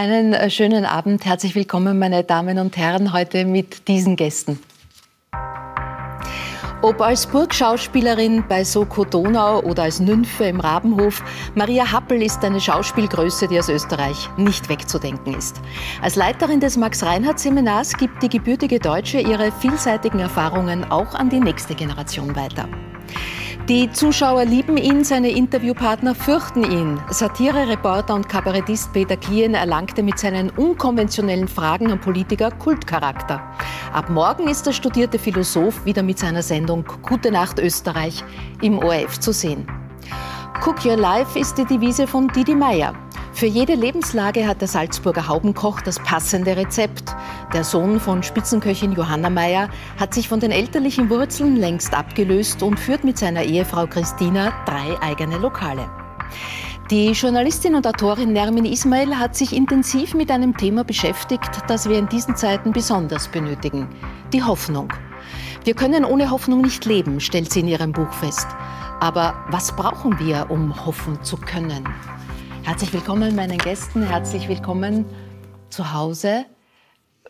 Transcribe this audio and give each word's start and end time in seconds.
Einen 0.00 0.32
äh, 0.32 0.48
schönen 0.48 0.86
Abend. 0.86 1.26
Herzlich 1.26 1.54
willkommen, 1.54 1.98
meine 1.98 2.24
Damen 2.24 2.58
und 2.58 2.74
Herren, 2.78 3.12
heute 3.12 3.44
mit 3.44 3.86
diesen 3.86 4.16
Gästen. 4.16 4.58
Ob 6.80 7.02
als 7.02 7.26
Burgschauspielerin 7.26 8.42
bei 8.48 8.64
Soko 8.64 9.04
Donau 9.04 9.60
oder 9.60 9.82
als 9.82 10.00
Nymphe 10.00 10.44
im 10.44 10.58
Rabenhof, 10.58 11.22
Maria 11.54 11.92
Happel 11.92 12.22
ist 12.22 12.42
eine 12.42 12.62
Schauspielgröße, 12.62 13.46
die 13.48 13.58
aus 13.58 13.68
Österreich 13.68 14.16
nicht 14.38 14.70
wegzudenken 14.70 15.34
ist. 15.34 15.60
Als 16.00 16.16
Leiterin 16.16 16.60
des 16.60 16.78
Max-Reinhardt-Seminars 16.78 17.92
gibt 17.98 18.22
die 18.22 18.30
gebürtige 18.30 18.78
Deutsche 18.78 19.20
ihre 19.20 19.52
vielseitigen 19.52 20.20
Erfahrungen 20.20 20.90
auch 20.90 21.12
an 21.12 21.28
die 21.28 21.40
nächste 21.40 21.74
Generation 21.74 22.34
weiter. 22.34 22.66
Die 23.70 23.88
Zuschauer 23.92 24.46
lieben 24.46 24.76
ihn, 24.76 25.04
seine 25.04 25.30
Interviewpartner 25.30 26.16
fürchten 26.16 26.64
ihn. 26.64 27.00
Satire-Reporter 27.08 28.16
und 28.16 28.28
Kabarettist 28.28 28.92
Peter 28.92 29.16
Klien 29.16 29.54
erlangte 29.54 30.02
mit 30.02 30.18
seinen 30.18 30.50
unkonventionellen 30.50 31.46
Fragen 31.46 31.92
an 31.92 32.00
Politiker 32.00 32.50
Kultcharakter. 32.50 33.40
Ab 33.92 34.10
morgen 34.10 34.48
ist 34.48 34.66
der 34.66 34.72
studierte 34.72 35.20
Philosoph 35.20 35.84
wieder 35.84 36.02
mit 36.02 36.18
seiner 36.18 36.42
Sendung 36.42 36.84
Gute 37.02 37.30
Nacht 37.30 37.60
Österreich 37.60 38.24
im 38.60 38.80
ORF 38.80 39.20
zu 39.20 39.30
sehen. 39.30 39.68
Cook 40.58 40.84
Your 40.84 40.96
Life 40.96 41.38
ist 41.38 41.56
die 41.56 41.64
Devise 41.64 42.06
von 42.06 42.28
Didi 42.28 42.54
Meyer. 42.54 42.92
Für 43.32 43.46
jede 43.46 43.74
Lebenslage 43.74 44.46
hat 44.46 44.60
der 44.60 44.68
Salzburger 44.68 45.26
Haubenkoch 45.26 45.80
das 45.80 45.98
passende 46.00 46.54
Rezept. 46.54 47.16
Der 47.54 47.64
Sohn 47.64 47.98
von 47.98 48.22
Spitzenköchin 48.22 48.92
Johanna 48.92 49.30
Meyer 49.30 49.70
hat 49.98 50.12
sich 50.12 50.28
von 50.28 50.38
den 50.38 50.50
elterlichen 50.50 51.08
Wurzeln 51.08 51.56
längst 51.56 51.94
abgelöst 51.94 52.62
und 52.62 52.78
führt 52.78 53.04
mit 53.04 53.16
seiner 53.16 53.42
Ehefrau 53.42 53.86
Christina 53.86 54.52
drei 54.66 55.00
eigene 55.00 55.38
Lokale. 55.38 55.88
Die 56.90 57.12
Journalistin 57.12 57.74
und 57.74 57.86
Autorin 57.86 58.34
Nermin 58.34 58.66
Ismail 58.66 59.18
hat 59.18 59.36
sich 59.36 59.56
intensiv 59.56 60.12
mit 60.12 60.30
einem 60.30 60.54
Thema 60.56 60.84
beschäftigt, 60.84 61.62
das 61.68 61.88
wir 61.88 61.98
in 61.98 62.08
diesen 62.08 62.36
Zeiten 62.36 62.72
besonders 62.72 63.28
benötigen. 63.28 63.88
Die 64.34 64.42
Hoffnung. 64.42 64.92
Wir 65.64 65.74
können 65.74 66.04
ohne 66.04 66.30
Hoffnung 66.30 66.60
nicht 66.60 66.84
leben, 66.84 67.20
stellt 67.20 67.50
sie 67.50 67.60
in 67.60 67.68
ihrem 67.68 67.92
Buch 67.92 68.12
fest. 68.12 68.48
Aber 69.00 69.46
was 69.48 69.74
brauchen 69.74 70.18
wir, 70.18 70.50
um 70.50 70.84
hoffen 70.84 71.24
zu 71.24 71.38
können? 71.38 71.88
Herzlich 72.64 72.92
willkommen 72.92 73.34
meinen 73.34 73.56
Gästen, 73.56 74.06
herzlich 74.06 74.46
willkommen 74.46 75.06
zu 75.70 75.94
Hause. 75.94 76.44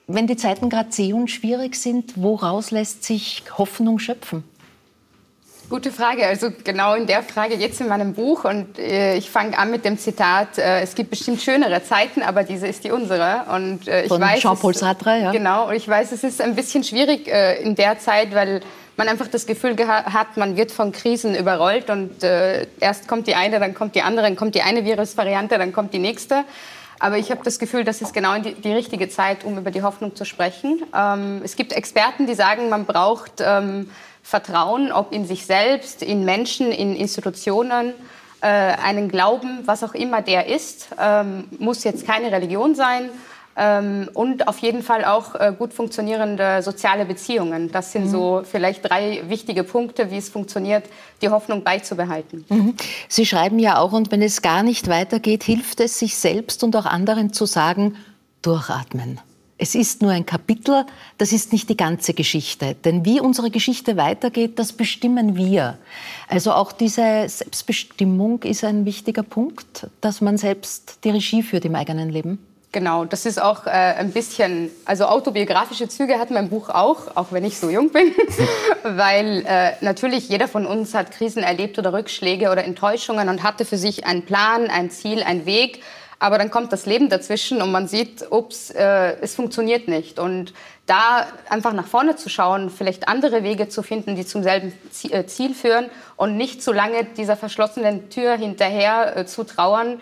Wenn 0.08 0.26
die 0.26 0.36
Zeiten 0.36 0.68
gerade 0.68 0.90
zäh 0.90 1.12
und 1.12 1.30
schwierig 1.30 1.76
sind, 1.76 2.20
woraus 2.20 2.72
lässt 2.72 3.04
sich 3.04 3.44
Hoffnung 3.56 4.00
schöpfen? 4.00 4.42
Gute 5.68 5.92
Frage. 5.92 6.26
Also 6.26 6.48
genau 6.64 6.94
in 6.94 7.06
der 7.06 7.22
Frage 7.22 7.54
jetzt 7.54 7.80
in 7.80 7.86
meinem 7.86 8.14
Buch. 8.14 8.42
Und 8.42 8.76
äh, 8.76 9.14
ich 9.14 9.30
fange 9.30 9.56
an 9.56 9.70
mit 9.70 9.84
dem 9.84 9.96
Zitat, 9.96 10.58
äh, 10.58 10.80
es 10.80 10.96
gibt 10.96 11.10
bestimmt 11.10 11.40
schönere 11.40 11.84
Zeiten, 11.84 12.22
aber 12.22 12.42
diese 12.42 12.66
ist 12.66 12.82
die 12.82 12.90
unsere. 12.90 13.44
Und 13.54 13.86
äh, 13.86 14.02
ich 14.02 14.08
Von 14.08 14.20
Jean-Paul 14.20 14.74
Sartre, 14.74 15.20
ja. 15.20 15.30
Genau. 15.30 15.68
Und 15.68 15.76
ich 15.76 15.86
weiß, 15.86 16.10
es 16.10 16.24
ist 16.24 16.40
ein 16.40 16.56
bisschen 16.56 16.82
schwierig 16.82 17.28
äh, 17.28 17.62
in 17.62 17.76
der 17.76 18.00
Zeit, 18.00 18.34
weil 18.34 18.60
man 18.96 19.08
einfach 19.08 19.28
das 19.28 19.46
Gefühl 19.46 19.76
hat, 19.86 20.36
man 20.36 20.56
wird 20.56 20.72
von 20.72 20.92
Krisen 20.92 21.34
überrollt 21.34 21.90
und 21.90 22.22
äh, 22.22 22.66
erst 22.80 23.08
kommt 23.08 23.26
die 23.26 23.34
eine, 23.34 23.58
dann 23.58 23.74
kommt 23.74 23.94
die 23.94 24.02
andere, 24.02 24.26
dann 24.26 24.36
kommt 24.36 24.54
die 24.54 24.62
eine 24.62 24.84
Virusvariante, 24.84 25.58
dann 25.58 25.72
kommt 25.72 25.94
die 25.94 25.98
nächste. 25.98 26.44
Aber 26.98 27.16
ich 27.16 27.30
habe 27.30 27.40
das 27.42 27.58
Gefühl, 27.58 27.84
das 27.84 28.02
ist 28.02 28.12
genau 28.12 28.38
die, 28.38 28.52
die, 28.54 28.72
richtige 28.72 29.08
Zeit, 29.08 29.42
um 29.44 29.56
über 29.56 29.70
die 29.70 29.82
Hoffnung 29.82 30.14
zu 30.14 30.26
sprechen. 30.26 30.82
Ähm, 30.94 31.40
es 31.42 31.56
gibt 31.56 31.72
Experten, 31.72 32.26
die 32.26 32.34
sagen, 32.34 32.68
man 32.68 32.84
braucht 32.84 33.40
ähm, 33.40 33.90
Vertrauen, 34.22 34.92
ob 34.92 35.12
in 35.12 35.24
sich 35.26 35.46
selbst, 35.46 36.02
in 36.02 36.26
Menschen, 36.26 36.70
in 36.70 36.94
Institutionen, 36.94 37.94
äh, 38.42 38.46
einen 38.46 39.08
Glauben, 39.08 39.60
was 39.64 39.82
auch 39.82 39.94
immer 39.94 40.20
der 40.20 40.46
ist. 40.46 40.88
Ähm, 41.00 41.44
muss 41.58 41.84
jetzt 41.84 42.06
keine 42.06 42.30
Religion 42.30 42.74
sein 42.74 43.08
ähm, 43.60 44.08
und 44.14 44.48
auf 44.48 44.58
jeden 44.60 44.82
Fall 44.82 45.04
auch 45.04 45.34
äh, 45.34 45.52
gut 45.56 45.74
funktionierende 45.74 46.62
soziale 46.62 47.04
Beziehungen. 47.04 47.70
Das 47.70 47.92
sind 47.92 48.06
mhm. 48.06 48.10
so 48.10 48.42
vielleicht 48.50 48.88
drei 48.88 49.22
wichtige 49.28 49.64
Punkte, 49.64 50.10
wie 50.10 50.16
es 50.16 50.30
funktioniert, 50.30 50.84
die 51.20 51.28
Hoffnung 51.28 51.62
beizubehalten. 51.62 52.46
Mhm. 52.48 52.74
Sie 53.06 53.26
schreiben 53.26 53.58
ja 53.58 53.78
auch, 53.78 53.92
und 53.92 54.10
wenn 54.10 54.22
es 54.22 54.40
gar 54.40 54.62
nicht 54.62 54.88
weitergeht, 54.88 55.44
hilft 55.44 55.80
es, 55.80 55.98
sich 55.98 56.16
selbst 56.16 56.64
und 56.64 56.74
auch 56.74 56.86
anderen 56.86 57.34
zu 57.34 57.44
sagen, 57.44 57.96
durchatmen. 58.40 59.20
Es 59.58 59.74
ist 59.74 60.00
nur 60.00 60.12
ein 60.12 60.24
Kapitel, 60.24 60.86
das 61.18 61.32
ist 61.32 61.52
nicht 61.52 61.68
die 61.68 61.76
ganze 61.76 62.14
Geschichte. 62.14 62.74
Denn 62.82 63.04
wie 63.04 63.20
unsere 63.20 63.50
Geschichte 63.50 63.98
weitergeht, 63.98 64.58
das 64.58 64.72
bestimmen 64.72 65.36
wir. 65.36 65.76
Also 66.28 66.52
auch 66.52 66.72
diese 66.72 67.28
Selbstbestimmung 67.28 68.42
ist 68.44 68.64
ein 68.64 68.86
wichtiger 68.86 69.22
Punkt, 69.22 69.88
dass 70.00 70.22
man 70.22 70.38
selbst 70.38 71.00
die 71.04 71.10
Regie 71.10 71.42
führt 71.42 71.66
im 71.66 71.74
eigenen 71.74 72.08
Leben. 72.08 72.38
Genau, 72.72 73.04
das 73.04 73.26
ist 73.26 73.42
auch 73.42 73.66
äh, 73.66 73.70
ein 73.70 74.12
bisschen, 74.12 74.70
also 74.84 75.06
autobiografische 75.06 75.88
Züge 75.88 76.20
hat 76.20 76.30
mein 76.30 76.50
Buch 76.50 76.68
auch, 76.68 77.16
auch 77.16 77.32
wenn 77.32 77.44
ich 77.44 77.58
so 77.58 77.68
jung 77.68 77.90
bin, 77.90 78.14
weil 78.84 79.44
äh, 79.44 79.72
natürlich 79.80 80.28
jeder 80.28 80.46
von 80.46 80.66
uns 80.66 80.94
hat 80.94 81.10
Krisen 81.10 81.42
erlebt 81.42 81.80
oder 81.80 81.92
Rückschläge 81.92 82.48
oder 82.48 82.62
Enttäuschungen 82.62 83.28
und 83.28 83.42
hatte 83.42 83.64
für 83.64 83.76
sich 83.76 84.06
einen 84.06 84.24
Plan, 84.24 84.70
ein 84.70 84.88
Ziel, 84.90 85.24
einen 85.24 85.46
Weg. 85.46 85.82
Aber 86.20 86.38
dann 86.38 86.50
kommt 86.50 86.72
das 86.72 86.86
Leben 86.86 87.08
dazwischen 87.08 87.60
und 87.60 87.72
man 87.72 87.88
sieht, 87.88 88.30
ups, 88.30 88.70
äh, 88.70 89.16
es 89.20 89.34
funktioniert 89.34 89.88
nicht. 89.88 90.20
Und 90.20 90.52
da 90.86 91.26
einfach 91.48 91.72
nach 91.72 91.86
vorne 91.86 92.14
zu 92.14 92.28
schauen, 92.28 92.70
vielleicht 92.70 93.08
andere 93.08 93.42
Wege 93.42 93.68
zu 93.68 93.82
finden, 93.82 94.14
die 94.14 94.26
zum 94.26 94.44
selben 94.44 94.72
äh, 95.10 95.24
Ziel 95.24 95.54
führen 95.54 95.90
und 96.16 96.36
nicht 96.36 96.62
zu 96.62 96.72
lange 96.72 97.04
dieser 97.16 97.36
verschlossenen 97.36 98.10
Tür 98.10 98.36
hinterher 98.36 99.16
äh, 99.16 99.26
zu 99.26 99.42
trauern, 99.42 100.00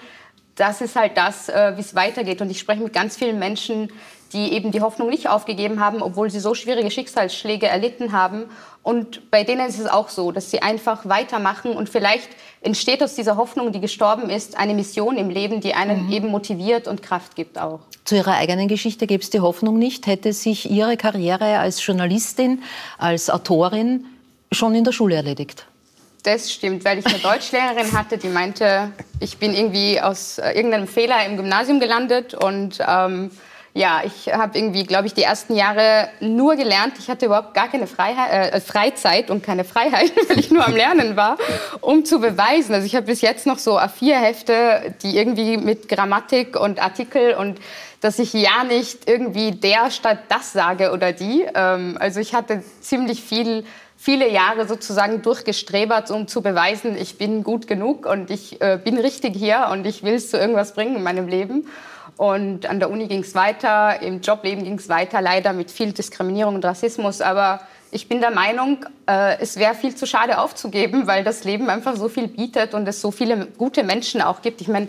das 0.59 0.81
ist 0.81 0.97
halt 0.97 1.17
das, 1.17 1.49
äh, 1.49 1.73
wie 1.77 1.81
es 1.81 1.95
weitergeht. 1.95 2.41
Und 2.41 2.51
ich 2.51 2.59
spreche 2.59 2.83
mit 2.83 2.93
ganz 2.93 3.17
vielen 3.17 3.39
Menschen, 3.39 3.91
die 4.33 4.53
eben 4.53 4.73
die 4.73 4.81
Hoffnung 4.81 5.09
nicht 5.09 5.29
aufgegeben 5.29 5.81
haben, 5.81 6.03
obwohl 6.03 6.31
sie 6.31 6.41
so 6.41 6.55
schwierige 6.55 6.91
Schicksalsschläge 6.91 7.67
erlitten 7.67 8.13
haben. 8.13 8.45
Und 8.83 9.31
bei 9.31 9.45
denen 9.45 9.67
ist 9.67 9.79
es 9.79 9.87
auch 9.87 10.09
so, 10.09 10.33
dass 10.33 10.51
sie 10.51 10.63
einfach 10.63 11.09
weitermachen 11.09 11.73
und 11.73 11.89
vielleicht 11.89 12.29
entsteht 12.61 13.03
aus 13.03 13.15
dieser 13.15 13.37
Hoffnung, 13.37 13.73
die 13.73 13.81
gestorben 13.81 14.31
ist, 14.31 14.59
eine 14.59 14.75
Mission 14.75 15.17
im 15.17 15.31
Leben, 15.31 15.61
die 15.61 15.75
einen 15.75 16.07
mhm. 16.07 16.13
eben 16.13 16.29
motiviert 16.29 16.89
und 16.89 17.03
Kraft 17.03 17.37
gibt 17.37 17.59
auch. 17.59 17.81
Zu 18.05 18.17
Ihrer 18.17 18.35
eigenen 18.35 18.69
Geschichte 18.69 19.07
gäbe 19.07 19.23
es 19.23 19.31
die 19.31 19.41
Hoffnung 19.41 19.79
nicht. 19.79 20.07
Hätte 20.07 20.33
sich 20.33 20.71
Ihre 20.71 20.97
Karriere 20.97 21.59
als 21.59 21.85
Journalistin, 21.85 22.63
als 22.99 23.31
Autorin 23.31 24.07
schon 24.53 24.75
in 24.75 24.85
der 24.85 24.93
Schule 24.93 25.17
erledigt? 25.17 25.67
Das 26.23 26.53
stimmt, 26.53 26.85
weil 26.85 26.99
ich 26.99 27.07
eine 27.07 27.19
Deutschlehrerin 27.19 27.93
hatte, 27.93 28.19
die 28.19 28.29
meinte, 28.29 28.93
ich 29.21 29.39
bin 29.39 29.55
irgendwie 29.55 30.01
aus 30.01 30.39
äh, 30.39 30.53
irgendeinem 30.53 30.89
Fehler 30.89 31.25
im 31.25 31.37
Gymnasium 31.37 31.81
gelandet 31.81 32.35
und 32.35 32.79
ähm, 32.87 33.31
ja, 33.75 34.03
ich 34.05 34.33
habe 34.33 34.59
irgendwie, 34.59 34.83
glaube 34.83 35.07
ich, 35.07 35.15
die 35.15 35.23
ersten 35.23 35.55
Jahre 35.55 36.09
nur 36.19 36.57
gelernt. 36.57 36.95
Ich 36.99 37.09
hatte 37.09 37.27
überhaupt 37.27 37.55
gar 37.55 37.69
keine 37.69 37.87
Freiheit, 37.87 38.53
äh, 38.53 38.61
Freizeit 38.61 39.31
und 39.31 39.45
keine 39.45 39.63
Freiheit, 39.63 40.11
weil 40.29 40.41
ich 40.41 40.51
nur 40.51 40.67
am 40.67 40.75
Lernen 40.75 41.15
war, 41.15 41.39
um 41.81 42.05
zu 42.05 42.19
beweisen. 42.19 42.75
Also 42.75 42.87
ich 42.87 42.97
habe 42.97 43.07
bis 43.07 43.21
jetzt 43.21 43.47
noch 43.47 43.59
so 43.59 43.79
A4-Hefte, 43.79 44.97
die 45.03 45.17
irgendwie 45.17 45.57
mit 45.57 45.89
Grammatik 45.89 46.59
und 46.59 46.83
Artikel 46.83 47.35
und 47.35 47.61
dass 48.01 48.19
ich 48.19 48.33
ja 48.33 48.65
nicht 48.65 49.09
irgendwie 49.09 49.53
der 49.53 49.91
statt 49.93 50.19
das 50.29 50.53
sage 50.53 50.93
oder 50.93 51.13
die. 51.13 51.47
Ähm, 51.55 51.97
also 52.01 52.19
ich 52.19 52.35
hatte 52.35 52.65
ziemlich 52.81 53.23
viel 53.23 53.65
viele 53.99 54.31
Jahre 54.31 54.67
sozusagen 54.67 55.23
durchgestrebert, 55.23 56.11
um 56.13 56.29
zu 56.29 56.41
beweisen, 56.41 56.97
ich 56.97 57.19
bin 57.19 57.43
gut 57.43 57.67
genug 57.67 58.07
und 58.07 58.31
ich 58.31 58.61
äh, 58.63 58.79
bin 58.83 58.97
richtig 58.97 59.37
hier 59.37 59.69
und 59.73 59.87
ich 59.87 60.05
will 60.05 60.15
es 60.15 60.31
zu 60.31 60.39
irgendwas 60.39 60.73
bringen 60.73 60.97
in 60.97 61.03
meinem 61.03 61.27
Leben. 61.27 61.67
Und 62.17 62.67
an 62.67 62.79
der 62.79 62.91
Uni 62.91 63.09
ging 63.09 63.23
es 63.23 63.35
weiter, 63.35 64.01
im 64.01 64.21
Jobleben 64.21 64.65
ging 64.65 64.79
es 64.79 64.89
weiter, 64.89 65.21
leider 65.21 65.53
mit 65.53 65.71
viel 65.71 65.93
Diskriminierung 65.93 66.55
und 66.55 66.65
Rassismus. 66.65 67.21
Aber 67.21 67.61
ich 67.91 68.09
bin 68.09 68.21
der 68.21 68.31
Meinung, 68.31 68.87
äh, 69.09 69.37
es 69.41 69.59
wäre 69.59 69.75
viel 69.75 69.95
zu 69.95 70.07
schade 70.07 70.39
aufzugeben, 70.39 71.09
weil 71.09 71.25
das 71.25 71.43
Leben 71.43 71.69
einfach 71.69 71.97
so 71.97 72.09
viel 72.09 72.29
bietet 72.29 72.75
und 72.75 72.87
es 72.87 73.01
so 73.01 73.11
viele 73.11 73.47
gute 73.47 73.83
Menschen 73.83 74.23
auch 74.23 74.43
gibt. 74.43 74.61
Ich 74.61 74.69
meine, 74.69 74.89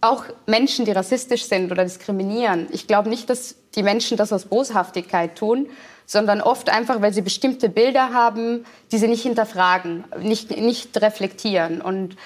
auch 0.00 0.24
Menschen, 0.46 0.84
die 0.84 0.92
rassistisch 0.92 1.44
sind 1.46 1.72
oder 1.72 1.82
diskriminieren. 1.82 2.68
Ich 2.70 2.86
glaube 2.86 3.08
nicht, 3.08 3.28
dass 3.28 3.56
die 3.74 3.82
Menschen 3.82 4.16
das 4.16 4.32
aus 4.32 4.44
Boshaftigkeit 4.44 5.36
tun, 5.36 5.68
sondern 6.06 6.40
oft 6.40 6.70
einfach, 6.70 7.02
weil 7.02 7.12
sie 7.12 7.22
bestimmte 7.22 7.68
Bilder 7.68 8.12
haben, 8.12 8.64
die 8.92 8.98
sie 8.98 9.08
nicht 9.08 9.22
hinterfragen, 9.22 10.04
nicht, 10.20 10.56
nicht 10.56 11.00
reflektieren. 11.02 11.80
Und 11.80 12.16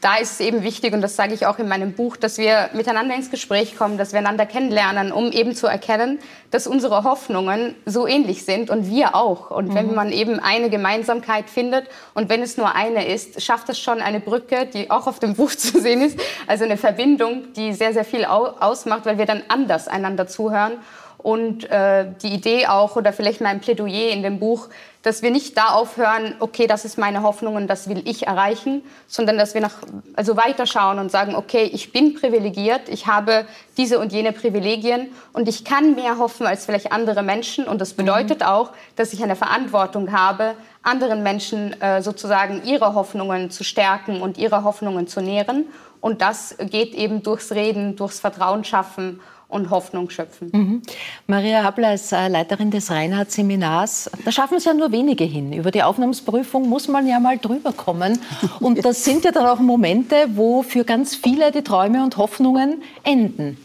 da 0.00 0.16
ist 0.16 0.32
es 0.32 0.40
eben 0.40 0.62
wichtig, 0.62 0.94
und 0.94 1.02
das 1.02 1.14
sage 1.14 1.34
ich 1.34 1.44
auch 1.44 1.58
in 1.58 1.68
meinem 1.68 1.92
Buch, 1.92 2.16
dass 2.16 2.38
wir 2.38 2.70
miteinander 2.72 3.14
ins 3.14 3.30
Gespräch 3.30 3.76
kommen, 3.76 3.98
dass 3.98 4.12
wir 4.12 4.20
einander 4.20 4.46
kennenlernen, 4.46 5.12
um 5.12 5.30
eben 5.30 5.54
zu 5.54 5.66
erkennen, 5.66 6.18
dass 6.50 6.66
unsere 6.66 7.04
Hoffnungen 7.04 7.74
so 7.84 8.06
ähnlich 8.06 8.46
sind 8.46 8.70
und 8.70 8.88
wir 8.88 9.14
auch. 9.14 9.50
Und 9.50 9.68
mhm. 9.68 9.74
wenn 9.74 9.94
man 9.94 10.10
eben 10.10 10.40
eine 10.40 10.70
Gemeinsamkeit 10.70 11.50
findet 11.50 11.86
und 12.14 12.30
wenn 12.30 12.40
es 12.40 12.56
nur 12.56 12.74
eine 12.74 13.06
ist, 13.08 13.42
schafft 13.42 13.68
das 13.68 13.78
schon 13.78 14.00
eine 14.00 14.20
Brücke, 14.20 14.66
die 14.72 14.90
auch 14.90 15.06
auf 15.06 15.18
dem 15.18 15.34
Buch 15.34 15.50
zu 15.54 15.78
sehen 15.78 16.00
ist, 16.00 16.18
also 16.46 16.64
eine 16.64 16.78
Verbindung, 16.78 17.52
die 17.54 17.74
sehr, 17.74 17.92
sehr 17.92 18.04
viel 18.04 18.24
ausmacht, 18.24 19.04
weil 19.04 19.18
wir 19.18 19.26
dann 19.26 19.42
anders 19.48 19.86
einander 19.86 20.26
zuhören 20.26 20.78
Und 21.22 21.68
äh, 21.70 22.06
die 22.22 22.28
Idee 22.28 22.66
auch, 22.66 22.96
oder 22.96 23.12
vielleicht 23.12 23.40
mein 23.40 23.60
Plädoyer 23.60 24.10
in 24.10 24.22
dem 24.22 24.38
Buch, 24.38 24.68
dass 25.02 25.22
wir 25.22 25.30
nicht 25.30 25.56
da 25.56 25.68
aufhören, 25.68 26.34
okay, 26.40 26.66
das 26.66 26.84
ist 26.84 26.98
meine 26.98 27.22
Hoffnung 27.22 27.56
und 27.56 27.66
das 27.68 27.88
will 27.88 28.02
ich 28.06 28.26
erreichen, 28.26 28.82
sondern 29.06 29.38
dass 29.38 29.54
wir 29.54 29.60
nach, 29.60 29.76
also 30.14 30.36
weiterschauen 30.36 30.98
und 30.98 31.10
sagen, 31.10 31.34
okay, 31.34 31.64
ich 31.72 31.92
bin 31.92 32.14
privilegiert, 32.14 32.88
ich 32.88 33.06
habe 33.06 33.46
diese 33.76 33.98
und 33.98 34.12
jene 34.12 34.32
Privilegien 34.32 35.08
und 35.32 35.48
ich 35.48 35.64
kann 35.64 35.94
mehr 35.94 36.18
hoffen 36.18 36.46
als 36.46 36.66
vielleicht 36.66 36.92
andere 36.92 37.22
Menschen. 37.22 37.66
Und 37.66 37.80
das 37.80 37.94
bedeutet 37.94 38.40
mhm. 38.40 38.46
auch, 38.46 38.70
dass 38.96 39.12
ich 39.12 39.22
eine 39.22 39.36
Verantwortung 39.36 40.12
habe, 40.12 40.54
anderen 40.82 41.22
Menschen 41.22 41.80
äh, 41.80 42.02
sozusagen 42.02 42.62
ihre 42.64 42.94
Hoffnungen 42.94 43.50
zu 43.50 43.64
stärken 43.64 44.20
und 44.20 44.38
ihre 44.38 44.64
Hoffnungen 44.64 45.06
zu 45.06 45.20
nähren. 45.20 45.66
Und 46.00 46.22
das 46.22 46.56
geht 46.58 46.94
eben 46.94 47.22
durchs 47.22 47.52
Reden, 47.52 47.96
durchs 47.96 48.20
Vertrauen 48.20 48.64
schaffen 48.64 49.20
und 49.50 49.70
Hoffnung 49.70 50.10
schöpfen. 50.10 50.50
Mhm. 50.52 50.82
Maria 51.26 51.62
Habler 51.62 51.88
als 51.88 52.12
äh, 52.12 52.28
Leiterin 52.28 52.70
des 52.70 52.90
Reinhardt-Seminars, 52.90 54.10
da 54.24 54.32
schaffen 54.32 54.56
es 54.56 54.64
ja 54.64 54.74
nur 54.74 54.92
wenige 54.92 55.24
hin. 55.24 55.52
Über 55.52 55.70
die 55.70 55.82
Aufnahmsprüfung 55.82 56.68
muss 56.68 56.88
man 56.88 57.06
ja 57.06 57.20
mal 57.20 57.38
drüber 57.38 57.72
kommen. 57.72 58.20
Und 58.60 58.84
das 58.84 59.04
sind 59.04 59.24
ja 59.24 59.32
dann 59.32 59.46
auch 59.46 59.60
Momente, 59.60 60.14
wo 60.34 60.62
für 60.62 60.84
ganz 60.84 61.14
viele 61.14 61.52
die 61.52 61.62
Träume 61.62 62.02
und 62.02 62.16
Hoffnungen 62.16 62.82
enden. 63.02 63.58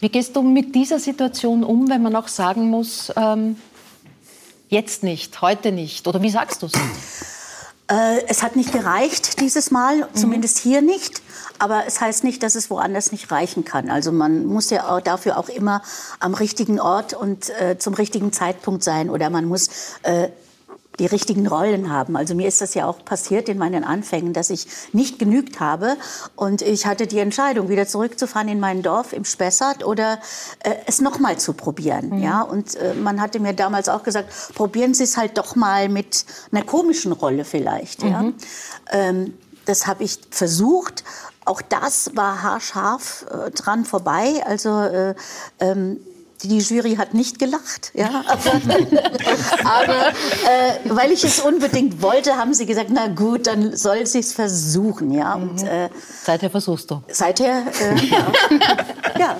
Wie 0.00 0.08
gehst 0.08 0.36
du 0.36 0.42
mit 0.42 0.74
dieser 0.74 0.98
Situation 0.98 1.62
um, 1.62 1.88
wenn 1.88 2.02
man 2.02 2.16
auch 2.16 2.28
sagen 2.28 2.70
muss, 2.70 3.12
ähm, 3.16 3.56
jetzt 4.68 5.02
nicht, 5.02 5.40
heute 5.42 5.70
nicht? 5.70 6.06
Oder 6.08 6.22
wie 6.22 6.30
sagst 6.30 6.62
du 6.62 6.66
es? 6.66 6.72
Äh, 7.92 8.24
es 8.28 8.42
hat 8.42 8.56
nicht 8.56 8.72
gereicht 8.72 9.40
dieses 9.40 9.70
Mal, 9.70 9.98
mhm. 9.98 10.14
zumindest 10.14 10.58
hier 10.58 10.80
nicht. 10.80 11.20
Aber 11.58 11.84
es 11.86 12.00
heißt 12.00 12.24
nicht, 12.24 12.42
dass 12.42 12.54
es 12.54 12.70
woanders 12.70 13.12
nicht 13.12 13.30
reichen 13.30 13.64
kann. 13.64 13.90
Also 13.90 14.10
man 14.12 14.46
muss 14.46 14.70
ja 14.70 14.88
auch 14.88 15.00
dafür 15.00 15.38
auch 15.38 15.48
immer 15.48 15.82
am 16.18 16.34
richtigen 16.34 16.80
Ort 16.80 17.12
und 17.12 17.50
äh, 17.60 17.76
zum 17.78 17.94
richtigen 17.94 18.32
Zeitpunkt 18.32 18.82
sein. 18.82 19.10
Oder 19.10 19.28
man 19.28 19.44
muss 19.44 19.68
äh, 20.02 20.28
die 20.98 21.06
richtigen 21.06 21.46
Rollen 21.46 21.90
haben. 21.90 22.16
Also 22.16 22.34
mir 22.34 22.46
ist 22.46 22.60
das 22.60 22.74
ja 22.74 22.86
auch 22.86 23.04
passiert 23.04 23.48
in 23.48 23.58
meinen 23.58 23.84
Anfängen, 23.84 24.32
dass 24.32 24.50
ich 24.50 24.66
nicht 24.92 25.18
genügt 25.18 25.58
habe 25.60 25.96
und 26.36 26.62
ich 26.62 26.86
hatte 26.86 27.06
die 27.06 27.18
Entscheidung, 27.18 27.68
wieder 27.68 27.86
zurückzufahren 27.86 28.48
in 28.48 28.60
mein 28.60 28.82
Dorf 28.82 29.12
im 29.12 29.24
Spessart 29.24 29.84
oder 29.84 30.20
äh, 30.60 30.74
es 30.86 31.00
nochmal 31.00 31.38
zu 31.38 31.54
probieren. 31.54 32.10
Mhm. 32.10 32.22
Ja, 32.22 32.42
und 32.42 32.74
äh, 32.76 32.94
man 32.94 33.20
hatte 33.20 33.40
mir 33.40 33.54
damals 33.54 33.88
auch 33.88 34.02
gesagt, 34.02 34.32
probieren 34.54 34.94
Sie 34.94 35.04
es 35.04 35.16
halt 35.16 35.38
doch 35.38 35.56
mal 35.56 35.88
mit 35.88 36.26
einer 36.50 36.64
komischen 36.64 37.12
Rolle 37.12 37.44
vielleicht. 37.44 38.02
Mhm. 38.02 38.10
Ja, 38.10 38.32
ähm, 38.90 39.34
das 39.64 39.86
habe 39.86 40.04
ich 40.04 40.18
versucht. 40.30 41.04
Auch 41.44 41.62
das 41.62 42.14
war 42.14 42.42
haarscharf 42.42 43.26
äh, 43.30 43.50
dran 43.50 43.84
vorbei. 43.84 44.42
Also 44.46 44.80
äh, 44.80 45.14
ähm, 45.58 46.00
die 46.48 46.58
Jury 46.58 46.96
hat 46.96 47.14
nicht 47.14 47.38
gelacht, 47.38 47.92
ja. 47.94 48.08
Aber, 49.64 50.08
äh, 50.08 50.78
weil 50.84 51.12
ich 51.12 51.24
es 51.24 51.40
unbedingt 51.40 52.02
wollte, 52.02 52.36
haben 52.36 52.54
sie 52.54 52.66
gesagt, 52.66 52.90
na 52.90 53.08
gut, 53.08 53.46
dann 53.46 53.76
soll 53.76 54.06
sie 54.06 54.20
es 54.20 54.32
versuchen, 54.32 55.12
ja. 55.12 55.34
Und, 55.34 55.62
mhm. 55.62 55.68
äh, 55.68 55.88
seither 56.22 56.50
versuchst 56.50 56.90
du. 56.90 57.02
Seither, 57.08 57.62
äh, 57.80 58.06
ja. 58.06 58.26
ja. 59.18 59.36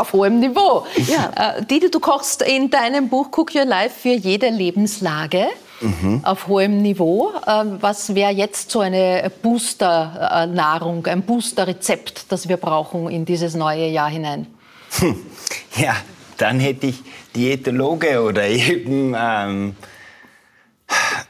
Auf 0.00 0.12
hohem 0.12 0.40
Niveau. 0.40 0.86
Ja. 1.06 1.56
Äh, 1.58 1.64
Didi, 1.64 1.90
du 1.90 2.00
kochst 2.00 2.42
in 2.42 2.70
deinem 2.70 3.08
Buch 3.08 3.28
Cook 3.30 3.54
Your 3.54 3.64
Life 3.64 3.94
für 4.00 4.14
jede 4.14 4.48
Lebenslage. 4.48 5.46
Mhm. 5.80 6.20
auf 6.22 6.46
hohem 6.46 6.80
Niveau. 6.82 7.32
Ähm, 7.46 7.78
was 7.80 8.14
wäre 8.14 8.30
jetzt 8.30 8.70
so 8.70 8.80
eine 8.80 9.30
Booster-Nahrung, 9.42 11.04
ein 11.06 11.22
Booster-Rezept, 11.22 12.26
das 12.30 12.48
wir 12.48 12.56
brauchen 12.56 13.10
in 13.10 13.24
dieses 13.24 13.54
neue 13.54 13.88
Jahr 13.88 14.08
hinein? 14.08 14.46
Hm. 15.00 15.16
Ja, 15.76 15.96
dann 16.38 16.60
hätte 16.60 16.86
ich 16.88 17.02
Diätologe 17.34 18.22
oder 18.22 18.46
eben 18.48 19.14
ähm, 19.16 19.76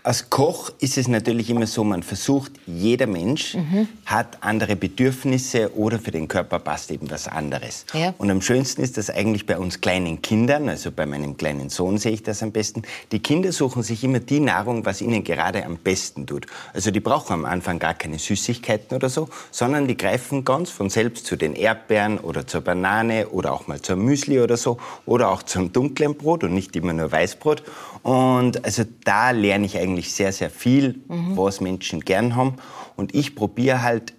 als 0.03 0.29
Koch 0.29 0.71
ist 0.81 0.99
es 0.99 1.09
natürlich 1.09 1.49
immer 1.49 1.67
so, 1.67 1.83
man 1.83 2.03
versucht, 2.03 2.53
jeder 2.67 3.07
Mensch 3.07 3.55
mhm. 3.55 3.89
hat 4.05 4.39
andere 4.43 4.77
Bedürfnisse 4.77 5.75
oder 5.77 5.99
für 5.99 6.11
den 6.11 6.29
Körper 6.29 6.59
passt 6.59 6.91
eben 6.91 7.11
was 7.11 7.27
anderes. 7.27 7.87
Ja. 7.95 8.15
Und 8.19 8.31
am 8.31 8.43
schönsten 8.43 8.83
ist 8.83 8.99
das 8.99 9.09
eigentlich 9.09 9.47
bei 9.47 9.59
uns 9.59 9.81
kleinen 9.81 10.21
Kindern, 10.21 10.69
also 10.69 10.91
bei 10.93 11.07
meinem 11.07 11.37
kleinen 11.37 11.71
Sohn 11.71 11.99
sehe 11.99 12.13
ich 12.13 12.23
das 12.23 12.43
am 12.43 12.53
besten. 12.53 12.83
Die 13.13 13.21
Kinder 13.21 13.51
suchen 13.53 13.83
sich 13.83 14.05
immer 14.05 14.21
die 14.21 14.41
Nahrung, 14.41 14.85
was 14.85 15.01
ihnen 15.01 15.25
gerade 15.25 15.65
am 15.65 15.79
besten 15.79 16.27
tut. 16.27 16.47
Also 16.75 16.91
die 16.91 17.01
brauchen 17.01 17.33
am 17.33 17.45
Anfang 17.45 17.79
gar 17.79 17.95
keine 17.95 18.19
Süßigkeiten 18.19 18.97
oder 18.97 19.09
so, 19.09 19.29
sondern 19.51 19.89
die 19.89 19.97
greifen 19.97 20.45
ganz 20.45 20.71
von 20.71 20.91
selbst 20.91 21.27
zu 21.27 21.37
den 21.37 21.55
Erdbeeren 21.55 22.19
oder 22.19 22.47
zur 22.47 22.61
Banane 22.61 23.29
oder 23.29 23.53
auch 23.53 23.67
mal 23.69 23.81
zum 23.81 24.05
Müsli 24.05 24.41
oder 24.41 24.57
so 24.57 24.79
oder 25.07 25.31
auch 25.31 25.43
zum 25.43 25.73
dunklen 25.73 26.15
Brot 26.15 26.45
und 26.45 26.53
nicht 26.53 26.77
immer 26.77 26.93
nur 26.93 27.11
Weißbrot. 27.11 27.63
Und 28.05 28.63
also 28.67 28.85
da 29.05 29.31
lerne 29.31 29.65
ich 29.65 29.79
eigentlich 29.79 30.13
sehr, 30.13 30.31
sehr 30.31 30.51
viel, 30.51 31.01
mhm. 31.09 31.37
was 31.39 31.63
Menschen 31.63 32.01
gern 32.01 32.37
haben. 32.37 32.57
Und 32.97 33.15
ich 33.15 33.35
probiere 33.35 33.83
halt, 33.83 34.13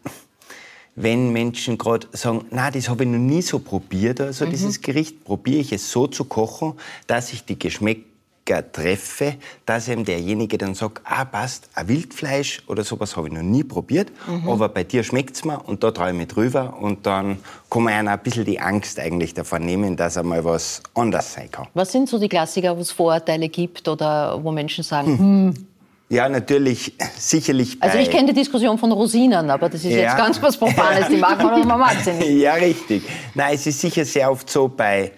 wenn 0.95 1.31
Menschen 1.31 1.77
gerade 1.77 2.07
sagen, 2.11 2.45
na, 2.49 2.71
das 2.71 2.89
habe 2.89 3.03
ich 3.03 3.09
noch 3.09 3.19
nie 3.19 3.43
so 3.43 3.59
probiert, 3.59 4.19
also 4.19 4.45
mhm. 4.45 4.49
dieses 4.49 4.81
Gericht, 4.81 5.23
probiere 5.23 5.59
ich 5.59 5.71
es 5.71 5.91
so 5.91 6.07
zu 6.07 6.25
kochen, 6.25 6.73
dass 7.05 7.31
ich 7.31 7.45
die 7.45 7.59
Geschmäcker 7.59 8.14
treffe, 8.45 9.35
dass 9.65 9.87
eben 9.87 10.05
derjenige 10.05 10.57
dann 10.57 10.75
sagt, 10.75 11.01
ah, 11.05 11.25
passt, 11.25 11.69
ein 11.73 11.87
Wildfleisch 11.87 12.61
oder 12.67 12.83
sowas 12.83 13.17
habe 13.17 13.27
ich 13.27 13.33
noch 13.33 13.41
nie 13.41 13.63
probiert, 13.63 14.11
mhm. 14.27 14.47
aber 14.47 14.69
bei 14.69 14.83
dir 14.83 15.03
schmeckt 15.03 15.35
es 15.35 15.45
mir 15.45 15.59
und 15.65 15.83
da 15.83 15.91
traue 15.91 16.11
ich 16.11 16.15
mich 16.15 16.27
drüber 16.27 16.77
und 16.79 17.05
dann 17.05 17.39
kann 17.69 17.83
man 17.83 17.93
einer 17.93 18.11
ein 18.11 18.19
bisschen 18.19 18.45
die 18.45 18.59
Angst 18.59 18.99
eigentlich 18.99 19.33
davon 19.33 19.65
nehmen, 19.65 19.97
dass 19.97 20.17
einmal 20.17 20.45
was 20.45 20.83
anders 20.93 21.33
sein 21.33 21.49
kann. 21.49 21.67
Was 21.73 21.91
sind 21.91 22.07
so 22.07 22.19
die 22.19 22.29
Klassiker, 22.29 22.77
wo 22.77 22.81
es 22.81 22.91
Vorurteile 22.91 23.49
gibt 23.49 23.87
oder 23.87 24.43
wo 24.43 24.51
Menschen 24.51 24.83
sagen, 24.83 25.17
hm, 25.17 25.19
hm 25.19 25.67
ja, 26.07 26.29
natürlich, 26.29 26.93
sicherlich. 27.17 27.77
also 27.79 27.97
ich 27.97 28.11
kenne 28.11 28.27
die 28.27 28.39
Diskussion 28.39 28.77
von 28.77 28.91
Rosinen, 28.91 29.49
aber 29.49 29.69
das 29.69 29.83
ist 29.83 29.91
ja. 29.91 30.01
jetzt 30.01 30.17
ganz 30.17 30.39
was 30.39 30.55
Profanes. 30.55 31.07
Die 31.09 31.17
mag 31.17 31.41
man 31.41 31.55
oder 31.55 31.65
man 31.65 31.79
mag 31.79 31.95
sie 32.03 32.13
nicht. 32.13 32.41
Ja, 32.41 32.53
richtig. 32.53 33.03
Nein, 33.33 33.55
es 33.55 33.65
ist 33.65 33.81
sicher 33.81 34.05
sehr 34.05 34.31
oft 34.31 34.47
so 34.47 34.67
bei 34.67 35.11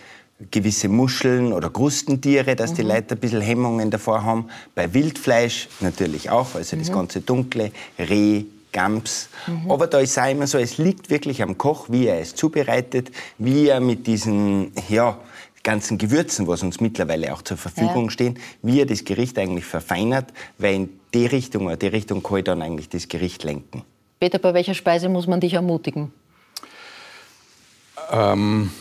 gewisse 0.51 0.88
Muscheln 0.88 1.51
oder 1.51 1.69
Krustentiere, 1.69 2.56
dass 2.56 2.72
mhm. 2.72 2.75
die 2.75 2.81
Leute 2.84 3.16
ein 3.16 3.19
bisschen 3.19 3.42
Hemmungen 3.42 3.89
davor 3.89 4.24
haben. 4.24 4.50
Bei 4.75 4.94
Wildfleisch 4.94 5.68
natürlich 5.80 6.30
auch, 6.30 6.56
also 6.56 6.75
mhm. 6.75 6.80
das 6.80 6.92
ganze 6.92 7.22
Dunkle, 7.22 7.72
Reh, 7.98 8.44
Gams. 8.72 9.30
Mhm. 9.48 9.72
Aber 9.72 9.88
da 9.88 10.00
ist 10.00 10.12
es 10.12 10.18
auch 10.18 10.30
immer 10.30 10.45
so, 10.45 10.57
es 10.57 10.78
liegt 10.78 11.10
wirklich 11.10 11.42
am 11.42 11.57
Koch, 11.57 11.88
wie 11.89 12.06
er 12.07 12.19
es 12.19 12.36
zubereitet, 12.36 13.12
wie 13.38 13.68
er 13.68 13.80
mit 13.80 14.06
diesen, 14.06 14.72
ja, 14.89 15.18
ganzen 15.63 15.98
Gewürzen, 15.98 16.48
was 16.48 16.63
uns 16.63 16.79
mittlerweile 16.79 17.34
auch 17.34 17.41
zur 17.41 17.58
Verfügung 17.58 18.06
ja. 18.06 18.12
stehen, 18.12 18.39
wie 18.62 18.79
er 18.79 18.86
das 18.86 19.03
Gericht 19.03 19.38
eigentlich 19.38 19.65
verfeinert, 19.65 20.32
weil 20.58 20.75
in 20.75 21.00
die 21.13 21.25
Richtung 21.25 21.65
oder 21.65 21.75
die 21.75 21.88
Richtung 21.88 22.24
kann 22.24 22.38
ich 22.38 22.44
dann 22.46 22.62
eigentlich 22.62 22.88
das 22.88 23.08
Gericht 23.10 23.44
lenken. 23.44 23.84
Peter, 24.20 24.39
bei 24.39 24.53
welcher 24.53 24.74
Speise 24.74 25.10
muss 25.10 25.27
man 25.27 25.41
dich 25.41 25.53
ermutigen? 25.53 26.13
Ähm, 28.12 28.72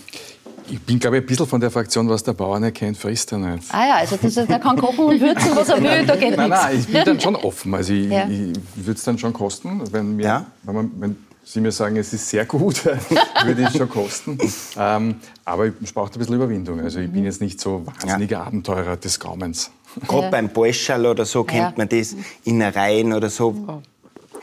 ich 0.68 0.80
bin, 0.80 0.98
glaube 0.98 1.18
ich, 1.18 1.22
ein 1.22 1.26
bisschen 1.26 1.46
von 1.46 1.60
der 1.60 1.70
Fraktion, 1.70 2.08
was 2.08 2.22
der 2.22 2.32
Bauer 2.32 2.58
nicht 2.60 2.76
kennt, 2.76 2.96
frisst 2.96 3.32
er 3.32 3.38
nicht. 3.38 3.64
Ah 3.72 3.86
ja, 3.86 3.94
also 3.96 4.16
das, 4.20 4.34
der 4.34 4.58
kann 4.58 4.76
kochen 4.76 5.04
und 5.04 5.20
würzen, 5.20 5.54
was 5.54 5.68
er 5.68 5.82
will, 5.82 6.06
da 6.06 6.16
geht 6.16 6.36
Nein, 6.36 6.50
nein, 6.50 6.78
ich 6.78 6.86
bin 6.86 7.04
dann 7.04 7.20
schon 7.20 7.36
offen. 7.36 7.74
Also 7.74 7.92
ich, 7.92 8.10
ja. 8.10 8.28
ich 8.28 8.52
würde 8.76 8.98
es 8.98 9.04
dann 9.04 9.18
schon 9.18 9.32
kosten, 9.32 9.82
wenn, 9.92 10.16
mir, 10.16 10.24
ja? 10.24 10.46
wenn, 10.62 10.74
man, 10.74 10.90
wenn 10.98 11.16
Sie 11.44 11.60
mir 11.60 11.70
sagen, 11.70 11.96
es 11.96 12.12
ist 12.12 12.28
sehr 12.28 12.44
gut, 12.44 12.84
würde 13.44 13.62
es 13.62 13.76
schon 13.76 13.88
kosten. 13.88 14.36
Ähm, 14.76 15.14
aber 15.44 15.70
es 15.82 15.92
braucht 15.92 16.14
ein 16.14 16.18
bisschen 16.18 16.34
Überwindung. 16.34 16.80
Also 16.80 16.98
ich 16.98 17.10
bin 17.10 17.24
jetzt 17.24 17.40
nicht 17.40 17.60
so 17.60 17.86
wahnsinniger 17.86 18.38
ja. 18.38 18.44
Abenteurer 18.44 18.96
des 18.96 19.20
Gaumens. 19.20 19.70
Gerade 20.08 20.24
ja. 20.24 20.30
beim 20.30 20.48
Borschal 20.48 21.06
oder 21.06 21.24
so 21.24 21.44
kennt 21.44 21.78
man 21.78 21.88
das, 21.88 22.16
Innereien 22.44 23.12
oder 23.12 23.30
so. 23.30 23.82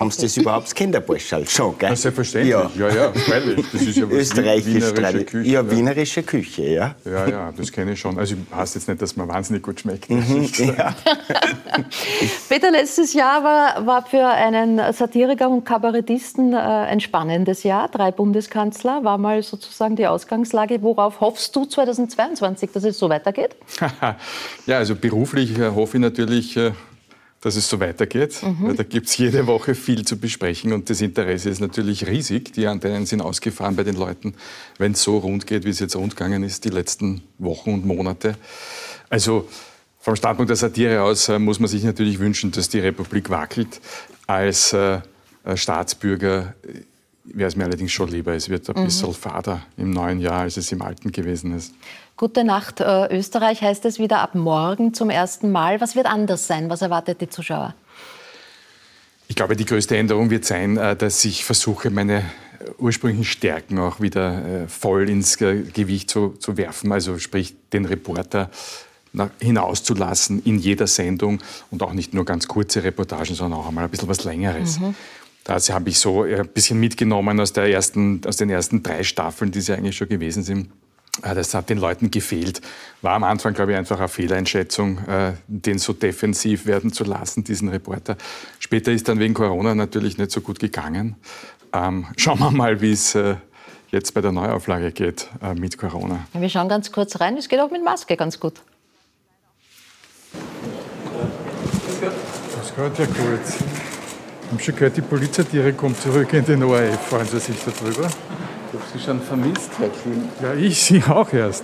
Haben 0.04 0.12
Sie 0.12 0.22
das 0.22 0.38
überhaupt 0.38 0.76
Kinderburschal 0.76 1.48
schon, 1.48 1.78
gell? 1.78 1.90
Ja, 1.90 1.96
selbstverständlich, 1.96 2.52
ja, 2.52 2.70
ja, 2.78 2.90
ja 2.90 3.14
freilich. 3.14 3.66
Das 3.72 3.82
ist 3.82 3.96
ja 3.96 4.06
Österreichische 4.06 4.96
wienerische 4.96 5.26
Küche. 5.26 5.50
Ja, 5.50 5.72
wienerische 5.72 6.24
Küche, 6.24 6.64
ja. 6.64 6.96
Ja, 7.06 7.28
ja, 7.28 7.52
das 7.56 7.72
kenne 7.72 7.94
ich 7.94 8.00
schon. 8.00 8.20
Also 8.20 8.36
heißt 8.54 8.76
jetzt 8.76 8.88
nicht, 8.90 9.02
dass 9.02 9.16
man 9.16 9.28
wahnsinnig 9.30 9.64
gut 9.64 9.80
schmeckt. 9.80 10.10
Mhm, 10.10 10.50
ja. 10.78 10.94
Peter, 12.50 12.72
letztes 12.72 13.14
Jahr 13.14 13.44
war, 13.44 13.86
war 13.86 14.06
für 14.06 14.28
einen 14.28 14.94
Satiriker 14.94 15.50
und 15.50 15.64
Kabarettisten 15.64 16.54
äh, 16.54 16.58
ein 16.58 17.00
spannendes 17.00 17.64
Jahr. 17.64 17.88
Drei 17.88 18.12
Bundeskanzler 18.12 19.04
war 19.04 19.18
mal 19.18 19.42
sozusagen 19.42 19.96
die 19.96 20.08
Ausgangslage. 20.08 20.82
Worauf 20.82 21.22
hoffst 21.22 21.56
du 21.56 21.66
2022, 21.66 22.72
dass 22.72 22.84
es 22.84 23.00
so 23.00 23.10
weitergeht? 23.10 23.56
ja, 24.66 24.78
also 24.78 24.96
beruflich 24.96 25.58
äh, 25.58 25.70
hoffe 25.70 25.98
ich 25.98 26.02
natürlich 26.02 26.58
äh, 26.58 26.72
dass 27.44 27.58
es 27.58 27.70
so 27.70 27.82
weitergeht. 27.82 28.42
Mhm. 28.42 28.78
Da 28.78 28.84
gibt 28.84 29.08
es 29.08 29.18
jede 29.18 29.48
Woche 29.48 29.76
viel 29.76 30.06
zu 30.06 30.18
besprechen 30.18 30.72
und 30.72 30.90
das 30.90 31.02
Interesse 31.02 31.50
ist 31.50 31.60
natürlich 31.60 32.08
riesig. 32.08 32.54
Die 32.54 32.68
Antennen 32.68 33.06
sind 33.06 33.22
ausgefahren 33.22 33.76
bei 33.76 33.84
den 33.84 33.98
Leuten, 33.98 34.34
wenn 34.78 34.94
es 34.94 35.04
so 35.04 35.18
rund 35.18 35.46
geht, 35.46 35.66
wie 35.66 35.70
es 35.70 35.80
jetzt 35.80 35.98
rund 35.98 36.16
gegangen 36.16 36.44
ist, 36.44 36.64
die 36.64 36.70
letzten 36.70 37.22
Wochen 37.40 37.74
und 37.74 37.86
Monate. 37.86 38.36
Also 39.10 39.50
vom 40.00 40.16
Standpunkt 40.16 40.50
der 40.50 40.56
Satire 40.56 41.02
aus 41.02 41.28
äh, 41.28 41.38
muss 41.38 41.60
man 41.60 41.68
sich 41.68 41.84
natürlich 41.84 42.20
wünschen, 42.20 42.52
dass 42.52 42.70
die 42.70 42.80
Republik 42.80 43.30
wackelt. 43.30 43.82
Als 44.26 44.72
äh, 44.72 45.02
Staatsbürger 45.56 46.54
wäre 47.24 47.48
es 47.48 47.56
mir 47.56 47.66
allerdings 47.66 47.92
schon 47.92 48.10
lieber, 48.10 48.34
es 48.34 48.50
wird 48.50 48.70
ein 48.70 48.80
mhm. 48.80 48.86
bisschen 48.86 49.14
fader 49.14 49.62
im 49.78 49.92
neuen 49.92 50.20
Jahr, 50.20 50.42
als 50.42 50.58
es 50.58 50.72
im 50.72 50.82
alten 50.82 51.12
gewesen 51.12 51.56
ist. 51.56 51.74
Gute 52.18 52.44
Nacht, 52.44 52.80
äh, 52.80 53.18
Österreich 53.18 53.62
heißt 53.62 53.86
es 53.86 54.00
wieder 54.00 54.20
ab 54.20 54.36
morgen 54.36 54.94
zum 54.94 55.10
ersten 55.10 55.52
Mal. 55.52 55.82
Was 55.82 55.96
wird 55.96 56.06
anders 56.06 56.48
sein? 56.48 56.70
Was 56.70 56.82
erwartet 56.82 57.22
die 57.22 57.30
Zuschauer? 57.30 57.74
Ich 59.28 59.36
glaube, 59.36 59.56
die 59.56 59.66
größte 59.66 59.98
Änderung 59.98 60.30
wird 60.30 60.46
sein, 60.46 60.78
äh, 60.78 60.96
dass 60.96 61.24
ich 61.26 61.44
versuche, 61.44 61.90
meine 61.90 62.24
ursprünglichen 62.78 63.26
Stärken 63.26 63.80
auch 63.80 64.00
wieder 64.00 64.64
äh, 64.64 64.68
voll 64.68 65.10
ins 65.10 65.38
Gewicht 65.38 66.10
zu, 66.10 66.30
zu 66.40 66.58
werfen. 66.58 66.92
Also 66.92 67.18
sprich, 67.18 67.56
den 67.72 67.86
Reporter 67.86 68.50
hinauszulassen 69.40 70.42
in 70.44 70.58
jeder 70.58 70.88
Sendung 70.88 71.40
und 71.70 71.84
auch 71.84 71.94
nicht 71.94 72.16
nur 72.16 72.26
ganz 72.26 72.48
kurze 72.48 72.84
Reportagen, 72.84 73.36
sondern 73.36 73.60
auch 73.60 73.68
einmal 73.68 73.84
ein 73.84 73.92
bisschen 73.92 74.08
was 74.08 74.24
Längeres. 74.24 74.80
Mhm. 74.80 74.96
Das 75.44 75.70
habe 75.70 75.90
ich 75.90 76.00
so 76.00 76.24
ein 76.24 76.48
bisschen 76.48 76.80
mitgenommen 76.80 77.40
aus, 77.40 77.54
der 77.54 77.70
ersten, 77.70 78.22
aus 78.26 78.38
den 78.38 78.50
ersten 78.50 78.82
drei 78.82 79.04
Staffeln, 79.04 79.52
die 79.52 79.62
sie 79.62 79.74
eigentlich 79.74 79.98
schon 79.98 80.08
gewesen 80.08 80.44
sind. 80.44 80.70
Äh, 81.22 81.36
das 81.36 81.54
hat 81.54 81.70
den 81.70 81.78
Leuten 81.78 82.12
gefehlt. 82.12 82.62
War 83.02 83.14
am 83.14 83.24
Anfang, 83.24 83.54
glaube 83.54 83.74
ich, 83.74 83.78
einfach 83.78 84.00
eine 84.00 84.08
Fehleinschätzung, 84.08 85.00
äh, 85.08 85.34
den 85.48 85.80
so 85.80 85.94
defensiv 85.94 86.66
werden 86.66 86.94
zu 86.94 87.04
lassen, 87.04 87.44
diesen 87.44 87.70
Reporter. 87.70 88.18
Später 88.60 88.92
ist 88.92 89.08
dann 89.08 89.20
wegen 89.20 89.34
Corona 89.34 89.76
natürlich 89.76 90.18
nicht 90.18 90.32
so 90.32 90.42
gut 90.42 90.60
gegangen. 90.60 91.16
Ähm, 91.74 92.08
schauen 92.18 92.40
wir 92.40 92.52
mal, 92.52 92.82
wie 92.82 92.92
es 92.92 93.16
äh, 93.16 93.36
jetzt 93.92 94.14
bei 94.14 94.22
der 94.22 94.32
Neuauflage 94.32 94.92
geht 94.92 95.30
äh, 95.42 95.54
mit 95.54 95.78
Corona. 95.78 96.26
Wir 96.34 96.50
schauen 96.50 96.70
ganz 96.70 96.92
kurz 96.92 97.20
rein. 97.20 97.38
Es 97.38 97.50
geht 97.50 97.60
auch 97.60 97.72
mit 97.72 97.84
Maske 97.84 98.16
ganz 98.16 98.40
gut. 98.40 98.62
Das 102.56 102.76
geht 102.76 103.00
ja 103.00 103.06
gut. 103.06 103.93
Ich 104.54 104.56
habe 104.56 104.66
schon 104.66 104.76
gehört, 104.76 104.98
die 104.98 105.02
Polizeitiere 105.02 105.74
kommt 105.74 106.00
zurück 106.00 106.32
in 106.32 106.46
den 106.46 106.62
ORF. 106.62 107.08
Freuen 107.08 107.26
Sie 107.26 107.40
sich 107.40 107.56
darüber? 107.66 108.06
Ich 108.06 108.06
habe 108.06 108.84
Sie 108.94 109.00
schon 109.00 109.20
vermisst, 109.20 109.72
Herr 109.80 109.90
Kühn. 109.90 110.30
Ja, 110.44 110.54
ich 110.54 110.80
Sie 110.80 111.04
auch 111.04 111.34
erst. 111.34 111.64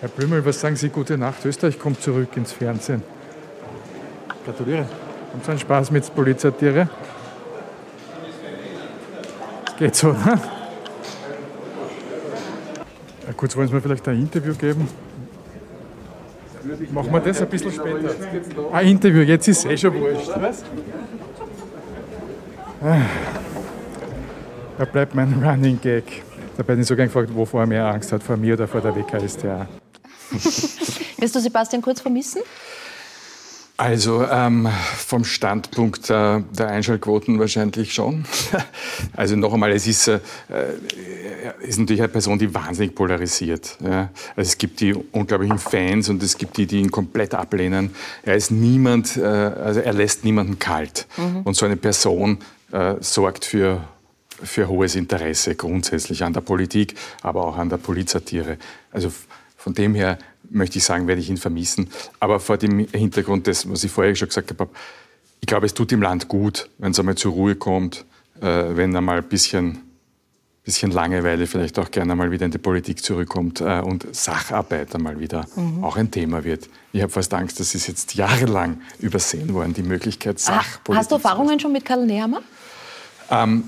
Herr 0.00 0.08
Blümel, 0.08 0.44
was 0.44 0.60
sagen 0.60 0.74
Sie? 0.74 0.88
Gute 0.88 1.16
Nacht. 1.16 1.44
Österreich 1.44 1.78
kommt 1.78 2.02
zurück 2.02 2.36
ins 2.36 2.50
Fernsehen. 2.50 3.04
Gratuliere. 4.44 4.78
Haben 4.80 5.40
Sie 5.40 5.50
einen 5.52 5.60
Spaß 5.60 5.92
mit 5.92 6.12
Polizeitiere? 6.12 6.88
Geht 9.78 9.94
so, 9.94 10.08
ne? 10.08 10.40
Ja, 13.24 13.32
kurz 13.36 13.56
wollen 13.56 13.68
Sie 13.68 13.74
mir 13.74 13.80
vielleicht 13.80 14.08
ein 14.08 14.18
Interview 14.18 14.54
geben? 14.54 14.88
Machen 16.90 17.12
wir 17.12 17.20
das 17.20 17.40
ein 17.40 17.48
bisschen 17.48 17.70
später. 17.70 18.10
Ein 18.72 18.88
Interview, 18.88 19.22
jetzt 19.22 19.46
ist 19.46 19.64
es 19.64 19.70
eh 19.70 19.76
schon 19.76 19.94
wurscht. 19.94 20.28
Was? 20.34 20.64
Da 22.80 24.84
bleibt 24.90 25.14
mein 25.14 25.44
Running 25.44 25.78
Gag. 25.80 26.22
Da 26.56 26.62
bin 26.62 26.80
ich 26.80 26.86
sogar 26.86 27.06
gefragt, 27.06 27.34
wovor 27.34 27.62
er 27.62 27.66
mehr 27.66 27.86
Angst 27.86 28.10
hat, 28.10 28.22
vor 28.22 28.38
mir 28.38 28.54
oder 28.54 28.66
vor 28.66 28.80
der 28.80 28.96
WKStA. 28.96 29.68
Wirst 30.30 31.34
du 31.34 31.40
Sebastian 31.40 31.82
Kurz 31.82 32.00
vermissen? 32.00 32.40
Also 33.76 34.26
ähm, 34.30 34.68
vom 34.96 35.24
Standpunkt 35.24 36.10
äh, 36.10 36.40
der 36.40 36.68
Einschaltquoten 36.68 37.38
wahrscheinlich 37.38 37.94
schon. 37.94 38.24
also 39.16 39.36
noch 39.36 39.54
einmal, 39.54 39.72
es 39.72 39.86
ist, 39.86 40.08
äh, 40.08 40.20
ist 41.62 41.78
natürlich 41.78 42.02
eine 42.02 42.08
Person, 42.08 42.38
die 42.38 42.54
wahnsinnig 42.54 42.94
polarisiert. 42.94 43.78
Ja. 43.82 44.10
Also 44.36 44.50
es 44.50 44.58
gibt 44.58 44.80
die 44.80 44.92
unglaublichen 44.92 45.58
Fans 45.58 46.10
und 46.10 46.22
es 46.22 46.36
gibt 46.36 46.58
die, 46.58 46.66
die 46.66 46.80
ihn 46.80 46.90
komplett 46.90 47.34
ablehnen. 47.34 47.94
Er 48.22 48.36
ist 48.36 48.50
niemand, 48.50 49.16
äh, 49.16 49.22
also 49.22 49.80
er 49.80 49.94
lässt 49.94 50.24
niemanden 50.24 50.58
kalt. 50.58 51.06
Mhm. 51.16 51.42
Und 51.44 51.56
so 51.56 51.64
eine 51.64 51.76
Person 51.76 52.38
äh, 52.72 52.96
sorgt 53.00 53.44
für 53.44 53.84
für 54.42 54.68
hohes 54.68 54.96
Interesse 54.96 55.54
grundsätzlich 55.54 56.24
an 56.24 56.32
der 56.32 56.40
Politik, 56.40 56.94
aber 57.22 57.44
auch 57.44 57.56
an 57.56 57.68
der 57.68 57.76
Polizatire. 57.76 58.56
Also 58.90 59.12
von 59.56 59.74
dem 59.74 59.94
her 59.94 60.18
möchte 60.48 60.78
ich 60.78 60.84
sagen, 60.84 61.06
werde 61.06 61.20
ich 61.20 61.30
ihn 61.30 61.36
vermissen. 61.36 61.90
Aber 62.18 62.40
vor 62.40 62.56
dem 62.56 62.78
Hintergrund 62.88 63.46
des, 63.46 63.70
was 63.70 63.84
ich 63.84 63.90
vorher 63.90 64.14
schon 64.16 64.28
gesagt 64.28 64.50
habe, 64.50 64.68
ich 65.40 65.46
glaube, 65.46 65.66
es 65.66 65.74
tut 65.74 65.90
dem 65.90 66.02
Land 66.02 66.28
gut, 66.28 66.68
wenn 66.78 66.92
es 66.92 66.98
einmal 66.98 67.14
zur 67.14 67.32
Ruhe 67.32 67.54
kommt, 67.54 68.04
äh, 68.40 68.46
wenn 68.46 68.94
einmal 68.94 69.18
ein 69.18 69.28
bisschen, 69.28 69.78
bisschen 70.64 70.90
Langeweile 70.90 71.46
vielleicht 71.46 71.78
auch 71.78 71.90
gerne 71.90 72.14
mal 72.14 72.30
wieder 72.30 72.44
in 72.44 72.50
die 72.50 72.58
Politik 72.58 73.02
zurückkommt 73.02 73.60
äh, 73.60 73.80
und 73.80 74.14
Sacharbeit 74.14 74.94
einmal 74.94 75.18
wieder 75.18 75.46
mhm. 75.56 75.82
auch 75.82 75.96
ein 75.96 76.10
Thema 76.10 76.44
wird. 76.44 76.68
Ich 76.92 77.00
habe 77.00 77.10
fast 77.10 77.32
Angst, 77.32 77.60
das 77.60 77.74
ist 77.74 77.86
jetzt 77.86 78.14
jahrelang 78.14 78.80
übersehen 78.98 79.54
worden, 79.54 79.72
die 79.72 79.82
Möglichkeit 79.82 80.38
Sachpolitik. 80.38 80.98
Hast 80.98 81.10
du 81.10 81.14
Erfahrungen 81.16 81.58
schon 81.58 81.72
mit 81.72 81.84
Karl 81.84 82.04
Nehammer? 82.04 82.42
Ähm, 83.30 83.64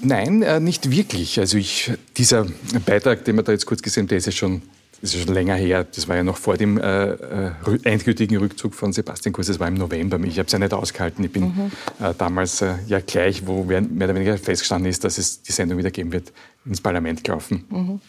Nein, 0.00 0.42
äh, 0.42 0.60
nicht 0.60 0.90
wirklich. 0.90 1.38
Also 1.38 1.56
ich, 1.56 1.92
dieser 2.16 2.46
Beitrag, 2.84 3.24
den 3.24 3.36
wir 3.36 3.42
da 3.42 3.52
jetzt 3.52 3.66
kurz 3.66 3.82
gesehen 3.82 4.02
haben, 4.02 4.08
der 4.08 4.18
ist 4.18 4.26
ja 4.26 4.32
schon 4.32 4.62
das 5.00 5.14
ist 5.14 5.24
schon 5.24 5.34
länger 5.34 5.54
her, 5.54 5.84
das 5.84 6.08
war 6.08 6.16
ja 6.16 6.24
noch 6.24 6.36
vor 6.36 6.56
dem 6.56 6.78
äh, 6.78 7.12
äh 7.12 7.50
endgültigen 7.84 8.36
Rückzug 8.38 8.74
von 8.74 8.92
Sebastian 8.92 9.32
Kurz, 9.32 9.46
das 9.46 9.60
war 9.60 9.68
im 9.68 9.74
November. 9.74 10.18
Ich 10.24 10.38
habe 10.38 10.46
es 10.46 10.52
ja 10.52 10.58
nicht 10.58 10.72
ausgehalten. 10.74 11.24
Ich 11.24 11.32
bin 11.32 11.44
mhm. 11.44 11.72
äh, 12.04 12.14
damals 12.16 12.62
äh, 12.62 12.74
ja 12.86 13.00
gleich, 13.00 13.46
wo 13.46 13.64
mehr 13.64 13.80
oder 13.80 14.14
weniger 14.14 14.36
festgestanden 14.36 14.90
ist, 14.90 15.04
dass 15.04 15.18
es 15.18 15.42
die 15.42 15.52
Sendung 15.52 15.78
wieder 15.78 15.90
geben 15.90 16.12
wird, 16.12 16.32
ins 16.64 16.80
Parlament 16.80 17.22
gelaufen. 17.22 17.64
Mhm. 17.70 18.00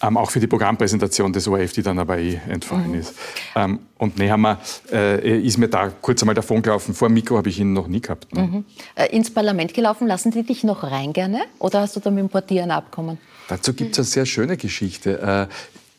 Ähm, 0.00 0.16
auch 0.16 0.30
für 0.30 0.38
die 0.38 0.46
Programmpräsentation 0.46 1.32
des 1.32 1.48
ORF, 1.48 1.72
die 1.72 1.82
dann 1.82 1.98
aber 1.98 2.18
eh 2.18 2.40
entfallen 2.48 2.92
mhm. 2.92 3.00
ist. 3.00 3.14
Ähm, 3.56 3.80
und 3.96 4.18
Nehammer 4.18 4.60
äh, 4.92 5.40
ist 5.40 5.58
mir 5.58 5.68
da 5.68 5.88
kurz 5.88 6.22
einmal 6.22 6.34
davon 6.34 6.62
gelaufen. 6.62 6.94
Vor 6.94 7.08
dem 7.08 7.14
Mikro 7.14 7.36
habe 7.36 7.48
ich 7.48 7.58
ihn 7.58 7.72
noch 7.72 7.88
nie 7.88 8.00
gehabt. 8.00 8.32
Ne? 8.34 8.42
Mhm. 8.42 8.64
Äh, 8.94 9.06
ins 9.16 9.32
Parlament 9.32 9.74
gelaufen, 9.74 10.06
lassen 10.06 10.30
die 10.30 10.44
dich 10.44 10.62
noch 10.62 10.84
rein 10.84 11.12
gerne? 11.12 11.40
Oder 11.58 11.80
hast 11.80 11.96
du 11.96 12.00
da 12.00 12.10
mit 12.10 12.20
dem 12.20 12.28
Portier 12.28 12.62
ein 12.62 12.70
Abkommen? 12.70 13.18
Dazu 13.48 13.72
gibt 13.72 13.92
es 13.92 13.98
eine 13.98 14.04
sehr 14.04 14.26
schöne 14.26 14.56
Geschichte. 14.56 15.48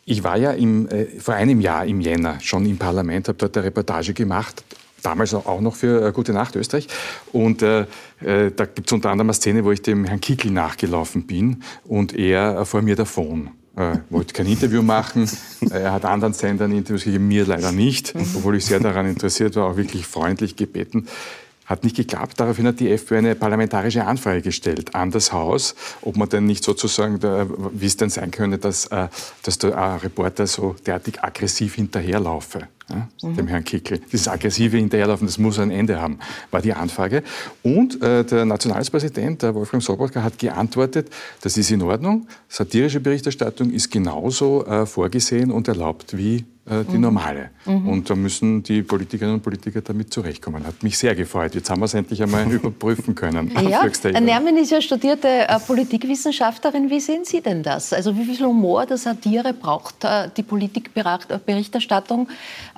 Ich 0.10 0.24
war 0.24 0.38
ja 0.38 0.54
im, 0.54 0.88
äh, 0.90 1.06
vor 1.06 1.36
einem 1.36 1.62
Jahr 1.62 1.86
im 1.86 2.02
Jänner 2.02 2.40
schon 2.40 2.66
im 2.66 2.80
Parlament, 2.80 3.28
habe 3.28 3.38
dort 3.38 3.56
eine 3.56 3.68
Reportage 3.68 4.16
gemacht, 4.16 4.64
damals 5.04 5.36
auch 5.36 5.62
noch 5.62 5.76
für 5.76 6.04
äh, 6.04 6.12
Gute 6.12 6.34
Nacht 6.34 6.56
Österreich. 6.56 6.88
Und 7.32 7.62
äh, 7.62 7.82
äh, 8.22 8.50
da 8.50 8.66
gibt 8.66 8.88
es 8.88 8.92
unter 8.92 9.12
anderem 9.12 9.28
eine 9.28 9.36
Szene, 9.36 9.64
wo 9.64 9.72
ich 9.72 9.84
dem 9.84 10.06
Herrn 10.06 10.20
Kickel 10.20 10.50
nachgelaufen 10.50 11.28
bin 11.28 11.62
und 11.86 12.18
er 12.18 12.58
äh, 12.58 12.66
vor 12.66 12.82
mir 12.82 12.96
davon. 12.96 13.52
Äh, 13.76 13.98
wollte 14.10 14.34
kein 14.34 14.48
Interview 14.48 14.82
machen. 14.82 15.30
er 15.70 15.94
hat 15.94 16.06
anderen 16.06 16.34
Sendern 16.34 16.72
Interviews 16.72 17.04
gegeben, 17.04 17.28
mir 17.28 17.46
leider 17.46 17.72
nicht, 17.72 18.16
obwohl 18.36 18.56
ich 18.56 18.66
sehr 18.66 18.80
daran 18.80 19.06
interessiert 19.06 19.56
war, 19.58 19.68
auch 19.68 19.78
wirklich 19.78 20.08
freundlich 20.08 20.56
gebeten. 20.56 21.08
Hat 21.70 21.84
nicht 21.84 21.96
geklappt. 21.96 22.40
Daraufhin 22.40 22.66
hat 22.66 22.80
die 22.80 22.92
FPÖ 22.92 23.20
eine 23.20 23.36
parlamentarische 23.36 24.04
Anfrage 24.04 24.42
gestellt 24.42 24.96
an 24.96 25.12
das 25.12 25.32
Haus, 25.32 25.76
ob 26.02 26.18
man 26.18 26.28
denn 26.28 26.46
nicht 26.46 26.64
sozusagen, 26.64 27.22
wie 27.74 27.86
es 27.86 27.96
denn 27.96 28.10
sein 28.10 28.32
könne, 28.32 28.58
dass, 28.58 28.88
äh, 28.88 29.08
dass 29.44 29.60
der 29.60 30.02
Reporter 30.02 30.48
so 30.48 30.76
derartig 30.86 31.24
aggressiv 31.24 31.76
hinterherlaufe. 31.76 32.68
Ja, 32.90 33.08
mhm. 33.22 33.36
dem 33.36 33.48
Herrn 33.48 33.64
Kickel. 33.64 34.00
Dieses 34.12 34.28
aggressive 34.28 34.78
Hinterherlaufen, 34.78 35.28
das 35.28 35.38
muss 35.38 35.60
ein 35.60 35.72
Ende 35.72 36.02
haben, 36.02 36.20
war 36.52 36.62
die 36.62 36.74
Anfrage. 36.74 37.24
Und 37.62 38.02
äh, 38.02 38.24
der 38.24 38.46
Nationalratspräsident, 38.46 39.44
der 39.44 39.54
Wolfgang 39.56 39.84
Sobotka, 39.84 40.24
hat 40.24 40.40
geantwortet, 40.40 41.10
das 41.42 41.58
ist 41.58 41.72
in 41.72 41.82
Ordnung, 41.82 42.28
satirische 42.48 43.00
Berichterstattung 43.00 43.72
ist 43.72 43.92
genauso 43.92 44.66
äh, 44.66 44.86
vorgesehen 44.86 45.52
und 45.52 45.68
erlaubt 45.68 46.18
wie 46.18 46.46
äh, 46.70 46.84
die 46.86 46.98
mhm. 46.98 47.02
normale. 47.02 47.50
Mhm. 47.66 47.90
Und 47.90 48.10
da 48.10 48.16
müssen 48.16 48.62
die 48.62 48.84
Politikerinnen 48.84 49.36
und 49.36 49.42
Politiker 49.42 49.82
damit 49.82 50.14
zurechtkommen. 50.14 50.66
Hat 50.68 50.84
mich 50.84 50.98
sehr 51.00 51.16
gefreut. 51.16 51.56
Jetzt 51.56 51.70
haben 51.70 51.82
wir 51.82 51.86
es 51.86 51.96
endlich 51.96 52.22
einmal 52.22 52.52
überprüfen 52.52 53.16
können. 53.16 53.52
Ja, 53.68 53.84
Nermin 54.20 54.58
ist 54.58 54.70
ja 54.70 54.80
studierte 54.80 55.28
äh, 55.28 55.60
Politikwissenschaftlerin. 55.60 56.90
Wie 56.92 57.00
sehen 57.00 57.26
Sie 57.26 57.42
denn 57.42 57.64
das? 57.64 57.92
Also 57.92 58.16
wie 58.16 58.24
viel 58.26 58.46
Humor 58.46 58.86
der 58.86 58.98
Satire 58.98 59.54
braucht 59.54 60.04
äh, 60.04 60.30
die 60.36 60.44
Politikberichterstattung? 60.44 62.28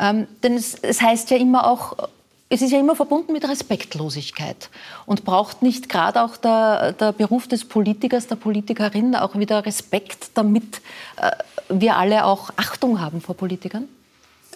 Ähm, 0.01 0.27
denn 0.41 0.55
es, 0.55 0.75
es 0.81 1.01
heißt 1.01 1.29
ja 1.29 1.37
immer 1.37 1.67
auch, 1.67 2.09
es 2.49 2.61
ist 2.61 2.71
ja 2.71 2.79
immer 2.79 2.95
verbunden 2.95 3.31
mit 3.31 3.47
Respektlosigkeit 3.47 4.69
und 5.05 5.23
braucht 5.23 5.61
nicht 5.61 5.87
gerade 5.87 6.23
auch 6.23 6.37
der, 6.37 6.93
der, 6.93 7.11
Beruf 7.11 7.47
des 7.47 7.65
Politikers, 7.65 8.27
der 8.27 8.35
Politikerin 8.35 9.15
auch 9.15 9.37
wieder 9.37 9.63
Respekt, 9.65 10.31
damit 10.33 10.81
äh, 11.17 11.31
wir 11.69 11.95
alle 11.95 12.25
auch 12.25 12.49
Achtung 12.57 12.99
haben 12.99 13.21
vor 13.21 13.35
Politikern? 13.35 13.87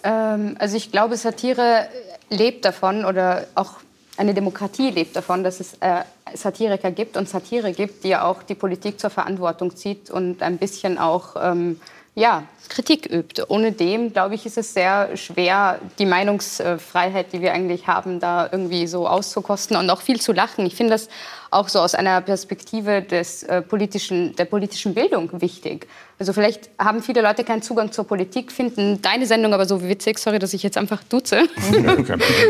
Ähm, 0.04 0.56
also 0.58 0.76
ich 0.78 0.92
glaube, 0.92 1.16
Satire 1.16 1.88
lebt 2.32 2.66
davon 2.66 3.06
oder 3.06 3.46
auch 3.54 3.76
eine 4.18 4.34
Demokratie 4.34 4.90
lebt 4.90 5.16
davon, 5.16 5.44
dass 5.44 5.60
es 5.60 5.76
äh, 5.76 6.02
Satiriker 6.34 6.90
gibt 6.90 7.18
und 7.18 7.30
Satire 7.30 7.72
gibt, 7.72 8.04
die 8.04 8.16
auch 8.16 8.44
die 8.44 8.56
Politik 8.56 9.00
zur 9.00 9.10
Verantwortung 9.10 9.76
zieht 9.76 10.10
und 10.10 10.42
ein 10.42 10.58
bisschen 10.58 10.98
auch 10.98 11.36
ähm, 11.40 11.80
ja, 12.16 12.44
Kritik 12.70 13.06
übt. 13.12 13.44
Ohne 13.50 13.74
dem, 13.74 14.14
glaube 14.14 14.36
ich, 14.36 14.46
ist 14.46 14.58
es 14.58 14.74
sehr 14.74 15.16
schwer, 15.18 15.80
die 16.00 16.06
Meinungsfreiheit, 16.06 17.34
die 17.34 17.42
wir 17.42 17.54
eigentlich 17.54 17.88
haben, 17.88 18.20
da 18.20 18.50
irgendwie 18.50 18.88
so 18.88 19.08
auszukosten 19.08 19.76
und 19.78 19.90
auch 19.90 20.02
viel 20.02 20.20
zu 20.20 20.32
lachen. 20.32 20.66
Ich 20.66 20.76
finde 20.76 20.94
das 20.94 21.10
auch 21.56 21.70
so 21.70 21.80
aus 21.80 21.96
einer 21.96 22.20
Perspektive 22.22 23.02
des, 23.02 23.44
äh, 23.44 23.62
politischen, 23.62 24.36
der 24.36 24.46
politischen 24.46 24.94
Bildung 24.94 25.30
wichtig. 25.42 25.88
Also 26.20 26.34
vielleicht 26.34 26.70
haben 26.78 27.02
viele 27.02 27.22
Leute 27.22 27.44
keinen 27.44 27.62
Zugang 27.62 27.92
zur 27.92 28.06
Politik, 28.06 28.52
finden 28.52 29.02
deine 29.02 29.26
Sendung 29.26 29.54
aber 29.54 29.66
so 29.66 29.82
witzig, 29.82 30.20
sorry, 30.20 30.38
dass 30.38 30.54
ich 30.54 30.64
jetzt 30.64 30.78
einfach 30.78 31.04
duze, 31.04 31.48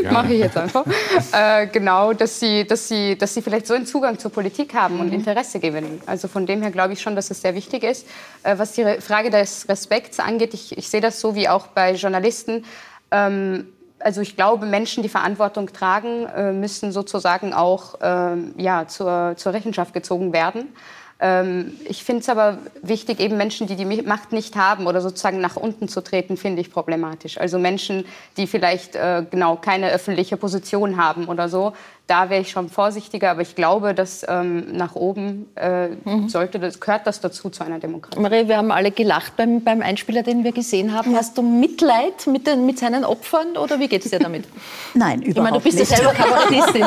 ja, 0.04 0.12
mache 0.12 0.34
ich 0.34 0.40
jetzt 0.40 0.58
einfach, 0.58 0.86
äh, 1.32 1.68
genau, 1.68 2.14
dass 2.14 2.40
sie, 2.40 2.66
dass, 2.66 2.88
sie, 2.88 3.16
dass 3.18 3.34
sie 3.34 3.42
vielleicht 3.42 3.68
so 3.68 3.76
einen 3.76 3.86
Zugang 3.86 4.18
zur 4.18 4.32
Politik 4.32 4.74
haben 4.74 5.00
und 5.00 5.08
mhm. 5.08 5.14
Interesse 5.14 5.60
gewinnen. 5.60 6.02
Also 6.08 6.28
von 6.28 6.46
dem 6.46 6.62
her 6.62 6.72
glaube 6.72 6.94
ich 6.94 7.02
schon, 7.02 7.16
dass 7.16 7.30
es 7.30 7.42
sehr 7.42 7.56
wichtig 7.56 7.84
ist. 7.84 8.08
Äh, 8.44 8.58
was 8.58 8.74
die 8.74 8.84
Frage 9.00 9.30
des 9.30 9.70
Respekts 9.70 10.20
angeht, 10.20 10.54
ich, 10.54 10.78
ich 10.78 10.90
sehe 10.90 11.02
das 11.02 11.22
so 11.22 11.36
wie 11.36 11.48
auch 11.48 11.68
bei 11.68 11.94
Journalisten, 11.94 12.66
ähm, 13.12 13.68
also 14.06 14.22
ich 14.22 14.36
glaube, 14.36 14.68
Menschen, 14.68 15.02
die 15.02 15.10
Verantwortung 15.10 15.74
tragen, 15.74 16.28
äh, 16.28 16.52
müssen 16.52 16.92
sozusagen 16.92 17.54
auch 17.54 18.00
äh, 18.02 18.38
ja, 18.56 18.88
zur, 18.88 19.34
zur 19.36 19.54
Rechenschaft 19.54 19.96
gezogen 19.96 20.32
werden. 20.32 20.68
Ähm, 21.20 21.74
ich 21.86 22.04
finde 22.04 22.22
es 22.22 22.30
aber 22.30 22.60
wichtig, 22.84 23.20
eben 23.20 23.36
Menschen, 23.36 23.66
die 23.66 23.76
die 23.76 23.86
Macht 24.04 24.32
nicht 24.32 24.56
haben 24.58 24.86
oder 24.86 25.02
sozusagen 25.02 25.42
nach 25.42 25.56
unten 25.56 25.88
zu 25.88 26.02
treten, 26.02 26.38
finde 26.38 26.62
ich 26.62 26.72
problematisch. 26.72 27.40
Also 27.40 27.58
Menschen, 27.58 28.06
die 28.38 28.46
vielleicht 28.46 28.96
äh, 28.96 29.26
genau 29.32 29.56
keine 29.56 29.90
öffentliche 29.90 30.38
Position 30.38 30.98
haben 30.98 31.26
oder 31.26 31.50
so, 31.50 31.74
da 32.08 32.30
wäre 32.30 32.42
ich 32.42 32.52
schon 32.52 32.70
vorsichtiger, 32.70 33.32
aber 33.32 33.42
ich 33.42 33.56
glaube, 33.56 33.96
dass 33.96 34.24
ähm, 34.28 34.78
nach 34.78 34.96
oben 34.96 35.50
äh, 35.56 35.88
mhm. 35.88 36.30
sollte 36.30 36.60
das, 36.60 36.80
gehört 36.80 37.08
das 37.08 37.20
dazu 37.20 37.50
zu 37.50 37.64
einer 37.64 37.80
Demokratie. 37.80 38.20
Marie, 38.20 38.48
wir 38.48 38.58
haben 38.58 38.72
alle 38.72 38.92
gelacht 38.92 39.36
beim, 39.38 39.64
beim 39.64 39.82
Einspieler, 39.82 40.22
den 40.22 40.44
wir 40.44 40.52
gesehen 40.52 40.94
haben. 40.94 41.16
Hast 41.16 41.36
du 41.38 41.42
Mitleid 41.42 42.28
mit, 42.28 42.46
den, 42.46 42.66
mit 42.66 42.78
seinen 42.78 43.06
Opfern 43.06 43.58
oder 43.58 43.80
wie 43.80 43.88
geht 43.88 44.06
es 44.06 44.12
dir 44.12 44.20
damit? 44.20 44.46
Nein, 44.94 45.24
überhaupt 45.24 45.26
nicht. 45.26 45.38
Ich 45.38 45.44
meine, 45.44 45.58
du 45.58 45.64
bist 45.64 45.80
nicht. 45.80 45.92
ja 45.92 45.98
selber 45.98 46.14
Kabarettistin. 46.14 46.86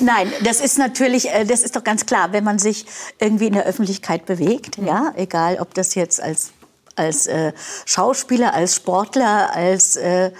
Nein, 0.00 0.32
das 0.44 0.60
ist 0.60 0.78
natürlich, 0.78 1.30
äh, 1.30 1.44
das 1.44 1.64
ist 1.64 1.74
doch 1.74 1.84
ganz 1.84 2.06
klar, 2.06 2.32
wenn 2.32 2.44
man 2.44 2.60
sich 2.60 2.86
irgendwie 3.18 3.48
in 3.48 3.54
der 3.54 3.64
Öffentlichkeit 3.64 4.26
bewegt, 4.26 4.78
mhm. 4.78 4.86
ja, 4.86 5.12
egal 5.16 5.58
ob 5.60 5.74
das 5.74 5.96
jetzt 5.96 6.22
als 6.22 6.52
als 7.00 7.26
äh, 7.26 7.52
Schauspieler, 7.86 8.54
als 8.54 8.76
Sportler, 8.76 9.50
als 9.54 9.96
äh, 9.96 10.30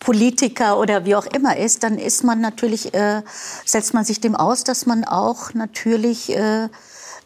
Politiker 0.00 0.78
oder 0.78 1.04
wie 1.04 1.16
auch 1.16 1.26
immer 1.26 1.56
ist, 1.56 1.82
dann 1.82 1.98
ist 1.98 2.24
man 2.24 2.40
natürlich, 2.40 2.94
äh, 2.94 3.22
setzt 3.64 3.94
man 3.94 4.04
sich 4.04 4.20
dem 4.20 4.36
aus, 4.36 4.64
dass 4.64 4.86
man 4.86 5.04
auch 5.04 5.54
natürlich 5.54 6.34
äh, 6.34 6.68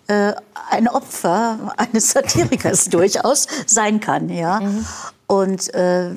äh, 0.08 0.34
ein 0.70 0.88
Opfer 0.88 1.74
eines 1.76 2.10
Satirikers 2.12 2.84
durchaus 2.90 3.46
sein 3.66 4.00
kann. 4.00 4.28
Ja? 4.28 4.60
Mhm. 4.60 4.86
Und 5.26 5.74
äh, 5.74 6.10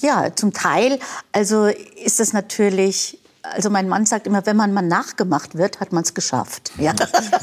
ja, 0.00 0.34
zum 0.34 0.52
Teil 0.52 0.98
also 1.32 1.66
ist 1.66 2.20
es 2.20 2.32
natürlich 2.32 3.18
also 3.52 3.70
mein 3.70 3.88
Mann 3.88 4.06
sagt 4.06 4.26
immer, 4.26 4.44
wenn 4.46 4.56
man 4.56 4.72
mal 4.72 4.82
nachgemacht 4.82 5.56
wird, 5.56 5.80
hat 5.80 5.92
man 5.92 6.02
es 6.02 6.14
geschafft. 6.14 6.72
Ja? 6.78 6.94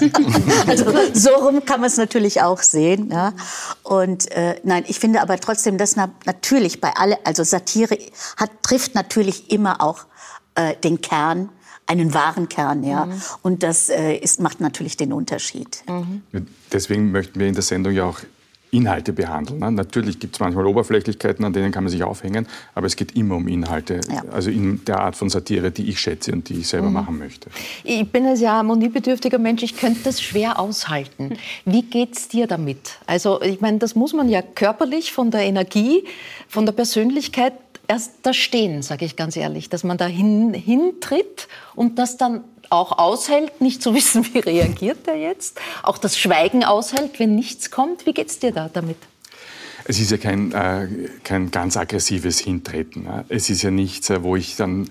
also 0.67 0.85
so 1.13 1.29
rum 1.31 1.65
kann 1.65 1.81
man 1.81 1.87
es 1.87 1.97
natürlich 1.97 2.41
auch 2.41 2.61
sehen. 2.61 3.09
Ja? 3.11 3.33
Und 3.83 4.31
äh, 4.31 4.59
nein, 4.63 4.83
ich 4.87 4.99
finde 4.99 5.21
aber 5.21 5.39
trotzdem, 5.39 5.77
dass 5.77 5.95
na 5.95 6.09
natürlich 6.25 6.81
bei 6.81 6.91
alle, 6.95 7.17
also 7.25 7.43
Satire 7.43 7.97
hat, 8.37 8.51
trifft 8.63 8.95
natürlich 8.95 9.51
immer 9.51 9.81
auch 9.81 10.05
äh, 10.55 10.75
den 10.77 11.01
Kern 11.01 11.49
einen 11.87 12.13
wahren 12.13 12.49
Kern, 12.49 12.83
ja. 12.83 13.05
Mhm. 13.05 13.21
Und 13.43 13.63
das 13.63 13.89
äh, 13.89 14.15
ist, 14.15 14.39
macht 14.39 14.59
natürlich 14.59 14.97
den 14.97 15.13
Unterschied. 15.13 15.83
Mhm. 15.87 16.23
Deswegen 16.71 17.11
möchten 17.11 17.39
wir 17.39 17.47
in 17.47 17.53
der 17.53 17.61
Sendung 17.61 17.93
ja 17.93 18.05
auch 18.05 18.19
Inhalte 18.71 19.13
behandeln. 19.13 19.59
Ne? 19.59 19.71
Natürlich 19.71 20.19
gibt 20.19 20.35
es 20.35 20.39
manchmal 20.39 20.65
Oberflächlichkeiten, 20.65 21.45
an 21.45 21.53
denen 21.53 21.71
kann 21.71 21.83
man 21.83 21.91
sich 21.91 22.03
aufhängen, 22.03 22.47
aber 22.73 22.87
es 22.87 22.95
geht 22.95 23.15
immer 23.15 23.35
um 23.35 23.47
Inhalte, 23.47 24.01
ja. 24.09 24.23
also 24.31 24.49
in 24.49 24.83
der 24.85 24.99
Art 24.99 25.15
von 25.15 25.29
Satire, 25.29 25.71
die 25.71 25.89
ich 25.89 25.99
schätze 25.99 26.31
und 26.31 26.49
die 26.49 26.55
ich 26.55 26.67
selber 26.67 26.87
mhm. 26.87 26.93
machen 26.93 27.17
möchte. 27.17 27.49
Ich 27.83 28.09
bin 28.11 28.25
ein 28.25 28.35
sehr 28.35 28.51
harmoniebedürftiger 28.51 29.37
Mensch, 29.37 29.63
ich 29.63 29.77
könnte 29.77 30.01
das 30.03 30.21
schwer 30.21 30.59
aushalten. 30.59 31.37
Wie 31.65 31.83
geht 31.83 32.17
es 32.17 32.27
dir 32.27 32.47
damit? 32.47 32.97
Also 33.05 33.41
ich 33.41 33.61
meine, 33.61 33.77
das 33.77 33.95
muss 33.95 34.13
man 34.13 34.29
ja 34.29 34.41
körperlich 34.41 35.11
von 35.11 35.31
der 35.31 35.41
Energie, 35.41 36.03
von 36.47 36.65
der 36.65 36.73
Persönlichkeit 36.73 37.53
erst 37.87 38.13
da 38.23 38.33
stehen, 38.33 38.81
sage 38.81 39.05
ich 39.05 39.15
ganz 39.15 39.35
ehrlich, 39.35 39.69
dass 39.69 39.83
man 39.83 39.97
da 39.97 40.05
hin, 40.05 40.53
hintritt 40.53 41.47
und 41.75 41.99
das 41.99 42.17
dann 42.17 42.43
auch 42.71 42.97
aushält, 42.97 43.61
nicht 43.61 43.81
zu 43.81 43.93
wissen, 43.93 44.25
wie 44.33 44.39
reagiert 44.39 45.07
er 45.07 45.15
jetzt, 45.15 45.59
auch 45.83 45.97
das 45.97 46.17
Schweigen 46.17 46.63
aushält, 46.63 47.19
wenn 47.19 47.35
nichts 47.35 47.71
kommt. 47.71 48.05
Wie 48.05 48.13
geht 48.13 48.29
es 48.29 48.39
dir 48.39 48.51
da 48.51 48.69
damit? 48.71 48.97
Es 49.87 49.99
ist 49.99 50.09
ja 50.09 50.17
kein, 50.17 50.51
äh, 50.51 50.87
kein 51.23 51.51
ganz 51.51 51.77
aggressives 51.77 52.39
Hintreten. 52.39 53.07
Es 53.29 53.51
ist 53.51 53.61
ja 53.61 53.69
nichts, 53.69 54.09
äh, 54.09 54.23
wo 54.23 54.35
ich 54.35 54.55
dann 54.55 54.89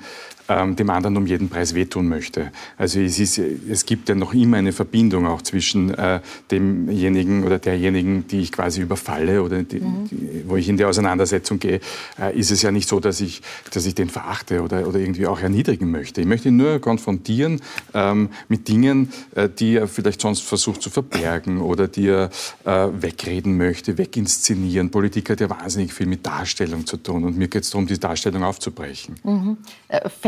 ähm, 0.48 0.76
dem 0.76 0.90
anderen 0.90 1.16
um 1.16 1.26
jeden 1.26 1.48
Preis 1.48 1.74
wehtun 1.74 2.08
möchte. 2.08 2.52
Also 2.76 3.00
es, 3.00 3.18
ist, 3.18 3.38
es 3.38 3.86
gibt 3.86 4.08
ja 4.08 4.14
noch 4.14 4.34
immer 4.34 4.58
eine 4.58 4.72
Verbindung 4.72 5.26
auch 5.26 5.42
zwischen 5.42 5.94
äh, 5.94 6.20
demjenigen 6.50 7.44
oder 7.44 7.58
derjenigen, 7.58 8.26
die 8.28 8.40
ich 8.40 8.52
quasi 8.52 8.82
überfalle 8.82 9.42
oder 9.42 9.62
die, 9.62 9.80
mhm. 9.80 10.08
die, 10.10 10.44
wo 10.46 10.56
ich 10.56 10.68
in 10.68 10.76
die 10.76 10.84
Auseinandersetzung 10.84 11.58
gehe, 11.58 11.80
äh, 12.20 12.38
ist 12.38 12.50
es 12.50 12.62
ja 12.62 12.70
nicht 12.70 12.88
so, 12.88 13.00
dass 13.00 13.20
ich, 13.20 13.42
dass 13.72 13.86
ich 13.86 13.94
den 13.94 14.10
verachte 14.10 14.62
oder, 14.62 14.86
oder 14.86 14.98
irgendwie 14.98 15.26
auch 15.26 15.40
erniedrigen 15.40 15.90
möchte. 15.90 16.20
Ich 16.20 16.26
möchte 16.26 16.48
ihn 16.48 16.56
nur 16.56 16.78
konfrontieren 16.78 17.60
ähm, 17.94 18.28
mit 18.48 18.68
Dingen, 18.68 19.10
äh, 19.34 19.48
die 19.48 19.76
er 19.76 19.88
vielleicht 19.88 20.20
sonst 20.20 20.42
versucht 20.42 20.82
zu 20.82 20.90
verbergen 20.90 21.60
oder 21.60 21.88
die 21.88 22.08
er 22.08 22.30
äh, 22.64 22.88
wegreden 22.92 23.56
möchte, 23.56 23.96
weginszenieren. 23.96 24.90
Politik 24.90 25.30
hat 25.30 25.40
ja 25.40 25.48
wahnsinnig 25.48 25.92
viel 25.92 26.06
mit 26.06 26.26
Darstellung 26.26 26.86
zu 26.86 26.98
tun 26.98 27.24
und 27.24 27.36
mir 27.38 27.48
geht 27.48 27.62
es 27.62 27.70
darum, 27.70 27.86
die 27.86 27.98
Darstellung 27.98 28.42
aufzubrechen. 28.44 29.14
Mhm. 29.24 29.56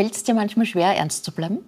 Fällt 0.06 0.14
es 0.14 0.22
dir 0.22 0.34
manchmal 0.34 0.66
schwer, 0.66 0.96
ernst 0.96 1.24
zu 1.24 1.32
bleiben? 1.32 1.58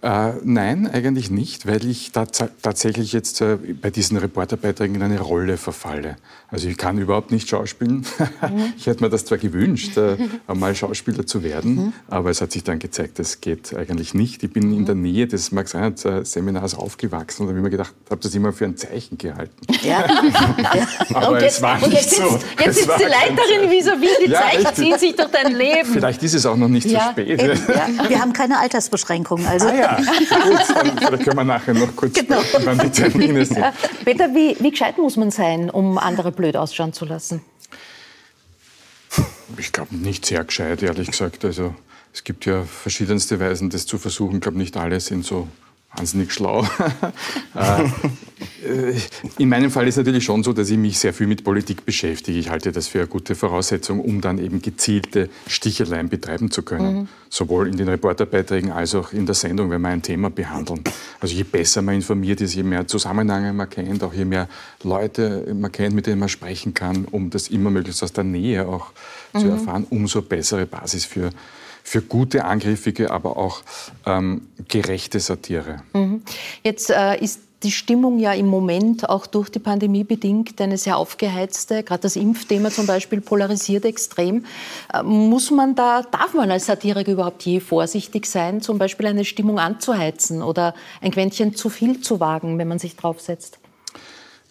Äh, 0.00 0.32
nein, 0.44 0.86
eigentlich 0.86 1.30
nicht, 1.30 1.66
weil 1.66 1.84
ich 1.84 2.10
tatsächlich 2.10 3.12
jetzt 3.12 3.42
äh, 3.42 3.56
bei 3.56 3.90
diesen 3.90 4.16
Reporterbeiträgen 4.16 4.96
in 4.96 5.02
eine 5.02 5.20
Rolle 5.20 5.58
verfalle. 5.58 6.16
Also 6.54 6.68
ich 6.68 6.76
kann 6.76 6.98
überhaupt 6.98 7.32
nicht 7.32 7.48
schauspielen. 7.48 8.06
Mhm. 8.42 8.74
ich 8.78 8.86
hätte 8.86 9.02
mir 9.02 9.10
das 9.10 9.24
zwar 9.24 9.38
gewünscht, 9.38 9.96
äh, 9.96 10.16
einmal 10.46 10.76
Schauspieler 10.76 11.26
zu 11.26 11.42
werden, 11.42 11.74
mhm. 11.74 11.92
aber 12.06 12.30
es 12.30 12.40
hat 12.40 12.52
sich 12.52 12.62
dann 12.62 12.78
gezeigt, 12.78 13.18
das 13.18 13.40
geht 13.40 13.74
eigentlich 13.74 14.14
nicht. 14.14 14.44
Ich 14.44 14.52
bin 14.52 14.68
mhm. 14.68 14.78
in 14.78 14.86
der 14.86 14.94
Nähe 14.94 15.26
des 15.26 15.50
Max 15.50 15.74
Reinhardt 15.74 16.04
äh, 16.04 16.24
Seminars 16.24 16.76
aufgewachsen 16.76 17.42
und 17.42 17.48
habe 17.48 17.60
mir 17.60 17.70
gedacht, 17.70 17.92
habe 18.08 18.20
das 18.22 18.32
immer 18.36 18.52
für 18.52 18.66
ein 18.66 18.76
Zeichen 18.76 19.18
gehalten. 19.18 19.66
Ja. 19.82 20.04
aber 21.14 21.30
und 21.30 21.40
jetzt, 21.40 21.56
es 21.56 21.62
war 21.62 21.76
nicht 21.78 21.92
jetzt 21.92 22.10
sitzt, 22.10 22.22
so. 22.22 22.38
Jetzt 22.64 22.78
sitzt 22.78 23.00
die 23.00 23.02
Leiterin 23.02 23.70
vis-à-vis, 23.70 24.24
die 24.24 24.30
ja, 24.30 24.40
Zeichen 24.42 24.74
ziehen 24.76 24.98
sich 25.00 25.16
durch 25.16 25.30
dein 25.30 25.56
Leben. 25.56 25.92
Vielleicht 25.92 26.22
ist 26.22 26.34
es 26.34 26.46
auch 26.46 26.56
noch 26.56 26.68
nicht 26.68 26.86
ja. 26.86 27.00
zu 27.00 27.20
spät. 27.20 27.42
Ja. 27.42 28.08
Wir 28.08 28.20
haben 28.20 28.32
keine 28.32 28.60
Altersbeschränkung. 28.60 29.44
Also. 29.44 29.66
Ah, 29.66 29.74
ja. 29.74 29.96
Gut, 29.96 30.06
dann 30.72 30.98
vielleicht 30.98 31.24
können 31.24 31.36
wir 31.36 31.44
nachher 31.44 31.74
noch 31.74 31.96
kurz 31.96 32.14
genau. 32.14 32.42
die 32.80 32.90
Termine 32.90 33.44
sind. 33.44 33.58
Peter, 34.04 34.32
wie, 34.32 34.56
wie 34.60 34.70
gescheit 34.70 34.98
muss 34.98 35.16
man 35.16 35.32
sein, 35.32 35.68
um 35.68 35.98
andere 35.98 36.30
blöd 36.44 36.56
ausschauen 36.58 36.92
zu 36.92 37.06
lassen? 37.06 37.40
Ich 39.56 39.72
glaube 39.72 39.96
nicht 39.96 40.26
sehr 40.26 40.44
gescheit, 40.44 40.82
ehrlich 40.82 41.10
gesagt. 41.10 41.42
Also 41.44 41.74
es 42.12 42.22
gibt 42.22 42.44
ja 42.44 42.64
verschiedenste 42.64 43.40
Weisen, 43.40 43.70
das 43.70 43.86
zu 43.86 43.96
versuchen. 43.96 44.36
Ich 44.36 44.40
glaube, 44.42 44.58
nicht 44.58 44.76
alle 44.76 45.00
sind 45.00 45.24
so 45.24 45.48
wahnsinnig 45.96 46.32
schlau. 46.32 46.66
Äh, 47.56 47.84
äh, 48.64 48.94
in 49.38 49.48
meinem 49.48 49.70
Fall 49.70 49.86
ist 49.86 49.94
es 49.94 49.98
natürlich 49.98 50.24
schon 50.24 50.42
so, 50.42 50.52
dass 50.52 50.70
ich 50.70 50.76
mich 50.76 50.98
sehr 50.98 51.14
viel 51.14 51.26
mit 51.26 51.44
Politik 51.44 51.84
beschäftige. 51.84 52.38
Ich 52.38 52.50
halte 52.50 52.72
das 52.72 52.88
für 52.88 52.98
eine 52.98 53.06
gute 53.06 53.34
Voraussetzung, 53.34 54.00
um 54.00 54.20
dann 54.20 54.38
eben 54.38 54.60
gezielte 54.60 55.28
Sticheleien 55.46 56.08
betreiben 56.08 56.50
zu 56.50 56.62
können. 56.62 56.94
Mhm. 56.94 57.08
Sowohl 57.28 57.68
in 57.68 57.76
den 57.76 57.88
Reporterbeiträgen 57.88 58.72
als 58.72 58.94
auch 58.94 59.12
in 59.12 59.26
der 59.26 59.34
Sendung, 59.34 59.70
wenn 59.70 59.80
wir 59.82 59.88
ein 59.88 60.02
Thema 60.02 60.30
behandeln. 60.30 60.82
Also 61.20 61.34
je 61.34 61.44
besser 61.44 61.82
man 61.82 61.96
informiert 61.96 62.40
ist, 62.40 62.54
je 62.54 62.62
mehr 62.62 62.86
Zusammenhänge 62.86 63.52
man 63.52 63.70
kennt, 63.70 64.02
auch 64.02 64.14
je 64.14 64.24
mehr 64.24 64.48
Leute 64.82 65.54
man 65.54 65.70
kennt, 65.72 65.94
mit 65.94 66.06
denen 66.06 66.20
man 66.20 66.28
sprechen 66.28 66.74
kann, 66.74 67.06
um 67.10 67.30
das 67.30 67.48
immer 67.48 67.70
möglichst 67.70 68.02
aus 68.02 68.12
der 68.12 68.24
Nähe 68.24 68.66
auch 68.66 68.92
mhm. 69.32 69.38
zu 69.38 69.48
erfahren, 69.48 69.86
umso 69.90 70.22
bessere 70.22 70.66
Basis 70.66 71.04
für 71.04 71.30
für 71.84 72.00
gute, 72.00 72.46
angriffige, 72.46 73.10
aber 73.10 73.36
auch 73.36 73.62
ähm, 74.06 74.48
gerechte 74.68 75.20
Satire. 75.20 75.82
Mhm. 75.92 76.22
Jetzt 76.64 76.90
äh, 76.90 77.22
ist 77.22 77.40
die 77.62 77.70
Stimmung 77.70 78.18
ja 78.18 78.32
im 78.32 78.46
Moment 78.46 79.08
auch 79.08 79.26
durch 79.26 79.48
die 79.50 79.58
Pandemie 79.58 80.02
bedingt 80.04 80.60
eine 80.60 80.76
sehr 80.76 80.96
aufgeheizte. 80.96 81.82
Gerade 81.82 82.02
das 82.02 82.16
Impfthema 82.16 82.70
zum 82.70 82.86
Beispiel 82.86 83.20
polarisiert 83.20 83.84
extrem. 83.84 84.44
Äh, 84.92 85.02
muss 85.02 85.50
man 85.50 85.74
da, 85.74 86.02
darf 86.02 86.32
man 86.34 86.50
als 86.50 86.66
Satiriker 86.66 87.12
überhaupt 87.12 87.42
je 87.42 87.60
vorsichtig 87.60 88.26
sein, 88.26 88.62
zum 88.62 88.78
Beispiel 88.78 89.06
eine 89.06 89.24
Stimmung 89.24 89.58
anzuheizen 89.58 90.42
oder 90.42 90.74
ein 91.02 91.10
Quäntchen 91.10 91.54
zu 91.54 91.68
viel 91.68 92.00
zu 92.00 92.18
wagen, 92.18 92.58
wenn 92.58 92.68
man 92.68 92.78
sich 92.78 92.96
draufsetzt? 92.96 93.58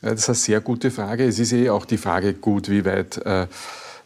Das 0.01 0.19
ist 0.19 0.29
eine 0.29 0.35
sehr 0.35 0.61
gute 0.61 0.91
Frage. 0.91 1.25
Es 1.25 1.39
ist 1.39 1.51
eh 1.51 1.69
auch 1.71 1.85
die 1.85 1.97
Frage 1.97 2.33
gut, 2.33 2.69
wie 2.69 2.85
weit 2.85 3.17
äh, 3.25 3.47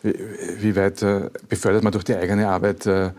wie, 0.07 0.63
wie 0.63 0.75
weit 0.75 1.01
äh, 1.01 1.29
befördert 1.49 1.83
man 1.83 1.91
durch 1.91 2.03
die 2.03 2.15
eigene 2.15 2.47
Arbeit 2.47 2.85
äh, 2.85 3.11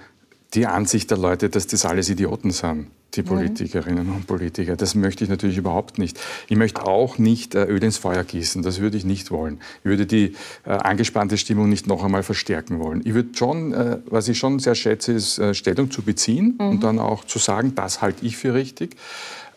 die 0.54 0.66
Ansicht 0.66 1.10
der 1.10 1.18
Leute, 1.18 1.50
dass 1.50 1.66
das 1.66 1.84
alles 1.84 2.08
Idioten 2.08 2.50
sind, 2.50 2.88
die 3.14 3.22
Politikerinnen 3.22 4.08
und 4.10 4.26
Politiker. 4.26 4.76
Das 4.76 4.94
möchte 4.94 5.24
ich 5.24 5.30
natürlich 5.30 5.58
überhaupt 5.58 5.98
nicht. 5.98 6.18
Ich 6.48 6.56
möchte 6.56 6.86
auch 6.86 7.18
nicht 7.18 7.54
äh, 7.54 7.64
Öl 7.64 7.82
ins 7.82 7.98
Feuer 7.98 8.24
gießen. 8.24 8.62
Das 8.62 8.80
würde 8.80 8.96
ich 8.96 9.04
nicht 9.04 9.30
wollen. 9.30 9.60
Ich 9.80 9.84
würde 9.84 10.06
die 10.06 10.34
äh, 10.64 10.70
angespannte 10.70 11.36
Stimmung 11.36 11.68
nicht 11.68 11.86
noch 11.86 12.02
einmal 12.02 12.22
verstärken 12.22 12.78
wollen. 12.78 13.02
Ich 13.04 13.14
würde 13.14 13.30
schon, 13.34 13.72
äh, 13.72 13.98
was 14.06 14.28
ich 14.28 14.38
schon 14.38 14.58
sehr 14.58 14.74
schätze, 14.74 15.12
ist 15.12 15.38
äh, 15.38 15.52
Stellung 15.54 15.90
zu 15.90 16.02
beziehen 16.02 16.56
mhm. 16.58 16.68
und 16.68 16.84
dann 16.84 16.98
auch 16.98 17.24
zu 17.24 17.38
sagen, 17.38 17.74
das 17.74 18.00
halte 18.00 18.24
ich 18.24 18.36
für 18.36 18.54
richtig. 18.54 18.96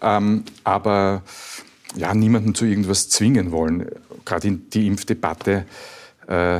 Ähm, 0.01 0.43
aber 0.63 1.23
ja, 1.95 2.13
niemanden 2.13 2.55
zu 2.55 2.65
irgendwas 2.65 3.09
zwingen 3.09 3.51
wollen. 3.51 3.85
Gerade 4.25 4.47
in 4.47 4.69
die 4.69 4.87
Impfdebatte 4.87 5.65
äh, 6.27 6.59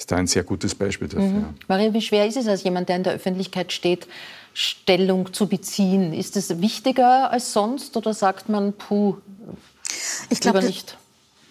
ist 0.00 0.10
da 0.10 0.16
ein 0.16 0.26
sehr 0.26 0.44
gutes 0.44 0.74
Beispiel 0.74 1.08
dafür. 1.08 1.26
Mhm. 1.26 1.54
Maria, 1.68 1.92
wie 1.92 2.00
schwer 2.00 2.26
ist 2.26 2.38
es 2.38 2.48
als 2.48 2.64
jemand, 2.64 2.88
der 2.88 2.96
in 2.96 3.02
der 3.02 3.12
Öffentlichkeit 3.12 3.70
steht, 3.70 4.08
Stellung 4.54 5.34
zu 5.34 5.46
beziehen? 5.46 6.14
Ist 6.14 6.38
es 6.38 6.60
wichtiger 6.62 7.30
als 7.30 7.52
sonst 7.52 7.96
oder 7.98 8.14
sagt 8.14 8.48
man, 8.48 8.72
puh, 8.72 9.16
ich 10.30 10.40
glaube 10.40 10.62
nicht? 10.62 10.96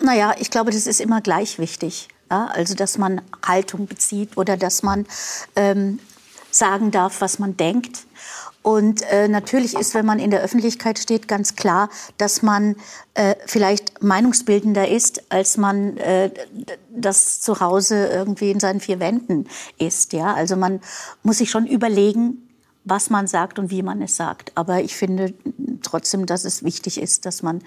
Naja, 0.01 0.33
ich 0.39 0.49
glaube, 0.49 0.71
das 0.71 0.87
ist 0.87 0.99
immer 0.99 1.21
gleich 1.21 1.59
wichtig. 1.59 2.07
Ja? 2.31 2.47
Also, 2.47 2.73
dass 2.73 2.97
man 2.97 3.21
Haltung 3.45 3.85
bezieht 3.85 4.35
oder 4.35 4.57
dass 4.57 4.81
man 4.81 5.05
ähm, 5.55 5.99
sagen 6.51 6.91
darf, 6.91 7.21
was 7.21 7.39
man 7.39 7.57
denkt. 7.57 8.05
Und 8.61 9.01
äh, 9.03 9.27
natürlich 9.29 9.73
ist, 9.73 9.93
wenn 9.93 10.05
man 10.05 10.19
in 10.19 10.31
der 10.31 10.41
Öffentlichkeit 10.41 10.99
steht, 10.99 11.27
ganz 11.27 11.55
klar, 11.55 11.89
dass 12.17 12.41
man 12.41 12.75
äh, 13.13 13.35
vielleicht 13.45 14.03
meinungsbildender 14.03 14.87
ist, 14.87 15.31
als 15.31 15.55
man 15.57 15.97
äh, 15.97 16.29
das 16.89 17.39
zu 17.39 17.61
Hause 17.61 18.07
irgendwie 18.07 18.51
in 18.51 18.59
seinen 18.59 18.81
vier 18.81 18.99
Wänden 18.99 19.47
ist. 19.77 20.11
Ja? 20.11 20.33
Also 20.33 20.57
man 20.57 20.81
muss 21.23 21.37
sich 21.37 21.49
schon 21.49 21.67
überlegen, 21.67 22.49
was 22.83 23.09
man 23.09 23.27
sagt 23.27 23.59
und 23.59 23.71
wie 23.71 23.81
man 23.83 24.01
es 24.01 24.17
sagt. 24.17 24.51
Aber 24.55 24.81
ich 24.81 24.95
finde 24.95 25.33
trotzdem, 25.81 26.25
dass 26.25 26.43
es 26.43 26.63
wichtig 26.63 27.01
ist, 27.01 27.25
dass 27.25 27.41
man 27.41 27.61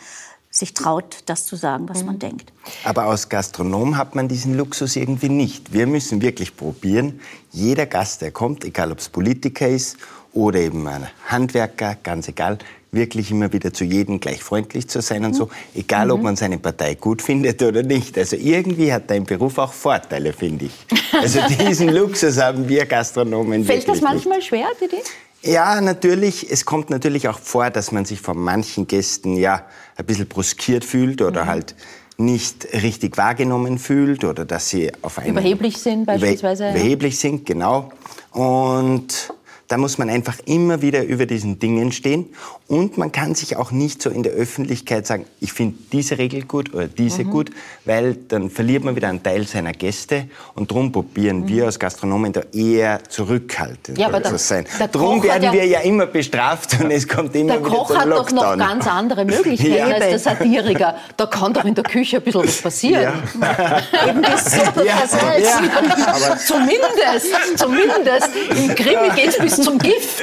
sich 0.52 0.74
traut, 0.74 1.22
das 1.26 1.46
zu 1.46 1.56
sagen, 1.56 1.88
was 1.88 2.00
mhm. 2.00 2.06
man 2.06 2.18
denkt. 2.18 2.52
Aber 2.84 3.04
als 3.04 3.28
Gastronom 3.30 3.96
hat 3.96 4.14
man 4.14 4.28
diesen 4.28 4.54
Luxus 4.56 4.96
irgendwie 4.96 5.30
nicht. 5.30 5.72
Wir 5.72 5.86
müssen 5.86 6.20
wirklich 6.20 6.56
probieren, 6.56 7.20
jeder 7.50 7.86
Gast, 7.86 8.20
der 8.20 8.30
kommt, 8.30 8.64
egal 8.64 8.92
ob 8.92 8.98
es 8.98 9.08
Politiker 9.08 9.66
ist 9.66 9.96
oder 10.34 10.60
eben 10.60 10.86
ein 10.86 11.08
Handwerker, 11.26 11.96
ganz 12.02 12.28
egal, 12.28 12.58
wirklich 12.90 13.30
immer 13.30 13.50
wieder 13.54 13.72
zu 13.72 13.84
jedem 13.84 14.20
gleich 14.20 14.42
freundlich 14.42 14.86
zu 14.88 15.00
sein 15.00 15.24
und 15.24 15.32
so, 15.32 15.48
egal 15.74 16.10
ob 16.10 16.18
mhm. 16.18 16.24
man 16.24 16.36
seine 16.36 16.58
Partei 16.58 16.96
gut 16.96 17.22
findet 17.22 17.62
oder 17.62 17.82
nicht. 17.82 18.18
Also 18.18 18.36
irgendwie 18.36 18.92
hat 18.92 19.08
dein 19.10 19.24
Beruf 19.24 19.56
auch 19.56 19.72
Vorteile, 19.72 20.34
finde 20.34 20.66
ich. 20.66 20.72
Also 21.12 21.40
diesen 21.66 21.88
Luxus 21.88 22.38
haben 22.38 22.68
wir 22.68 22.84
Gastronomen 22.84 23.64
Fällt 23.64 23.88
das 23.88 24.02
manchmal 24.02 24.36
nicht. 24.38 24.48
schwer, 24.48 24.68
Didi? 24.78 24.98
Ja, 25.42 25.80
natürlich. 25.80 26.50
Es 26.50 26.64
kommt 26.64 26.90
natürlich 26.90 27.28
auch 27.28 27.38
vor, 27.38 27.70
dass 27.70 27.92
man 27.92 28.04
sich 28.04 28.20
von 28.20 28.38
manchen 28.38 28.86
Gästen 28.86 29.36
ja 29.36 29.66
ein 29.96 30.06
bisschen 30.06 30.28
bruskiert 30.28 30.84
fühlt 30.84 31.20
oder 31.20 31.44
mhm. 31.44 31.48
halt 31.48 31.74
nicht 32.16 32.66
richtig 32.72 33.16
wahrgenommen 33.16 33.78
fühlt 33.78 34.24
oder 34.24 34.44
dass 34.44 34.68
sie 34.68 34.92
auf 35.02 35.18
einen 35.18 35.30
überheblich 35.30 35.78
sind 35.78 36.06
beispielsweise. 36.06 36.70
Überheblich 36.70 37.18
sind, 37.18 37.46
genau. 37.46 37.90
Und 38.30 39.32
da 39.72 39.78
muss 39.78 39.96
man 39.96 40.10
einfach 40.10 40.36
immer 40.44 40.82
wieder 40.82 41.02
über 41.02 41.24
diesen 41.24 41.58
Dingen 41.58 41.92
stehen. 41.92 42.26
Und 42.68 42.98
man 42.98 43.10
kann 43.10 43.34
sich 43.34 43.56
auch 43.56 43.70
nicht 43.70 44.02
so 44.02 44.10
in 44.10 44.22
der 44.22 44.32
Öffentlichkeit 44.32 45.06
sagen, 45.06 45.24
ich 45.40 45.54
finde 45.54 45.78
diese 45.92 46.18
Regel 46.18 46.42
gut 46.42 46.74
oder 46.74 46.88
diese 46.88 47.24
mhm. 47.24 47.30
gut, 47.30 47.50
weil 47.86 48.14
dann 48.14 48.50
verliert 48.50 48.84
man 48.84 48.96
wieder 48.96 49.08
einen 49.08 49.22
Teil 49.22 49.46
seiner 49.46 49.72
Gäste. 49.72 50.28
Und 50.54 50.70
darum 50.70 50.92
probieren 50.92 51.40
mhm. 51.40 51.48
wir 51.48 51.64
als 51.64 51.78
Gastronomen 51.78 52.34
da 52.34 52.42
eher 52.52 53.02
zurückhaltend 53.08 53.96
ja, 53.96 54.22
zu 54.22 54.36
sein. 54.36 54.66
Darum 54.92 55.22
werden 55.22 55.44
ja, 55.44 55.52
wir 55.54 55.64
ja 55.64 55.80
immer 55.80 56.04
bestraft 56.04 56.78
und 56.78 56.90
es 56.90 57.08
kommt 57.08 57.34
immer 57.34 57.54
der 57.54 57.64
wieder 57.64 57.74
Koch 57.74 57.96
hat 57.96 58.10
doch 58.10 58.30
noch 58.30 58.58
ganz 58.58 58.86
andere 58.86 59.24
Möglichkeiten 59.24 59.74
ja. 59.74 59.86
als 59.86 60.00
der 60.00 60.18
Satiriker. 60.18 60.96
Da 61.16 61.24
kann 61.24 61.54
doch 61.54 61.64
in 61.64 61.74
der 61.74 61.84
Küche 61.84 62.18
ein 62.18 62.22
bisschen 62.22 62.44
was 62.44 62.60
passieren. 62.60 63.14
Eben 64.06 64.20
das 64.20 64.54
ja. 64.54 64.62
ja. 64.84 66.36
Zumindest, 66.46 67.56
zumindest. 67.56 68.28
Im 68.50 68.74
Krimi 68.74 69.08
geht 69.16 69.28
es 69.28 69.38
bis 69.38 69.61
zum 69.62 69.78
Gift. 69.78 70.22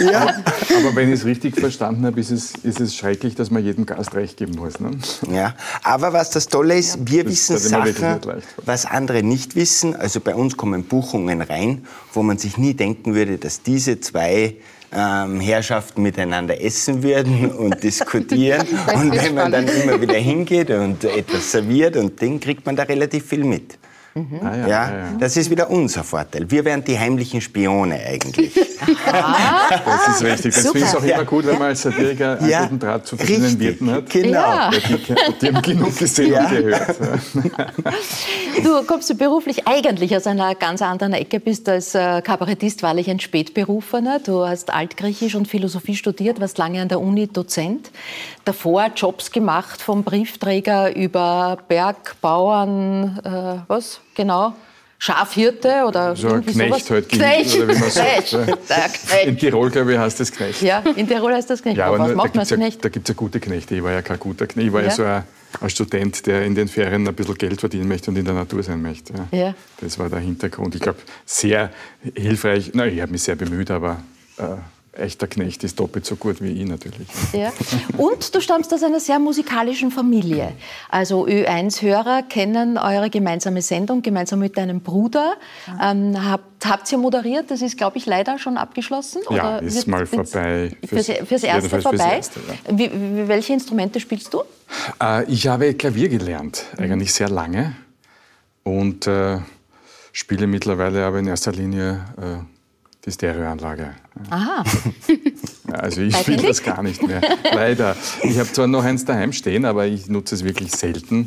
Ja. 0.00 0.42
Aber 0.78 0.96
wenn 0.96 1.08
ich 1.12 1.20
es 1.20 1.24
richtig 1.24 1.58
verstanden 1.58 2.06
habe, 2.06 2.20
ist 2.20 2.30
es, 2.30 2.52
ist 2.62 2.80
es 2.80 2.94
schrecklich, 2.94 3.34
dass 3.34 3.50
man 3.50 3.64
jedem 3.64 3.86
Gast 3.86 4.14
recht 4.14 4.36
geben 4.36 4.56
muss. 4.56 4.80
Ne? 4.80 4.90
Ja, 5.30 5.54
aber 5.82 6.12
was 6.12 6.30
das 6.30 6.48
Tolle 6.48 6.76
ist, 6.76 6.98
wir 7.10 7.24
das 7.24 7.32
wissen 7.32 7.58
Sachen, 7.58 8.20
was 8.64 8.86
andere 8.86 9.22
nicht 9.22 9.56
wissen. 9.56 9.94
Also 9.94 10.20
bei 10.20 10.34
uns 10.34 10.56
kommen 10.56 10.84
Buchungen 10.84 11.42
rein, 11.42 11.86
wo 12.12 12.22
man 12.22 12.38
sich 12.38 12.56
nie 12.58 12.74
denken 12.74 13.14
würde, 13.14 13.38
dass 13.38 13.62
diese 13.62 14.00
zwei 14.00 14.56
ähm, 14.92 15.40
Herrschaften 15.40 16.02
miteinander 16.02 16.60
essen 16.60 17.02
würden 17.02 17.50
und 17.50 17.82
diskutieren. 17.82 18.66
und 18.94 19.12
wenn 19.12 19.34
man 19.34 19.52
dann 19.52 19.68
immer 19.68 20.00
wieder 20.00 20.14
hingeht 20.14 20.70
und 20.70 21.04
etwas 21.04 21.52
serviert 21.52 21.96
und 21.96 22.20
Ding, 22.20 22.40
kriegt 22.40 22.66
man 22.66 22.76
da 22.76 22.82
relativ 22.82 23.26
viel 23.26 23.44
mit. 23.44 23.78
Mhm. 24.14 24.40
Ah, 24.42 24.56
ja, 24.56 24.66
ja, 24.66 24.90
ja, 24.90 25.12
Das 25.18 25.36
ist 25.36 25.50
wieder 25.50 25.70
unser 25.70 26.02
Vorteil. 26.02 26.50
Wir 26.50 26.64
wären 26.64 26.82
die 26.82 26.98
heimlichen 26.98 27.40
Spione 27.40 28.00
eigentlich. 28.00 28.54
das 28.86 30.08
ist 30.08 30.24
richtig. 30.24 30.54
Das 30.54 30.70
finde 30.70 30.86
ich 30.86 30.96
auch 30.96 31.02
immer 31.02 31.24
gut, 31.24 31.46
wenn 31.46 31.58
man 31.58 31.68
als 31.68 31.82
Satiriker 31.82 32.38
einen 32.38 32.62
guten 32.62 32.78
Draht 32.78 33.06
zu 33.06 33.16
verschiedenen 33.16 33.58
Wirten 33.58 33.90
hat. 33.90 34.10
Genau. 34.10 34.70
Die, 34.70 35.38
die, 35.40 35.48
haben 35.48 35.62
genug 35.62 35.96
gesehen 35.96 36.34
und 36.34 36.50
gehört. 36.50 36.96
Du 38.64 38.82
kommst 38.84 39.08
du 39.10 39.14
beruflich 39.14 39.66
eigentlich 39.66 40.14
aus 40.16 40.26
einer 40.26 40.54
ganz 40.54 40.82
anderen 40.82 41.12
Ecke, 41.12 41.40
bist 41.40 41.68
als 41.68 41.94
äh, 41.94 42.20
Kabarettist 42.22 42.82
wahrlich 42.82 43.08
ein 43.10 43.20
Spätberufener. 43.20 44.20
Du 44.20 44.46
hast 44.46 44.72
Altgriechisch 44.72 45.34
und 45.34 45.48
Philosophie 45.48 45.96
studiert, 45.96 46.40
warst 46.40 46.58
lange 46.58 46.82
an 46.82 46.88
der 46.88 47.00
Uni 47.00 47.26
Dozent. 47.26 47.90
Davor 48.44 48.90
Jobs 48.94 49.30
gemacht, 49.30 49.80
vom 49.80 50.02
Briefträger 50.02 50.94
über 50.94 51.58
Bergbauern, 51.68 53.20
äh, 53.24 53.68
was? 53.68 54.00
genau? 54.14 54.54
Schafhirte 55.02 55.84
oder 55.88 56.14
so 56.14 56.28
ein 56.28 56.44
Knecht 56.44 56.86
sowas? 56.86 56.90
halt 56.90 57.08
Knecht. 57.08 57.56
Oder 57.56 57.74
wie 57.74 57.80
man 57.80 57.90
sagt. 57.90 58.28
Knecht. 58.66 59.26
In 59.26 59.38
Tirol, 59.38 59.70
glaube 59.70 59.94
ich, 59.94 59.98
heißt 59.98 60.20
das 60.20 60.30
Knecht. 60.30 60.60
Ja, 60.60 60.80
in 60.94 61.08
Tirol 61.08 61.32
heißt 61.32 61.48
das 61.48 61.62
Knecht. 61.62 61.78
Ja, 61.78 61.86
aber, 61.86 62.00
was 62.00 62.14
macht 62.14 62.34
man 62.34 62.40
als 62.40 62.50
Knecht? 62.50 62.84
Da 62.84 62.90
gibt 62.90 63.08
es 63.08 63.14
ja 63.14 63.18
gute 63.18 63.40
Knechte. 63.40 63.74
Ich 63.74 63.82
war 63.82 63.92
ja 63.92 64.02
kein 64.02 64.20
guter 64.20 64.46
Knecht. 64.46 64.66
Ich 64.66 64.72
war 64.74 64.82
ja, 64.82 64.88
ja 64.88 64.94
so 64.94 65.02
ein, 65.04 65.24
ein, 65.62 65.70
Student, 65.70 66.26
der 66.26 66.44
in 66.44 66.54
den 66.54 66.68
Ferien 66.68 67.08
ein 67.08 67.14
bisschen 67.14 67.38
Geld 67.38 67.60
verdienen 67.60 67.88
möchte 67.88 68.10
und 68.10 68.18
in 68.18 68.26
der 68.26 68.34
Natur 68.34 68.62
sein 68.62 68.82
möchte. 68.82 69.14
Ja. 69.32 69.38
ja. 69.38 69.54
Das 69.80 69.98
war 69.98 70.10
der 70.10 70.18
Hintergrund. 70.18 70.74
Ich 70.74 70.82
glaube, 70.82 70.98
sehr 71.24 71.70
hilfreich. 72.14 72.72
Na, 72.74 72.84
ich 72.84 73.00
habe 73.00 73.10
mich 73.10 73.22
sehr 73.22 73.36
bemüht, 73.36 73.70
aber... 73.70 74.02
Äh, 74.36 74.42
echter 74.92 75.26
Knecht 75.26 75.62
ist 75.62 75.78
doppelt 75.78 76.04
so 76.04 76.16
gut 76.16 76.42
wie 76.42 76.62
ich 76.62 76.68
natürlich. 76.68 77.06
Ja. 77.32 77.52
Und 77.96 78.34
du 78.34 78.40
stammst 78.40 78.72
aus 78.74 78.82
einer 78.82 79.00
sehr 79.00 79.18
musikalischen 79.18 79.90
Familie. 79.90 80.52
Also 80.88 81.26
Ö1-Hörer 81.26 82.22
kennen 82.22 82.76
eure 82.76 83.08
gemeinsame 83.08 83.62
Sendung 83.62 84.02
gemeinsam 84.02 84.40
mit 84.40 84.56
deinem 84.56 84.80
Bruder. 84.80 85.34
Ähm, 85.80 86.16
habt, 86.28 86.66
habt 86.66 86.90
ihr 86.90 86.98
moderiert? 86.98 87.50
Das 87.50 87.62
ist, 87.62 87.76
glaube 87.76 87.98
ich, 87.98 88.06
leider 88.06 88.38
schon 88.38 88.56
abgeschlossen. 88.56 89.22
Ja, 89.30 89.58
ist 89.58 89.76
wird, 89.76 89.86
mal 89.86 90.06
vorbei. 90.06 90.76
Fürs, 90.86 91.06
fürs, 91.06 91.28
fürs 91.28 91.42
Erste 91.44 91.80
vorbei. 91.80 91.96
Fürs 91.96 92.12
Erste, 92.12 92.40
ja. 92.48 92.78
wie, 92.78 92.90
wie, 92.92 93.28
welche 93.28 93.52
Instrumente 93.52 94.00
spielst 94.00 94.34
du? 94.34 94.42
Äh, 95.00 95.24
ich 95.30 95.46
habe 95.46 95.72
Klavier 95.74 96.08
gelernt, 96.08 96.64
eigentlich 96.78 97.14
sehr 97.14 97.28
lange. 97.28 97.76
Und 98.64 99.06
äh, 99.06 99.38
spiele 100.12 100.46
mittlerweile 100.46 101.04
aber 101.04 101.18
in 101.18 101.26
erster 101.26 101.52
Linie 101.52 102.04
äh, 102.16 102.44
die 103.04 103.12
Stereoanlage. 103.12 103.94
Aha. 104.28 104.64
Also 105.72 106.02
ich 106.02 106.16
spiele 106.16 106.42
das 106.42 106.62
gar 106.62 106.82
nicht 106.82 107.02
mehr, 107.02 107.20
leider. 107.52 107.96
Ich 108.22 108.38
habe 108.38 108.50
zwar 108.52 108.66
noch 108.66 108.84
eins 108.84 109.04
daheim 109.04 109.32
stehen, 109.32 109.64
aber 109.64 109.86
ich 109.86 110.08
nutze 110.08 110.34
es 110.34 110.44
wirklich 110.44 110.72
selten. 110.72 111.26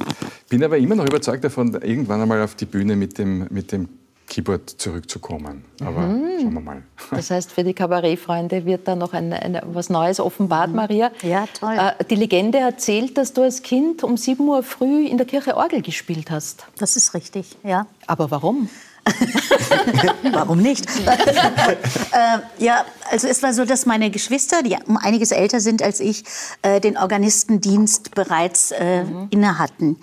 Bin 0.50 0.64
aber 0.64 0.78
immer 0.78 0.96
noch 0.96 1.06
überzeugt 1.06 1.44
davon, 1.44 1.74
irgendwann 1.74 2.22
einmal 2.22 2.42
auf 2.42 2.56
die 2.56 2.66
Bühne 2.66 2.96
mit 2.96 3.18
dem, 3.18 3.48
mit 3.50 3.72
dem 3.72 3.88
Keyboard 4.28 4.70
zurückzukommen. 4.70 5.64
Aber 5.82 6.02
mhm. 6.02 6.42
schauen 6.42 6.54
wir 6.54 6.62
mal. 6.62 6.84
Das 7.12 7.30
heißt, 7.30 7.52
für 7.52 7.64
die 7.64 7.74
Kabarettfreunde 7.74 8.66
wird 8.66 8.88
da 8.88 8.96
noch 8.96 9.14
ein, 9.14 9.32
ein, 9.32 9.62
was 9.66 9.90
Neues 9.90 10.20
offenbart, 10.20 10.70
mhm. 10.70 10.76
Maria. 10.76 11.12
Ja, 11.22 11.46
toll. 11.60 11.76
Äh, 11.78 12.04
die 12.06 12.16
Legende 12.16 12.58
erzählt, 12.58 13.18
dass 13.18 13.34
du 13.34 13.42
als 13.44 13.62
Kind 13.62 14.04
um 14.04 14.18
7 14.18 14.46
Uhr 14.48 14.64
früh 14.64 15.06
in 15.06 15.18
der 15.18 15.28
Kirche 15.28 15.56
Orgel 15.56 15.82
gespielt 15.82 16.32
hast. 16.32 16.66
Das 16.78 16.96
ist 16.96 17.14
richtig, 17.14 17.58
ja. 17.64 17.86
Aber 18.08 18.32
warum? 18.32 18.70
Warum 20.32 20.62
nicht? 20.62 20.86
äh, 21.08 22.64
ja, 22.64 22.86
also 23.12 23.28
es 23.28 23.44
war 23.44 23.54
so, 23.54 23.66
dass 23.66 23.86
meine 23.86 24.10
Geschwister, 24.12 24.64
die 24.64 24.78
um 24.86 24.98
einiges 24.98 25.32
älter 25.32 25.60
sind 25.60 25.82
als 25.82 26.00
ich, 26.00 26.24
äh, 26.62 26.80
den 26.80 26.98
Organistendienst 26.98 28.16
bereits 28.16 28.72
äh, 28.72 29.04
mhm. 29.04 29.28
inne 29.30 29.60
hatten. 29.60 29.98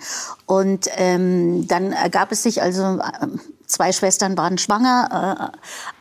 Und 0.45 0.87
ähm, 0.97 1.67
dann 1.67 1.91
ergab 1.93 2.31
es 2.31 2.43
sich 2.43 2.61
also 2.61 2.99
äh, 2.99 3.27
zwei 3.71 3.91
Schwestern 3.91 4.37
waren 4.37 4.57
schwanger, 4.57 5.51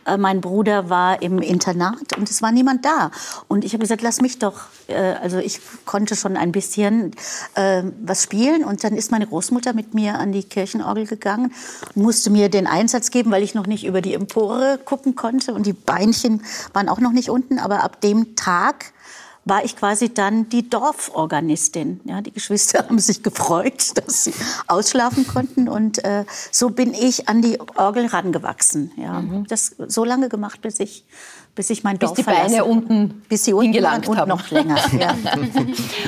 äh, 0.06 0.12
äh, 0.12 0.16
mein 0.16 0.40
Bruder 0.40 0.90
war 0.90 1.22
im 1.22 1.38
Internat 1.38 2.16
und 2.16 2.28
es 2.28 2.42
war 2.42 2.52
niemand 2.52 2.84
da. 2.84 3.10
Und 3.48 3.64
ich 3.64 3.72
habe 3.72 3.82
gesagt, 3.82 4.02
lass 4.02 4.20
mich 4.20 4.38
doch. 4.38 4.62
Äh, 4.88 5.14
also 5.22 5.38
ich 5.38 5.60
konnte 5.86 6.16
schon 6.16 6.36
ein 6.36 6.52
bisschen 6.52 7.12
äh, 7.54 7.82
was 8.02 8.24
spielen 8.24 8.64
und 8.64 8.82
dann 8.84 8.94
ist 8.94 9.10
meine 9.10 9.26
Großmutter 9.26 9.72
mit 9.72 9.94
mir 9.94 10.18
an 10.18 10.32
die 10.32 10.44
Kirchenorgel 10.44 11.06
gegangen, 11.06 11.52
musste 11.94 12.30
mir 12.30 12.48
den 12.48 12.66
Einsatz 12.66 13.10
geben, 13.10 13.30
weil 13.30 13.42
ich 13.42 13.54
noch 13.54 13.66
nicht 13.66 13.84
über 13.84 14.00
die 14.00 14.14
Empore 14.14 14.78
gucken 14.84 15.14
konnte 15.14 15.54
und 15.54 15.66
die 15.66 15.72
Beinchen 15.72 16.42
waren 16.72 16.88
auch 16.88 17.00
noch 17.00 17.12
nicht 17.12 17.30
unten. 17.30 17.58
Aber 17.58 17.84
ab 17.84 18.00
dem 18.00 18.36
Tag 18.36 18.92
war 19.44 19.64
ich 19.64 19.76
quasi 19.76 20.12
dann 20.12 20.48
die 20.48 20.68
Dorforganistin. 20.68 22.00
Ja, 22.04 22.20
die 22.20 22.32
Geschwister 22.32 22.80
haben 22.88 22.98
sich 22.98 23.22
gefreut, 23.22 23.96
dass 23.96 24.24
sie 24.24 24.34
ausschlafen 24.66 25.26
konnten 25.26 25.68
und 25.68 26.04
äh, 26.04 26.24
so 26.50 26.70
bin 26.70 26.94
ich 26.94 27.28
an 27.28 27.42
die 27.42 27.58
Orgel 27.76 28.06
rangewachsen. 28.06 28.92
Ja, 28.96 29.20
mhm. 29.20 29.46
das 29.46 29.76
so 29.86 30.04
lange 30.04 30.28
gemacht, 30.28 30.60
bis 30.62 30.80
ich 30.80 31.04
bis 31.54 31.68
ich 31.68 31.82
mein 31.82 31.98
Dorf 31.98 32.14
bis 32.14 32.24
die 32.24 32.30
Beine 32.30 32.64
unten 32.64 33.22
bis 33.28 33.44
sie 33.44 33.52
unten 33.52 33.72
gelangt 33.72 34.08
und 34.08 34.16
haben. 34.16 34.28
noch 34.28 34.50
länger. 34.50 34.78
Ja. 34.98 35.14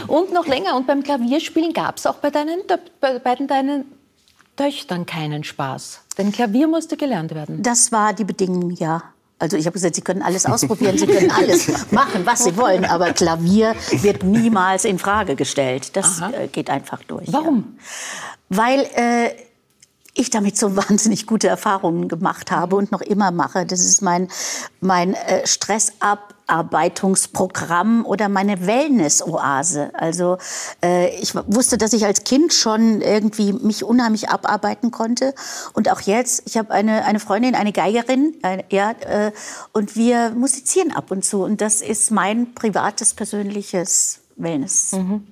und 0.06 0.32
noch 0.32 0.46
länger. 0.46 0.76
Und 0.76 0.86
beim 0.86 1.02
Klavierspielen 1.02 1.72
gab 1.72 1.96
es 1.96 2.06
auch 2.06 2.16
bei 2.16 2.30
deinen 2.30 2.60
bei 3.00 3.18
beiden 3.18 3.48
deinen 3.48 3.84
Töchtern 4.56 5.06
keinen 5.06 5.44
Spaß. 5.44 6.00
Denn 6.18 6.30
Klavier 6.30 6.68
musste 6.68 6.96
gelernt 6.96 7.34
werden. 7.34 7.62
Das 7.62 7.90
war 7.90 8.12
die 8.12 8.24
Bedingung, 8.24 8.70
ja. 8.70 9.02
Also 9.42 9.56
ich 9.56 9.66
habe 9.66 9.74
gesagt, 9.74 9.96
Sie 9.96 10.02
können 10.02 10.22
alles 10.22 10.46
ausprobieren, 10.54 10.96
Sie 10.96 11.06
können 11.06 11.32
alles 11.32 11.90
machen, 11.90 12.24
was 12.24 12.44
Sie 12.44 12.56
wollen, 12.56 12.84
aber 12.84 13.12
Klavier 13.12 13.74
wird 13.90 14.22
niemals 14.22 14.84
in 14.84 15.00
Frage 15.00 15.34
gestellt. 15.34 15.96
Das 15.96 16.20
äh, 16.20 16.46
geht 16.46 16.70
einfach 16.70 17.02
durch. 17.02 17.26
Warum? 17.32 17.76
Ja. 17.76 18.56
Weil 18.56 18.80
äh, 18.94 19.30
ich 20.14 20.30
damit 20.30 20.56
so 20.56 20.76
wahnsinnig 20.76 21.26
gute 21.26 21.48
Erfahrungen 21.48 22.08
gemacht 22.08 22.50
habe 22.50 22.76
und 22.76 22.92
noch 22.92 23.00
immer 23.00 23.30
mache. 23.30 23.64
Das 23.66 23.80
ist 23.80 24.02
mein, 24.02 24.28
mein 24.80 25.14
äh, 25.14 25.46
Stressabarbeitungsprogramm 25.46 28.04
oder 28.04 28.28
meine 28.28 28.66
Wellness-Oase. 28.66 29.90
Also 29.94 30.38
äh, 30.84 31.08
ich 31.16 31.34
wusste, 31.34 31.78
dass 31.78 31.92
ich 31.92 32.04
als 32.04 32.24
Kind 32.24 32.52
schon 32.52 33.00
irgendwie 33.00 33.52
mich 33.52 33.84
unheimlich 33.84 34.28
abarbeiten 34.28 34.90
konnte. 34.90 35.34
Und 35.72 35.88
auch 35.90 36.00
jetzt, 36.00 36.42
ich 36.46 36.58
habe 36.58 36.72
eine, 36.72 37.04
eine 37.04 37.20
Freundin, 37.20 37.54
eine 37.54 37.72
Geigerin, 37.72 38.34
äh, 38.42 38.64
ja, 38.70 38.90
äh, 39.00 39.30
und 39.72 39.96
wir 39.96 40.30
musizieren 40.30 40.92
ab 40.92 41.10
und 41.10 41.24
zu. 41.24 41.42
Und 41.42 41.60
das 41.60 41.80
ist 41.80 42.10
mein 42.10 42.54
privates, 42.54 43.14
persönliches 43.14 44.20
Wellness. 44.36 44.92
Mhm. 44.92 45.26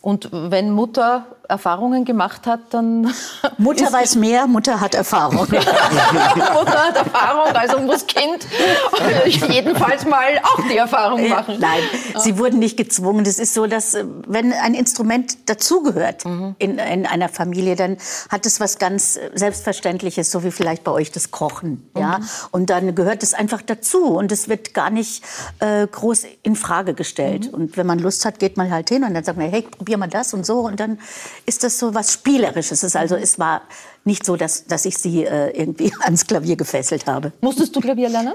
Und 0.00 0.30
wenn 0.32 0.70
Mutter 0.70 1.26
Erfahrungen 1.48 2.04
gemacht 2.04 2.46
hat, 2.46 2.60
dann. 2.70 3.12
Mutter 3.58 3.90
weiß 3.90 4.16
mehr, 4.16 4.46
Mutter 4.46 4.80
hat 4.80 4.94
Erfahrung. 4.94 5.38
Mutter 5.48 6.84
hat 6.84 6.96
Erfahrung, 6.96 7.56
also 7.56 7.78
muss 7.80 8.06
Kind 8.06 8.46
jedenfalls 9.48 10.04
mal 10.04 10.38
auch 10.42 10.62
die 10.70 10.76
Erfahrung 10.76 11.26
machen. 11.28 11.56
Nein, 11.58 11.80
sie 12.18 12.38
wurden 12.38 12.58
nicht 12.58 12.76
gezwungen. 12.76 13.24
Das 13.24 13.38
ist 13.38 13.54
so, 13.54 13.66
dass 13.66 13.94
äh, 13.94 14.04
wenn 14.26 14.52
ein 14.52 14.74
Instrument 14.74 15.48
dazugehört 15.48 16.26
mhm. 16.26 16.54
in, 16.58 16.78
in 16.78 17.06
einer 17.06 17.30
Familie, 17.30 17.76
dann 17.76 17.96
hat 18.28 18.44
es 18.44 18.60
was 18.60 18.78
ganz 18.78 19.16
äh, 19.16 19.30
Selbstverständliches, 19.34 20.30
so 20.30 20.44
wie 20.44 20.50
vielleicht 20.50 20.84
bei 20.84 20.92
euch 20.92 21.12
das 21.12 21.30
Kochen. 21.30 21.88
Mhm. 21.94 22.00
Ja? 22.00 22.20
Und 22.50 22.68
dann 22.68 22.94
gehört 22.94 23.22
es 23.22 23.32
einfach 23.32 23.62
dazu 23.62 24.04
und 24.04 24.32
es 24.32 24.50
wird 24.50 24.74
gar 24.74 24.90
nicht 24.90 25.24
äh, 25.60 25.86
groß 25.86 26.26
in 26.42 26.56
Frage 26.56 26.92
gestellt. 26.92 27.48
Mhm. 27.48 27.54
Und 27.54 27.76
wenn 27.78 27.86
man 27.86 27.98
Lust 27.98 28.26
hat, 28.26 28.38
geht 28.38 28.58
man 28.58 28.70
halt 28.70 28.90
hin 28.90 29.02
und 29.02 29.14
dann 29.14 29.24
sagt 29.24 29.38
man, 29.38 29.48
hey, 29.48 29.62
probier 29.62 29.96
mal 29.96 30.08
das 30.08 30.34
und 30.34 30.44
so 30.44 30.60
und 30.60 30.78
dann 30.78 30.98
ist 31.46 31.64
das 31.64 31.78
so 31.78 31.94
was 31.94 32.12
Spielerisches. 32.12 32.82
Es, 32.82 32.96
also, 32.96 33.16
es 33.16 33.38
war 33.38 33.62
nicht 34.04 34.24
so, 34.24 34.36
dass, 34.36 34.66
dass 34.66 34.84
ich 34.84 34.98
sie 34.98 35.24
äh, 35.24 35.50
irgendwie 35.50 35.92
ans 36.00 36.26
Klavier 36.26 36.56
gefesselt 36.56 37.06
habe. 37.06 37.32
Musstest 37.40 37.74
du 37.76 37.80
Klavier 37.80 38.08
lernen? 38.08 38.34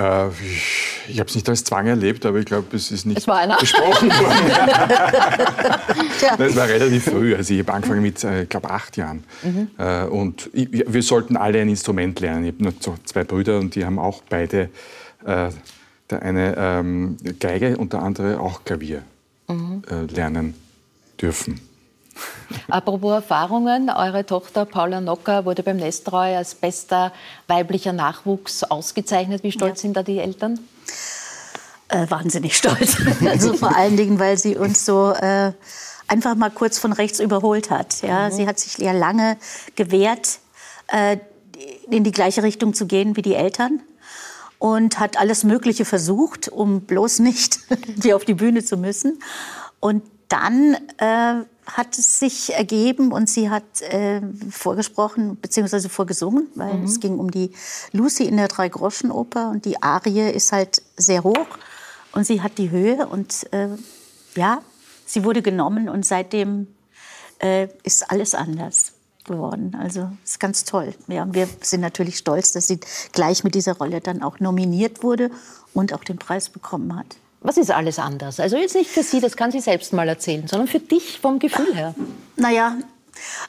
Äh, 0.00 0.28
ich, 0.28 1.00
ich 1.08 1.20
habe 1.20 1.28
es 1.28 1.34
nicht 1.34 1.48
als 1.48 1.64
Zwang 1.64 1.86
erlebt, 1.86 2.24
aber 2.24 2.38
ich 2.38 2.46
glaube, 2.46 2.76
es 2.76 2.90
ist 2.90 3.04
nicht 3.06 3.18
es 3.18 3.28
war 3.28 3.38
einer. 3.38 3.58
besprochen 3.58 4.08
worden. 4.08 4.48
ja. 6.20 6.36
Es 6.38 6.56
war 6.56 6.68
relativ 6.68 7.04
früh. 7.04 7.34
Also 7.34 7.52
ich 7.54 7.60
habe 7.60 7.72
angefangen 7.72 8.02
mit, 8.02 8.22
äh, 8.24 8.42
ich 8.42 8.48
glaube, 8.48 8.70
acht 8.70 8.96
Jahren. 8.96 9.24
Mhm. 9.42 9.70
Äh, 9.78 10.04
und 10.04 10.48
ich, 10.52 10.68
wir 10.86 11.02
sollten 11.02 11.36
alle 11.36 11.60
ein 11.60 11.68
Instrument 11.68 12.20
lernen. 12.20 12.44
Ich 12.44 12.54
habe 12.54 12.64
nur 12.64 13.04
zwei 13.04 13.24
Brüder 13.24 13.58
und 13.58 13.74
die 13.74 13.84
haben 13.84 13.98
auch 13.98 14.22
beide, 14.28 14.70
äh, 15.24 15.50
der 16.08 16.22
eine 16.22 16.54
ähm, 16.56 17.16
Geige 17.38 17.76
und 17.76 17.92
der 17.92 18.02
andere 18.02 18.40
auch 18.40 18.64
Klavier 18.64 19.02
mhm. 19.48 19.82
Äh, 19.90 20.12
lernen 20.12 20.54
dürfen. 21.20 21.60
Apropos 22.68 23.12
Erfahrungen, 23.12 23.90
eure 23.90 24.26
Tochter 24.26 24.64
Paula 24.64 25.00
Nocker 25.00 25.44
wurde 25.44 25.62
beim 25.62 25.76
Nestreu 25.76 26.36
als 26.36 26.54
bester 26.54 27.12
weiblicher 27.46 27.92
Nachwuchs 27.92 28.64
ausgezeichnet. 28.64 29.42
Wie 29.42 29.52
stolz 29.52 29.78
ja. 29.78 29.82
sind 29.82 29.96
da 29.96 30.02
die 30.02 30.18
Eltern? 30.18 30.58
Äh, 31.88 32.08
wahnsinnig 32.08 32.56
stolz. 32.56 32.96
also 33.26 33.54
vor 33.54 33.74
allen 33.76 33.96
Dingen, 33.96 34.18
weil 34.18 34.38
sie 34.38 34.56
uns 34.56 34.84
so 34.84 35.12
äh, 35.12 35.52
einfach 36.08 36.34
mal 36.34 36.50
kurz 36.50 36.78
von 36.78 36.92
rechts 36.92 37.20
überholt 37.20 37.70
hat. 37.70 38.02
Ja, 38.02 38.28
mhm. 38.28 38.32
Sie 38.32 38.46
hat 38.46 38.58
sich 38.58 38.78
ja 38.78 38.92
lange 38.92 39.36
gewehrt, 39.76 40.40
äh, 40.88 41.18
in 41.90 42.04
die 42.04 42.12
gleiche 42.12 42.42
Richtung 42.42 42.74
zu 42.74 42.86
gehen 42.86 43.16
wie 43.16 43.22
die 43.22 43.34
Eltern 43.34 43.80
und 44.58 44.98
hat 45.00 45.18
alles 45.18 45.44
Mögliche 45.44 45.84
versucht, 45.84 46.48
um 46.48 46.82
bloß 46.82 47.20
nicht 47.20 47.60
wie 47.96 48.14
auf 48.14 48.24
die 48.24 48.34
Bühne 48.34 48.64
zu 48.64 48.76
müssen. 48.76 49.20
Und 49.80 50.02
dann 50.30 50.76
äh, 50.98 51.44
hat 51.66 51.98
es 51.98 52.18
sich 52.18 52.54
ergeben 52.54 53.12
und 53.12 53.28
sie 53.28 53.50
hat 53.50 53.82
äh, 53.82 54.22
vorgesprochen 54.50 55.36
bzw. 55.36 55.88
vorgesungen, 55.88 56.48
weil 56.54 56.74
mhm. 56.74 56.84
es 56.84 57.00
ging 57.00 57.18
um 57.18 57.30
die 57.30 57.52
Lucy 57.92 58.24
in 58.24 58.36
der 58.36 58.48
Drei-Groschen-Oper 58.48 59.50
und 59.50 59.64
die 59.64 59.82
Arie 59.82 60.30
ist 60.30 60.52
halt 60.52 60.82
sehr 60.96 61.24
hoch 61.24 61.46
und 62.12 62.26
sie 62.26 62.42
hat 62.42 62.58
die 62.58 62.70
Höhe 62.70 63.06
und 63.06 63.52
äh, 63.52 63.68
ja, 64.36 64.62
sie 65.04 65.24
wurde 65.24 65.42
genommen 65.42 65.88
und 65.88 66.06
seitdem 66.06 66.68
äh, 67.40 67.68
ist 67.82 68.10
alles 68.10 68.34
anders 68.34 68.92
geworden. 69.24 69.76
Also 69.78 70.10
ist 70.24 70.40
ganz 70.40 70.64
toll. 70.64 70.94
Ja, 71.08 71.26
wir 71.32 71.48
sind 71.60 71.80
natürlich 71.80 72.18
stolz, 72.18 72.52
dass 72.52 72.68
sie 72.68 72.80
gleich 73.12 73.42
mit 73.42 73.54
dieser 73.54 73.76
Rolle 73.76 74.00
dann 74.00 74.22
auch 74.22 74.38
nominiert 74.38 75.02
wurde 75.02 75.30
und 75.74 75.92
auch 75.92 76.04
den 76.04 76.18
Preis 76.18 76.48
bekommen 76.48 76.96
hat. 76.96 77.16
Was 77.42 77.56
ist 77.56 77.70
alles 77.70 77.98
anders? 77.98 78.38
Also 78.38 78.56
jetzt 78.56 78.74
nicht 78.74 78.90
für 78.90 79.02
Sie, 79.02 79.20
das 79.20 79.36
kann 79.36 79.50
sie 79.50 79.60
selbst 79.60 79.92
mal 79.92 80.08
erzählen, 80.08 80.46
sondern 80.46 80.68
für 80.68 80.80
dich 80.80 81.18
vom 81.18 81.38
Gefühl 81.38 81.74
her. 81.74 81.94
Naja, 82.36 82.76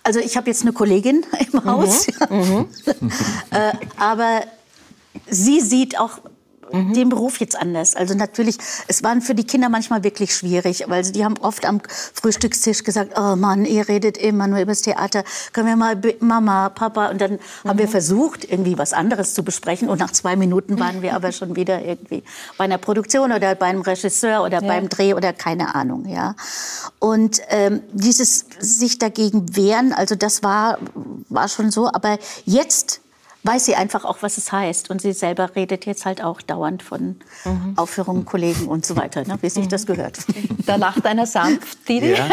also 0.04 0.20
ich 0.20 0.38
habe 0.38 0.50
jetzt 0.50 0.62
eine 0.62 0.74
Kollegin 0.74 1.26
im 1.40 1.60
mhm. 1.60 1.66
Haus, 1.66 2.08
mhm. 2.30 2.68
äh, 3.52 3.74
aber 3.98 4.44
sie 5.30 5.60
sieht 5.60 6.00
auch 6.00 6.20
mhm. 6.72 6.94
den 6.94 7.10
Beruf 7.10 7.40
jetzt 7.40 7.60
anders. 7.60 7.96
Also 7.96 8.14
natürlich, 8.14 8.58
es 8.88 9.04
waren 9.04 9.22
für 9.22 9.36
die 9.36 9.44
Kinder 9.44 9.70
manchmal 9.70 10.04
wirklich 10.04 10.36
schwierig, 10.36 10.86
weil 10.88 11.04
die 11.04 11.24
haben 11.24 11.38
oft 11.40 11.66
am 11.66 11.82
Frühstückstisch 12.14 12.84
gesagt, 12.84 13.14
oh 13.18 13.36
Mann, 13.36 13.66
ihr 13.66 13.88
redet 13.88 14.18
immer 14.18 14.48
nur 14.48 14.60
über 14.60 14.72
das 14.72 14.82
Theater, 14.82 15.24
können 15.54 15.68
wir 15.68 15.76
mal 15.76 16.00
Mama, 16.20 16.70
Papa 16.70 17.10
und 17.10 17.22
dann 17.22 17.34
mhm. 17.34 17.70
haben 17.70 17.80
wir 17.80 17.88
mhm. 17.88 17.92
versucht, 17.92 18.44
irgendwie 18.50 18.78
was 18.78 18.94
anderes 18.94 19.34
zu 19.34 19.44
besprechen 19.44 19.90
und 19.90 20.00
nach 20.00 20.12
zwei 20.12 20.36
Minuten 20.36 20.80
waren 20.80 21.02
wir 21.02 21.16
aber 21.22 21.32
schon 21.32 21.56
wieder 21.56 21.82
irgendwie 21.84 22.24
bei 22.58 22.66
einer 22.66 22.78
Produktion 22.78 23.32
oder 23.32 23.56
bei 23.56 23.68
einem 23.68 23.82
Regisseur 23.82 24.44
oder 24.44 24.62
ja. 24.62 24.68
beim 24.68 24.90
Dreh 24.90 25.14
oder 25.14 25.34
keine 25.34 25.76
Ahnung, 25.76 26.06
ja. 26.08 26.36
Und 27.00 27.42
ähm, 27.50 27.82
dieses 27.92 28.46
sich 28.60 29.00
dagegen 29.00 29.56
wehren, 29.56 29.94
also 29.94 30.16
das 30.16 30.44
war, 30.44 30.78
war 31.30 31.48
schon 31.48 31.72
so, 31.72 31.88
aber 31.88 32.18
jetzt 32.46 33.02
weiß 33.44 33.66
sie 33.66 33.76
einfach 33.76 34.06
auch, 34.06 34.18
was 34.22 34.38
es 34.38 34.52
heißt. 34.52 34.90
Und 34.90 35.02
sie 35.02 35.14
selber 35.14 35.56
redet 35.56 35.86
jetzt 35.86 36.06
halt 36.06 36.24
auch 36.24 36.42
dauernd 36.42 36.84
von 36.84 37.18
mhm. 37.46 37.74
Aufführungen, 37.76 38.26
Kollegen 38.26 38.68
und 38.68 38.86
so 38.86 38.96
weiter, 38.96 39.26
ne, 39.26 39.38
wie 39.42 39.50
sich 39.50 39.68
das 39.68 39.86
gehört. 39.86 40.20
Da 40.66 40.76
lacht 40.76 41.06
einer 41.08 41.26
sanft, 41.26 41.90
Didi. 41.90 42.12
Ja. 42.12 42.30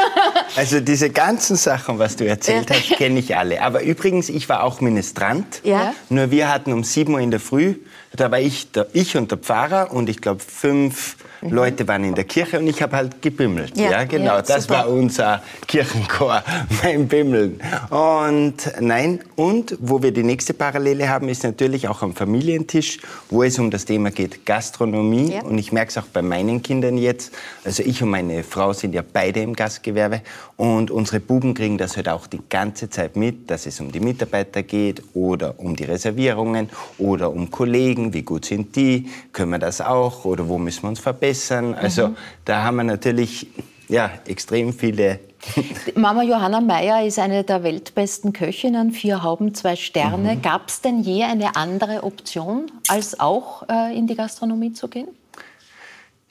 Also 0.54 0.80
diese 0.80 1.08
ganzen 1.08 1.56
Sachen, 1.56 1.98
was 1.98 2.14
du 2.16 2.26
erzählt 2.26 2.70
hast, 2.70 2.90
kenne 2.96 3.20
ich 3.20 3.36
alle. 3.36 3.62
Aber 3.62 3.82
übrigens, 3.82 4.28
ich 4.28 4.50
war 4.50 4.64
auch 4.64 4.82
Ministrant. 4.82 5.62
Ja. 5.64 5.94
Nur 6.10 6.30
wir 6.30 6.52
hatten 6.52 6.74
um 6.74 6.84
7 6.84 7.14
Uhr 7.14 7.20
in 7.20 7.30
der 7.30 7.40
Früh, 7.40 7.76
da 8.12 8.30
war 8.30 8.40
ich, 8.40 8.70
der, 8.72 8.86
ich 8.92 9.16
und 9.16 9.30
der 9.30 9.38
Pfarrer 9.38 9.92
und 9.92 10.08
ich 10.08 10.20
glaube 10.20 10.40
fünf 10.40 11.16
Mhm. 11.40 11.50
Leute 11.50 11.86
waren 11.86 12.04
in 12.04 12.14
der 12.14 12.24
Kirche 12.24 12.58
und 12.58 12.66
ich 12.66 12.82
habe 12.82 12.96
halt 12.96 13.22
gebimmelt. 13.22 13.76
Ja, 13.76 13.90
ja 13.90 14.04
genau. 14.04 14.36
Ja, 14.36 14.42
das 14.42 14.68
war 14.68 14.88
unser 14.88 15.42
Kirchenchor, 15.66 16.42
mein 16.82 17.06
Bimmeln. 17.06 17.60
Und 17.90 18.56
nein, 18.80 19.20
und 19.36 19.76
wo 19.80 20.02
wir 20.02 20.12
die 20.12 20.24
nächste 20.24 20.54
Parallele 20.54 21.08
haben, 21.08 21.28
ist 21.28 21.44
natürlich 21.44 21.86
auch 21.88 22.02
am 22.02 22.14
Familientisch, 22.14 22.98
wo 23.30 23.42
es 23.42 23.58
um 23.58 23.70
das 23.70 23.84
Thema 23.84 24.10
geht, 24.10 24.44
Gastronomie. 24.46 25.34
Ja. 25.34 25.42
Und 25.42 25.58
ich 25.58 25.72
merke 25.72 25.90
es 25.90 25.98
auch 25.98 26.06
bei 26.06 26.22
meinen 26.22 26.62
Kindern 26.62 26.98
jetzt. 26.98 27.32
Also 27.64 27.82
ich 27.82 28.02
und 28.02 28.10
meine 28.10 28.42
Frau 28.42 28.72
sind 28.72 28.94
ja 28.94 29.02
beide 29.10 29.40
im 29.40 29.54
Gastgewerbe. 29.54 30.22
Und 30.56 30.90
unsere 30.90 31.20
Buben 31.20 31.54
kriegen 31.54 31.78
das 31.78 31.96
halt 31.96 32.08
auch 32.08 32.26
die 32.26 32.40
ganze 32.48 32.90
Zeit 32.90 33.14
mit, 33.14 33.48
dass 33.48 33.66
es 33.66 33.80
um 33.80 33.92
die 33.92 34.00
Mitarbeiter 34.00 34.64
geht 34.64 35.02
oder 35.14 35.60
um 35.60 35.76
die 35.76 35.84
Reservierungen 35.84 36.68
oder 36.98 37.30
um 37.30 37.50
Kollegen. 37.50 38.07
Wie 38.12 38.22
gut 38.22 38.44
sind 38.44 38.76
die? 38.76 39.08
Können 39.32 39.52
wir 39.52 39.58
das 39.58 39.80
auch? 39.80 40.24
Oder 40.24 40.48
wo 40.48 40.58
müssen 40.58 40.82
wir 40.82 40.88
uns 40.90 41.00
verbessern? 41.00 41.74
Also 41.74 42.08
mhm. 42.08 42.16
da 42.44 42.62
haben 42.64 42.76
wir 42.76 42.84
natürlich 42.84 43.46
ja, 43.88 44.10
extrem 44.26 44.72
viele 44.72 45.20
Mama 45.94 46.22
Johanna 46.22 46.60
Meyer 46.60 47.06
ist 47.06 47.18
eine 47.18 47.44
der 47.44 47.62
weltbesten 47.62 48.32
Köchinnen, 48.32 48.92
vier 48.92 49.22
Hauben, 49.22 49.54
zwei 49.54 49.76
Sterne. 49.76 50.34
Mhm. 50.34 50.42
Gab 50.42 50.68
es 50.68 50.80
denn 50.80 51.00
je 51.00 51.24
eine 51.24 51.56
andere 51.56 52.02
Option, 52.02 52.70
als 52.88 53.20
auch 53.20 53.62
äh, 53.68 53.96
in 53.96 54.06
die 54.06 54.16
Gastronomie 54.16 54.72
zu 54.72 54.88
gehen? 54.88 55.08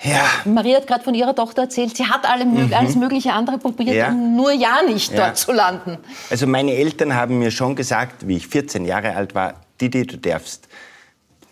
Ja. 0.04 0.26
Maria 0.46 0.78
hat 0.78 0.88
gerade 0.88 1.04
von 1.04 1.16
ihrer 1.16 1.34
Tochter 1.34 1.63
erzählt, 1.63 1.98
sie 1.98 2.06
hat 2.06 2.30
alle, 2.30 2.46
mhm. 2.46 2.72
alles 2.74 2.96
mögliche 2.96 3.34
andere 3.34 3.58
probiert, 3.58 3.96
ja. 3.96 4.10
um 4.10 4.36
nur 4.36 4.52
ja 4.52 4.82
nicht 4.86 5.12
ja. 5.12 5.26
dort 5.26 5.38
zu 5.38 5.52
landen. 5.52 5.98
Also 6.30 6.46
meine 6.46 6.74
Eltern 6.74 7.16
haben 7.16 7.40
mir 7.40 7.50
schon 7.50 7.76
gesagt, 7.76 8.28
wie 8.28 8.38
ich 8.38 8.48
14 8.48 8.86
Jahre 8.86 9.16
alt 9.16 9.34
war, 9.34 9.56
Didi, 9.82 10.06
du 10.06 10.18
darfst 10.18 10.68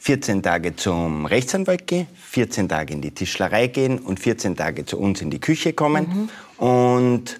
14 0.06 0.44
Tage 0.44 0.76
zum 0.76 1.26
Rechtsanwalt 1.26 1.88
gehen, 1.88 2.06
14 2.30 2.70
Tage 2.70 2.94
in 2.94 3.02
die 3.02 3.10
Tischlerei 3.10 3.65
gehen 3.65 3.98
und 3.98 4.20
14 4.20 4.56
Tage 4.56 4.86
zu 4.86 5.00
uns 5.00 5.20
in 5.24 5.32
die 5.32 5.39
Küche 5.39 5.74
kommen. 5.74 6.30
Mhm. 6.60 6.63
Und 6.63 7.39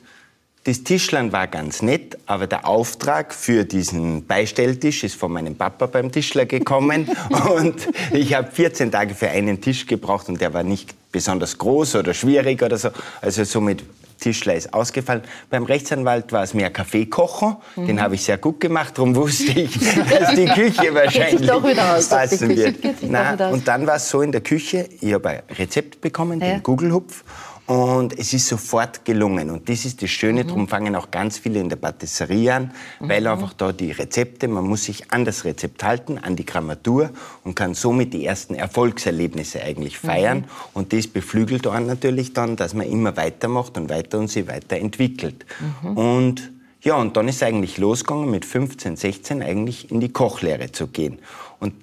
das 0.64 0.84
Tischlern 0.84 1.32
war 1.32 1.46
ganz 1.46 1.84
nett, 1.84 2.18
aber 2.26 2.48
der 2.48 2.68
Auftrag 2.68 3.36
für 3.36 3.66
diesen 3.66 4.26
Beistelltisch 4.26 5.04
ist 5.04 5.14
von 5.14 5.32
meinem 5.32 5.56
Papa 5.56 5.86
beim 5.86 6.12
Tischler 6.12 6.48
gekommen. 6.48 7.08
und 7.56 7.88
ich 8.12 8.34
habe 8.34 8.50
14 8.50 8.92
Tage 8.92 9.14
für 9.14 9.30
einen 9.30 9.62
Tisch 9.62 9.86
gebraucht 9.86 10.28
und 10.28 10.42
der 10.42 10.52
war 10.56 10.64
nicht 10.64 10.96
besonders 11.12 11.60
groß 11.60 11.98
oder 11.98 12.16
schwierig 12.16 12.64
oder 12.64 12.80
so. 12.80 12.90
Also 13.22 13.44
somit 13.44 13.84
Tischler 14.20 14.56
ist 14.56 14.74
ausgefallen. 14.74 15.22
Beim 15.50 15.64
Rechtsanwalt 15.64 16.32
war 16.32 16.44
es 16.44 16.54
mehr 16.54 16.70
Kaffee 16.70 17.06
kochen. 17.06 17.58
Mhm. 17.76 17.88
Den 17.88 18.02
habe 18.02 18.16
ich 18.16 18.24
sehr 18.24 18.38
gut 18.38 18.60
gemacht. 18.60 18.98
Darum 18.98 19.16
wusste 19.16 19.52
ich, 19.60 19.78
dass 20.10 20.36
die 20.36 20.46
Küche 20.46 20.94
wahrscheinlich 20.94 21.48
doch 21.48 21.64
wieder 21.64 21.96
aus, 21.96 22.10
passen 22.10 22.50
wird. 22.56 22.78
Na, 23.02 23.50
und 23.50 23.68
dann 23.68 23.86
war 23.88 23.96
es 23.96 24.10
so 24.10 24.22
in 24.22 24.32
der 24.32 24.42
Küche, 24.42 24.88
ich 25.02 25.14
habe 25.14 25.30
ein 25.30 25.42
Rezept 25.58 26.02
bekommen, 26.02 26.40
ja. 26.40 26.54
den 26.54 26.64
Google-Hupf. 26.64 27.24
Und 27.68 28.18
es 28.18 28.32
ist 28.34 28.48
sofort 28.48 29.06
gelungen. 29.06 29.50
Und 29.50 29.68
das 29.70 29.86
ist 29.86 30.02
das 30.02 30.12
Schöne, 30.12 30.44
mhm. 30.44 30.48
darum 30.48 30.68
fangen 30.68 30.96
auch 30.96 31.10
ganz 31.10 31.40
viele 31.40 31.60
in 31.60 31.70
der 31.70 31.78
Patisserie 31.78 32.54
an, 32.54 32.72
mhm. 33.00 33.10
weil 33.10 33.26
einfach 33.26 33.54
da 33.54 33.72
die 33.72 33.92
Rezepte, 33.92 34.48
man 34.48 34.66
muss 34.66 34.84
sich 34.84 35.12
an 35.12 35.26
das 35.26 35.46
Rezept 35.46 35.84
halten, 35.84 36.20
an 36.20 36.36
die 36.36 36.46
Grammatur 36.46 37.10
und 37.44 37.56
kann 37.56 37.74
somit 37.74 38.14
die 38.14 38.26
ersten 38.26 38.54
Erfolgserlebnisse 38.54 39.64
eigentlich 39.64 39.98
feiern. 39.98 40.40
Mhm. 40.40 40.46
Und 40.74 40.94
das 40.94 41.08
beflügelt 41.08 41.66
einen 41.66 41.88
natürlich 41.88 42.34
dann, 42.34 42.56
dass 42.56 42.76
man 42.76 42.88
immer 42.88 43.18
weitermacht 43.18 43.78
und 43.78 43.90
weiter 43.90 44.20
und 44.20 44.28
sich 44.28 44.48
weiterentwickelt. 44.48 45.46
Mhm. 45.82 45.98
Und 45.98 46.52
ja, 46.82 46.96
und 46.98 47.18
dann 47.18 47.28
ist 47.28 47.42
eigentlich 47.42 47.80
losgegangen, 47.80 48.30
mit 48.30 48.46
15, 48.46 48.96
16 48.96 49.42
eigentlich 49.42 49.90
in 49.90 50.02
die 50.02 50.10
Kochlehre 50.10 50.72
zu 50.72 50.86
gehen. 50.86 51.18
Und 51.60 51.74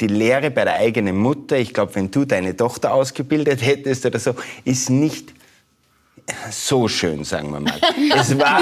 die 0.00 0.06
Lehre 0.06 0.50
bei 0.50 0.64
der 0.64 0.74
eigenen 0.74 1.16
Mutter, 1.16 1.58
ich 1.58 1.74
glaube, 1.74 1.94
wenn 1.94 2.10
du 2.10 2.24
deine 2.24 2.56
Tochter 2.56 2.94
ausgebildet 2.94 3.62
hättest 3.62 4.06
oder 4.06 4.18
so, 4.18 4.34
ist 4.64 4.90
nicht 4.90 5.34
so 6.50 6.88
schön, 6.88 7.24
sagen 7.24 7.52
wir 7.52 7.60
mal. 7.60 7.80
Es 8.16 8.38
war 8.38 8.60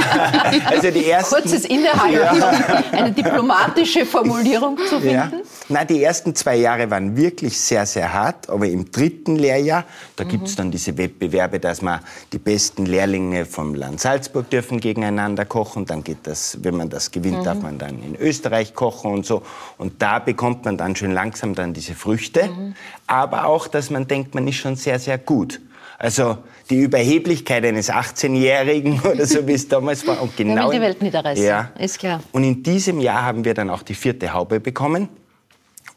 also 0.66 0.90
die 0.90 1.10
ersten 1.10 1.34
kurzes 1.34 1.64
Innehalten, 1.64 2.40
ja. 2.40 2.84
eine 2.92 3.12
diplomatische 3.12 4.04
Formulierung 4.06 4.76
zu 4.78 5.00
finden. 5.00 5.12
Ja. 5.12 5.30
Na, 5.68 5.84
die 5.84 6.02
ersten 6.02 6.34
zwei 6.34 6.56
Jahre 6.56 6.90
waren 6.90 7.16
wirklich 7.16 7.58
sehr, 7.58 7.86
sehr 7.86 8.12
hart, 8.12 8.48
aber 8.48 8.66
im 8.66 8.90
dritten 8.90 9.36
Lehrjahr, 9.36 9.84
da 10.16 10.24
mhm. 10.24 10.28
gibt 10.28 10.48
es 10.48 10.56
dann 10.56 10.70
diese 10.70 10.96
Wettbewerbe, 10.96 11.60
dass 11.60 11.82
man 11.82 12.00
die 12.32 12.38
besten 12.38 12.86
Lehrlinge 12.86 13.44
vom 13.44 13.74
Land 13.74 14.00
Salzburg 14.00 14.48
dürfen 14.50 14.80
gegeneinander 14.80 15.44
kochen. 15.44 15.84
Dann 15.86 16.02
geht 16.04 16.18
das, 16.24 16.58
wenn 16.62 16.76
man 16.76 16.90
das 16.90 17.10
gewinnt, 17.10 17.40
mhm. 17.40 17.44
darf 17.44 17.60
man 17.60 17.78
dann 17.78 18.02
in 18.02 18.16
Österreich 18.16 18.74
kochen 18.74 19.12
und 19.12 19.26
so. 19.26 19.42
Und 19.76 20.00
da 20.02 20.18
bekommt 20.18 20.64
man 20.64 20.76
dann 20.76 20.96
schön 20.96 21.12
langsam 21.12 21.54
dann 21.54 21.74
diese 21.74 21.94
Früchte. 21.94 22.48
Mhm. 22.48 22.74
Aber 23.06 23.46
auch, 23.46 23.68
dass 23.68 23.90
man 23.90 24.06
denkt, 24.06 24.34
man 24.34 24.46
ist 24.48 24.56
schon 24.56 24.76
sehr, 24.76 24.98
sehr 24.98 25.18
gut. 25.18 25.60
Also 26.00 26.38
die 26.70 26.80
Überheblichkeit 26.80 27.64
eines 27.64 27.90
18-Jährigen 27.90 29.00
oder 29.04 29.26
so, 29.26 29.46
wie 29.46 29.52
es 29.52 29.66
damals 29.66 30.06
war. 30.06 30.22
Und 30.22 30.36
genau, 30.36 30.70
die 30.70 30.80
Welt 30.80 31.02
niederreißen, 31.02 31.44
ja. 31.44 31.72
ist 31.78 31.98
klar. 31.98 32.22
Und 32.30 32.44
in 32.44 32.62
diesem 32.62 33.00
Jahr 33.00 33.22
haben 33.22 33.44
wir 33.44 33.52
dann 33.52 33.68
auch 33.68 33.82
die 33.82 33.94
vierte 33.94 34.32
Haube 34.32 34.60
bekommen. 34.60 35.08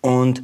Und 0.02 0.44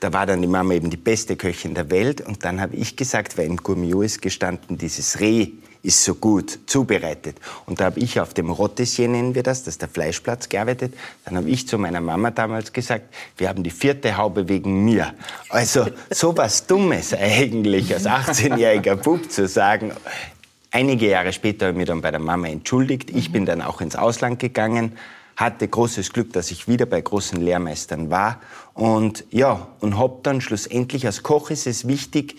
da 0.00 0.12
war 0.12 0.26
dann 0.26 0.40
die 0.40 0.48
Mama 0.48 0.74
eben 0.74 0.90
die 0.90 0.96
beste 0.96 1.36
Köchin 1.36 1.74
der 1.74 1.90
Welt. 1.90 2.20
Und 2.20 2.44
dann 2.44 2.60
habe 2.60 2.76
ich 2.76 2.96
gesagt, 2.96 3.36
weil 3.36 3.46
im 3.46 3.56
Gourmillot 3.56 4.04
ist 4.04 4.22
gestanden, 4.22 4.78
dieses 4.78 5.20
Reh 5.20 5.48
ist 5.82 6.04
so 6.04 6.14
gut 6.14 6.58
zubereitet. 6.66 7.36
Und 7.66 7.80
da 7.80 7.86
habe 7.86 8.00
ich 8.00 8.20
auf 8.20 8.34
dem 8.34 8.50
Rotissier, 8.50 9.08
nennen 9.08 9.34
wir 9.34 9.42
das, 9.42 9.60
das 9.60 9.74
ist 9.74 9.82
der 9.82 9.88
Fleischplatz, 9.88 10.48
gearbeitet. 10.48 10.94
Dann 11.24 11.36
habe 11.36 11.48
ich 11.48 11.68
zu 11.68 11.78
meiner 11.78 12.00
Mama 12.00 12.30
damals 12.30 12.72
gesagt, 12.72 13.14
wir 13.36 13.48
haben 13.48 13.62
die 13.62 13.70
vierte 13.70 14.16
Haube 14.16 14.48
wegen 14.48 14.84
mir. 14.84 15.14
Also 15.48 15.86
so 16.10 16.36
was 16.36 16.66
Dummes 16.66 17.14
eigentlich 17.14 17.92
als 17.94 18.06
18-jähriger 18.06 18.96
Bub 18.96 19.30
zu 19.30 19.46
sagen. 19.46 19.92
Einige 20.70 21.08
Jahre 21.08 21.32
später 21.32 21.66
habe 21.66 21.72
ich 21.72 21.78
mich 21.78 21.86
dann 21.86 22.02
bei 22.02 22.10
der 22.10 22.20
Mama 22.20 22.48
entschuldigt. 22.48 23.10
Ich 23.10 23.32
bin 23.32 23.46
dann 23.46 23.62
auch 23.62 23.80
ins 23.80 23.96
Ausland 23.96 24.38
gegangen, 24.38 24.92
hatte 25.36 25.68
großes 25.68 26.12
Glück, 26.12 26.32
dass 26.32 26.50
ich 26.50 26.66
wieder 26.66 26.84
bei 26.84 27.00
großen 27.00 27.40
Lehrmeistern 27.40 28.10
war. 28.10 28.40
Und 28.78 29.24
ja, 29.32 29.66
und 29.80 29.98
habe 29.98 30.20
dann 30.22 30.40
schlussendlich 30.40 31.04
als 31.04 31.24
Koch 31.24 31.50
ist 31.50 31.66
es 31.66 31.88
wichtig, 31.88 32.36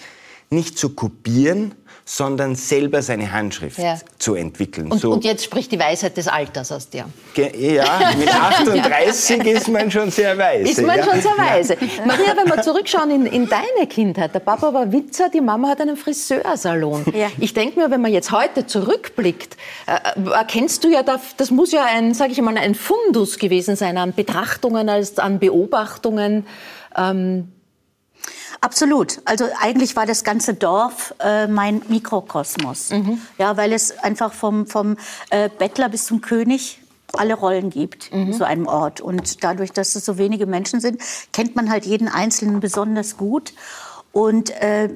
nicht 0.50 0.78
zu 0.78 0.92
kopieren, 0.96 1.76
sondern 2.12 2.56
selber 2.56 3.04
seine 3.04 3.32
Handschrift 3.32 3.78
ja. 3.78 4.00
zu 4.18 4.34
entwickeln. 4.34 4.92
Und, 4.92 5.00
so. 5.00 5.12
und, 5.12 5.24
jetzt 5.24 5.44
spricht 5.44 5.72
die 5.72 5.80
Weisheit 5.80 6.18
des 6.18 6.28
Alters 6.28 6.72
aus 6.72 6.90
dir. 6.90 7.06
Ja, 7.36 8.14
mit 8.18 8.28
38 8.34 9.46
ist 9.46 9.68
man 9.68 9.92
schon 9.92 10.10
sehr 10.10 10.36
weise. 10.36 10.72
Ist 10.72 10.82
man 10.82 10.98
ja? 10.98 11.04
schon 11.04 11.22
sehr 11.22 11.38
weise. 11.38 11.78
Maria, 12.08 12.36
wenn 12.36 12.48
wir 12.48 12.64
zurückschauen 12.64 13.12
in, 13.12 13.26
in, 13.28 13.48
deine 13.48 13.86
Kindheit, 13.88 14.34
der 14.34 14.40
Papa 14.40 14.74
war 14.74 14.92
Witzer, 14.92 15.30
die 15.30 15.40
Mama 15.40 15.68
hat 15.68 15.82
einen 15.82 15.96
Friseursalon. 15.96 17.06
Ja. 17.14 17.28
Ich 17.38 17.54
denke 17.54 17.80
mir, 17.80 17.92
wenn 17.92 18.02
man 18.02 18.12
jetzt 18.12 18.32
heute 18.32 18.66
zurückblickt, 18.66 19.56
äh, 19.86 20.32
erkennst 20.32 20.84
du 20.84 20.90
ja, 20.90 21.04
das 21.04 21.52
muss 21.52 21.72
ja 21.72 21.86
ein, 21.86 22.16
sage 22.16 22.32
ich 22.32 22.42
mal, 22.42 22.58
ein 22.58 22.74
Fundus 22.74 23.38
gewesen 23.38 23.76
sein 23.76 24.00
an 24.00 24.14
Betrachtungen, 24.14 24.90
als 24.90 25.20
an 25.20 25.38
Beobachtungen. 25.38 26.48
Ähm, 26.98 27.50
Absolut. 28.62 29.22
Also 29.26 29.46
eigentlich 29.62 29.96
war 29.96 30.06
das 30.06 30.24
ganze 30.24 30.54
Dorf 30.54 31.14
äh, 31.20 31.48
mein 31.48 31.82
Mikrokosmos. 31.88 32.92
Mhm. 32.92 33.22
Ja, 33.38 33.58
weil 33.58 33.74
es 33.74 33.98
einfach 34.00 34.34
vom, 34.34 34.68
vom 34.68 34.98
äh, 35.30 35.50
Bettler 35.58 35.90
bis 35.90 36.06
zum 36.06 36.22
König 36.22 36.80
alle 37.14 37.34
Rollen 37.34 37.70
gibt 37.70 38.14
mhm. 38.14 38.28
in 38.28 38.34
so 38.34 38.44
einem 38.44 38.68
Ort. 38.68 39.02
Und 39.02 39.44
dadurch, 39.44 39.72
dass 39.72 39.96
es 39.96 40.06
so 40.06 40.18
wenige 40.18 40.46
Menschen 40.46 40.80
sind, 40.80 41.02
kennt 41.32 41.56
man 41.56 41.70
halt 41.70 41.86
jeden 41.86 42.08
Einzelnen 42.08 42.60
besonders 42.60 43.18
gut. 43.18 43.54
Und 44.12 44.52
äh, 44.62 44.90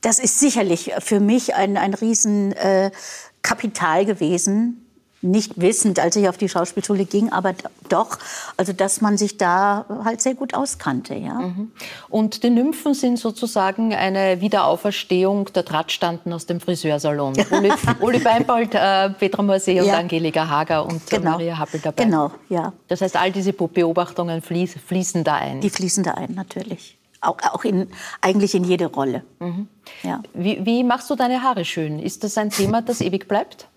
das 0.00 0.18
ist 0.18 0.40
sicherlich 0.40 0.92
für 1.00 1.20
mich 1.20 1.54
ein, 1.54 1.76
ein 1.76 1.94
Riesenkapital 1.94 4.06
gewesen, 4.06 4.86
nicht 5.22 5.60
wissend, 5.60 5.98
als 5.98 6.16
ich 6.16 6.28
auf 6.28 6.38
die 6.38 6.48
Schauspielschule 6.48 7.04
ging, 7.04 7.30
aber 7.30 7.54
doch, 7.88 8.18
also 8.56 8.72
dass 8.72 9.00
man 9.00 9.18
sich 9.18 9.36
da 9.36 9.84
halt 10.04 10.22
sehr 10.22 10.34
gut 10.34 10.54
auskannte, 10.54 11.14
ja. 11.14 11.34
Mhm. 11.34 11.72
Und 12.08 12.42
die 12.42 12.50
Nymphen 12.50 12.94
sind 12.94 13.18
sozusagen 13.18 13.94
eine 13.94 14.40
Wiederauferstehung 14.40 15.52
der 15.52 15.64
Drahtstanden 15.64 16.32
aus 16.32 16.46
dem 16.46 16.60
Friseursalon. 16.60 17.34
Uli, 17.50 17.72
Uli 18.00 18.18
Beinbold, 18.18 18.74
äh, 18.74 19.10
Petra 19.10 19.42
Morsee 19.42 19.80
und 19.80 19.86
ja. 19.86 19.98
Angelika 19.98 20.48
Hager 20.48 20.86
und 20.86 21.06
genau. 21.10 21.32
Maria 21.32 21.58
Happel 21.58 21.80
dabei. 21.80 22.04
Genau, 22.04 22.30
ja. 22.48 22.72
Das 22.88 23.02
heißt, 23.02 23.16
all 23.16 23.30
diese 23.30 23.52
Beobachtungen 23.52 24.40
fließ, 24.40 24.76
fließen 24.86 25.22
da 25.24 25.34
ein. 25.34 25.60
Die 25.60 25.70
fließen 25.70 26.02
da 26.02 26.12
ein, 26.12 26.32
natürlich. 26.34 26.96
Auch, 27.20 27.36
auch 27.52 27.64
in, 27.64 27.88
eigentlich 28.22 28.54
in 28.54 28.64
jede 28.64 28.86
Rolle. 28.86 29.22
Mhm. 29.40 29.68
Ja. 30.02 30.22
Wie, 30.32 30.64
wie 30.64 30.82
machst 30.82 31.10
du 31.10 31.14
deine 31.14 31.42
Haare 31.42 31.66
schön? 31.66 31.98
Ist 31.98 32.24
das 32.24 32.38
ein 32.38 32.48
Thema, 32.48 32.80
das 32.80 33.02
ewig 33.02 33.28
bleibt? 33.28 33.68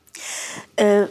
Äh, 0.77 1.07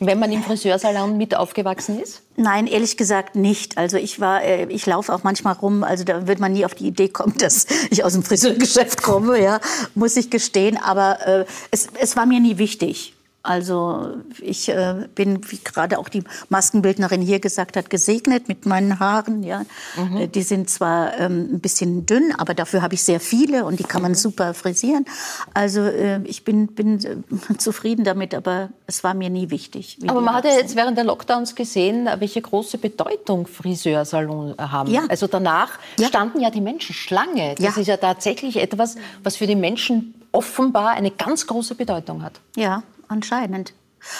wenn 0.00 0.18
man 0.18 0.32
im 0.32 0.42
Friseursalon 0.42 1.16
mit 1.16 1.34
aufgewachsen 1.34 2.00
ist? 2.00 2.22
Nein, 2.36 2.66
ehrlich 2.66 2.96
gesagt 2.96 3.36
nicht. 3.36 3.78
Also 3.78 3.96
ich 3.96 4.20
war, 4.20 4.42
äh, 4.42 4.66
ich 4.66 4.86
laufe 4.86 5.12
auch 5.14 5.22
manchmal 5.22 5.54
rum. 5.54 5.84
Also 5.84 6.04
da 6.04 6.26
wird 6.26 6.40
man 6.40 6.52
nie 6.52 6.64
auf 6.64 6.74
die 6.74 6.86
Idee 6.86 7.08
kommen, 7.08 7.34
dass 7.38 7.66
ich 7.90 8.04
aus 8.04 8.12
dem 8.12 8.22
Friseurgeschäft 8.22 9.02
komme, 9.02 9.40
ja, 9.40 9.60
muss 9.94 10.16
ich 10.16 10.30
gestehen. 10.30 10.76
Aber 10.76 11.26
äh, 11.26 11.44
es, 11.70 11.88
es 12.00 12.16
war 12.16 12.26
mir 12.26 12.40
nie 12.40 12.58
wichtig. 12.58 13.14
Also 13.42 14.18
ich 14.38 14.68
äh, 14.68 15.08
bin, 15.14 15.40
wie 15.50 15.58
gerade 15.64 15.98
auch 15.98 16.10
die 16.10 16.22
Maskenbildnerin 16.50 17.22
hier 17.22 17.40
gesagt 17.40 17.78
hat, 17.78 17.88
gesegnet 17.88 18.48
mit 18.48 18.66
meinen 18.66 19.00
Haaren. 19.00 19.42
Ja, 19.42 19.62
mhm. 19.96 20.16
Äh, 20.18 20.28
die 20.28 20.42
sind 20.42 20.68
zwar 20.68 21.18
ähm, 21.18 21.54
ein 21.54 21.60
bisschen 21.60 22.04
dünn, 22.04 22.34
aber 22.36 22.52
dafür 22.52 22.82
habe 22.82 22.94
ich 22.94 23.02
sehr 23.02 23.18
viele 23.18 23.64
und 23.64 23.78
die 23.78 23.84
kann 23.84 24.02
man 24.02 24.12
mhm. 24.12 24.16
super 24.16 24.52
frisieren. 24.52 25.06
Also 25.54 25.80
äh, 25.80 26.20
ich 26.24 26.44
bin, 26.44 26.66
bin 26.66 27.02
äh, 27.02 27.56
zufrieden 27.58 28.04
damit, 28.04 28.34
aber 28.34 28.68
es 28.86 29.02
war 29.04 29.14
mir 29.14 29.30
nie 29.30 29.48
wichtig. 29.48 29.96
Aber 30.06 30.20
man 30.20 30.34
hat 30.34 30.44
ja 30.44 30.52
jetzt 30.52 30.76
während 30.76 30.98
der 30.98 31.04
Lockdowns 31.04 31.54
gesehen, 31.54 32.10
welche 32.18 32.42
große 32.42 32.76
Bedeutung 32.76 33.46
Friseursalon 33.46 34.54
haben. 34.58 34.90
Ja. 34.90 35.04
Also 35.08 35.26
danach 35.26 35.78
ja. 35.98 36.08
standen 36.08 36.40
ja 36.40 36.50
die 36.50 36.60
Menschen 36.60 36.94
Schlange. 36.94 37.54
Das 37.54 37.76
ja. 37.76 37.80
ist 37.80 37.86
ja 37.86 37.96
tatsächlich 37.96 38.56
etwas, 38.56 38.96
was 39.22 39.36
für 39.36 39.46
die 39.46 39.56
Menschen 39.56 40.14
offenbar 40.30 40.90
eine 40.90 41.10
ganz 41.10 41.46
große 41.46 41.74
Bedeutung 41.74 42.22
hat. 42.22 42.34
Ja, 42.54 42.82
Anscheinend. 43.10 43.74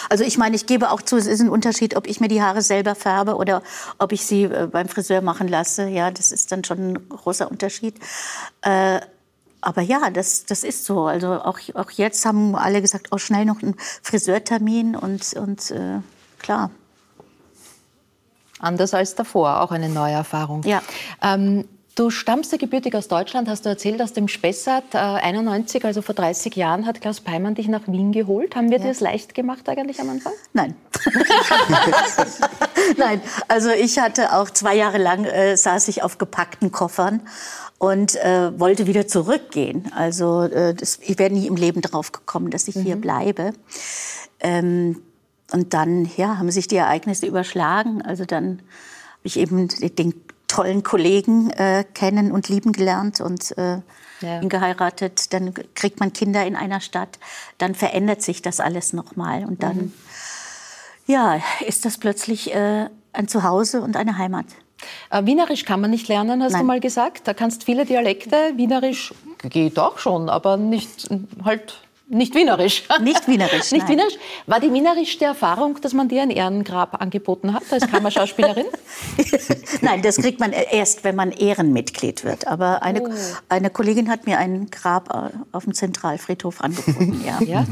Also 0.09 0.25
ich 0.25 0.37
meine, 0.37 0.55
ich 0.55 0.65
gebe 0.65 0.91
auch 0.91 1.01
zu, 1.01 1.15
es 1.15 1.25
ist 1.25 1.39
ein 1.39 1.49
Unterschied, 1.49 1.95
ob 1.95 2.07
ich 2.07 2.19
mir 2.19 2.27
die 2.27 2.41
Haare 2.41 2.61
selber 2.61 2.93
färbe 2.93 3.35
oder 3.35 3.63
ob 3.97 4.11
ich 4.11 4.25
sie 4.25 4.43
äh, 4.43 4.67
beim 4.69 4.89
Friseur 4.89 5.21
machen 5.21 5.47
lasse. 5.47 5.87
Ja, 5.87 6.11
das 6.11 6.33
ist 6.33 6.51
dann 6.51 6.65
schon 6.65 6.91
ein 6.91 7.09
großer 7.09 7.49
Unterschied. 7.49 7.95
Äh, 8.61 8.99
aber 9.61 9.81
ja, 9.81 10.09
das, 10.09 10.45
das 10.45 10.65
ist 10.65 10.83
so. 10.83 11.05
Also 11.05 11.33
auch, 11.35 11.59
auch 11.73 11.89
jetzt 11.91 12.25
haben 12.25 12.53
alle 12.55 12.81
gesagt, 12.81 13.07
oh, 13.11 13.17
schnell 13.17 13.45
noch 13.45 13.63
einen 13.63 13.75
Friseurtermin 14.03 14.97
und, 14.97 15.33
und 15.35 15.71
äh, 15.71 15.99
klar. 16.39 16.69
Anders 18.59 18.93
als 18.93 19.15
davor, 19.15 19.61
auch 19.61 19.71
eine 19.71 19.87
neue 19.87 20.13
Erfahrung. 20.13 20.63
Ja. 20.63 20.81
Ähm, 21.21 21.65
Du 22.01 22.09
stammst 22.09 22.51
ja 22.51 22.57
gebürtig 22.57 22.95
aus 22.95 23.07
Deutschland, 23.07 23.47
hast 23.47 23.63
du 23.63 23.69
erzählt, 23.69 24.01
aus 24.01 24.11
dem 24.11 24.27
Spessart. 24.27 24.95
Äh, 24.95 24.97
91, 24.97 25.85
also 25.85 26.01
vor 26.01 26.15
30 26.15 26.55
Jahren, 26.55 26.87
hat 26.87 26.99
Klaus 26.99 27.21
Peimann 27.21 27.53
dich 27.53 27.67
nach 27.67 27.87
Wien 27.87 28.11
geholt. 28.11 28.55
Haben 28.55 28.71
wir 28.71 28.79
ja. 28.79 28.85
dir 28.85 28.89
das 28.89 29.01
leicht 29.01 29.35
gemacht 29.35 29.69
eigentlich 29.69 30.01
am 30.01 30.09
Anfang? 30.09 30.33
Nein. 30.51 30.73
Nein, 32.97 33.21
also 33.47 33.69
ich 33.69 33.99
hatte 33.99 34.33
auch 34.33 34.49
zwei 34.49 34.75
Jahre 34.75 34.97
lang, 34.97 35.25
äh, 35.25 35.55
saß 35.55 35.89
ich 35.89 36.01
auf 36.01 36.17
gepackten 36.17 36.71
Koffern 36.71 37.21
und 37.77 38.15
äh, 38.15 38.59
wollte 38.59 38.87
wieder 38.87 39.05
zurückgehen. 39.05 39.91
Also 39.95 40.41
äh, 40.41 40.73
das, 40.73 40.97
ich 41.03 41.19
wäre 41.19 41.31
nie 41.31 41.45
im 41.45 41.55
Leben 41.55 41.81
drauf 41.81 42.11
gekommen, 42.11 42.49
dass 42.49 42.67
ich 42.67 42.77
mhm. 42.77 42.81
hier 42.81 42.95
bleibe. 42.95 43.53
Ähm, 44.39 45.03
und 45.51 45.75
dann 45.75 46.09
ja, 46.17 46.39
haben 46.39 46.49
sich 46.49 46.67
die 46.67 46.77
Ereignisse 46.77 47.27
überschlagen. 47.27 48.01
Also 48.01 48.25
dann 48.25 48.63
habe 49.19 49.25
ich 49.25 49.37
eben 49.37 49.67
den 49.67 50.15
tollen 50.51 50.83
Kollegen 50.83 51.49
äh, 51.51 51.85
kennen 51.93 52.31
und 52.33 52.49
lieben 52.49 52.73
gelernt 52.73 53.21
und 53.21 53.57
äh, 53.57 53.77
ja. 54.19 54.41
ihn 54.41 54.49
geheiratet. 54.49 55.31
Dann 55.33 55.53
kriegt 55.75 56.01
man 56.01 56.11
Kinder 56.11 56.45
in 56.45 56.57
einer 56.57 56.81
Stadt. 56.81 57.19
Dann 57.57 57.73
verändert 57.73 58.21
sich 58.21 58.41
das 58.41 58.59
alles 58.59 58.91
nochmal. 58.91 59.45
Und 59.45 59.63
dann, 59.63 59.77
mhm. 59.77 59.93
ja, 61.07 61.39
ist 61.65 61.85
das 61.85 61.97
plötzlich 61.97 62.53
äh, 62.53 62.89
ein 63.13 63.27
Zuhause 63.29 63.81
und 63.81 63.95
eine 63.95 64.17
Heimat. 64.17 64.45
Äh, 65.09 65.25
Wienerisch 65.25 65.63
kann 65.63 65.79
man 65.79 65.89
nicht 65.89 66.09
lernen, 66.09 66.43
hast 66.43 66.51
Nein. 66.51 66.61
du 66.61 66.67
mal 66.67 66.79
gesagt. 66.81 67.29
Da 67.29 67.33
kannst 67.33 67.63
viele 67.63 67.85
Dialekte. 67.85 68.35
Wienerisch 68.55 69.13
geht 69.43 69.79
auch 69.79 69.99
schon, 69.99 70.27
aber 70.27 70.57
nicht 70.57 71.09
halt 71.45 71.79
nicht 72.11 72.35
wienerisch. 72.35 72.83
Nicht 73.01 73.27
wienerisch. 73.27 73.71
nicht 73.71 73.87
wienerisch. 73.87 74.15
War 74.45 74.59
die 74.59 74.71
wienerischste 74.71 75.25
Erfahrung, 75.25 75.79
dass 75.81 75.93
man 75.93 76.09
dir 76.09 76.21
ein 76.21 76.29
Ehrengrab 76.29 77.01
angeboten 77.01 77.53
hat 77.53 77.63
als 77.71 77.89
Kammerschauspielerin? 77.89 78.65
nein, 79.81 80.01
das 80.01 80.17
kriegt 80.17 80.39
man 80.39 80.51
erst, 80.51 81.03
wenn 81.03 81.15
man 81.15 81.31
Ehrenmitglied 81.31 82.23
wird. 82.23 82.47
Aber 82.47 82.83
eine, 82.83 83.01
oh. 83.03 83.09
eine 83.49 83.69
Kollegin 83.69 84.09
hat 84.09 84.27
mir 84.27 84.37
ein 84.37 84.69
Grab 84.69 85.09
äh, 85.09 85.29
auf 85.51 85.63
dem 85.63 85.73
Zentralfriedhof 85.73 86.61
angeboten. 86.61 87.23
Ja. 87.25 87.39
ja? 87.41 87.65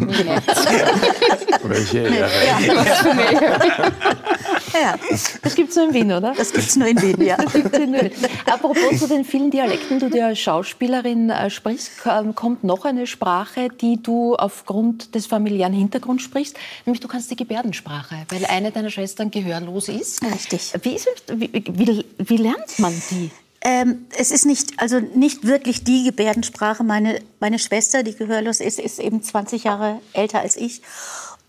Welche 1.64 1.98
Ehre. 2.08 2.30
Ja. 2.48 3.92
ja. 4.74 4.96
Das 5.42 5.56
gibt 5.56 5.70
es 5.70 5.76
nur 5.76 5.86
in 5.86 5.94
Wien, 5.94 6.12
oder? 6.12 6.34
Das 6.36 6.52
gibt 6.52 6.68
es 6.68 6.76
nur 6.76 6.88
in 6.88 7.02
Wien, 7.02 7.22
ja. 7.22 7.38
Apropos 8.46 9.00
zu 9.00 9.08
den 9.08 9.26
vielen 9.26 9.52
Dialekten, 9.52 10.00
du 10.00 10.24
als 10.24 10.40
Schauspielerin 10.40 11.30
äh, 11.30 11.50
sprichst, 11.50 11.92
kommt 12.36 12.64
noch 12.64 12.86
eine 12.86 13.08
Sprache, 13.08 13.70
die 13.70 14.02
du 14.02 14.36
aufgrund 14.36 15.16
des 15.16 15.28
familiären 15.28 15.74
Hintergrunds 15.74 16.24
sprichst, 16.24 16.58
nämlich 16.86 17.00
du 17.00 17.08
kannst 17.08 17.32
die 17.32 17.36
Gebärdensprache, 17.36 18.16
weil 18.30 18.46
eine 18.46 18.72
deiner 18.72 18.90
Schwestern 18.90 19.32
gehörlos 19.32 19.90
ist. 19.90 20.24
Richtig. 20.24 20.74
Wie, 20.84 20.96
ist, 20.96 21.08
wie, 21.34 21.52
wie, 21.54 22.06
wie 22.18 22.38
lernt 22.38 22.80
man 22.80 22.94
die? 23.12 23.32
Ähm, 23.62 24.06
es 24.18 24.32
ist 24.32 24.46
nicht, 24.46 24.80
also 24.82 25.00
nicht 25.00 25.46
wirklich 25.46 25.84
die 25.84 26.06
Gebärdensprache. 26.06 26.84
Meine, 26.84 27.22
meine 27.40 27.60
Schwester, 27.60 28.04
die 28.04 28.16
gehörlos 28.16 28.62
ist, 28.62 28.80
ist 28.80 29.00
eben 29.00 29.22
20 29.22 29.66
Jahre 29.66 30.00
älter 30.14 30.40
als 30.40 30.56
ich. 30.56 30.82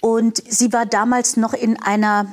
Und 0.00 0.42
sie 0.48 0.72
war 0.72 0.86
damals 0.86 1.36
noch 1.36 1.52
in 1.52 1.80
einer 1.80 2.32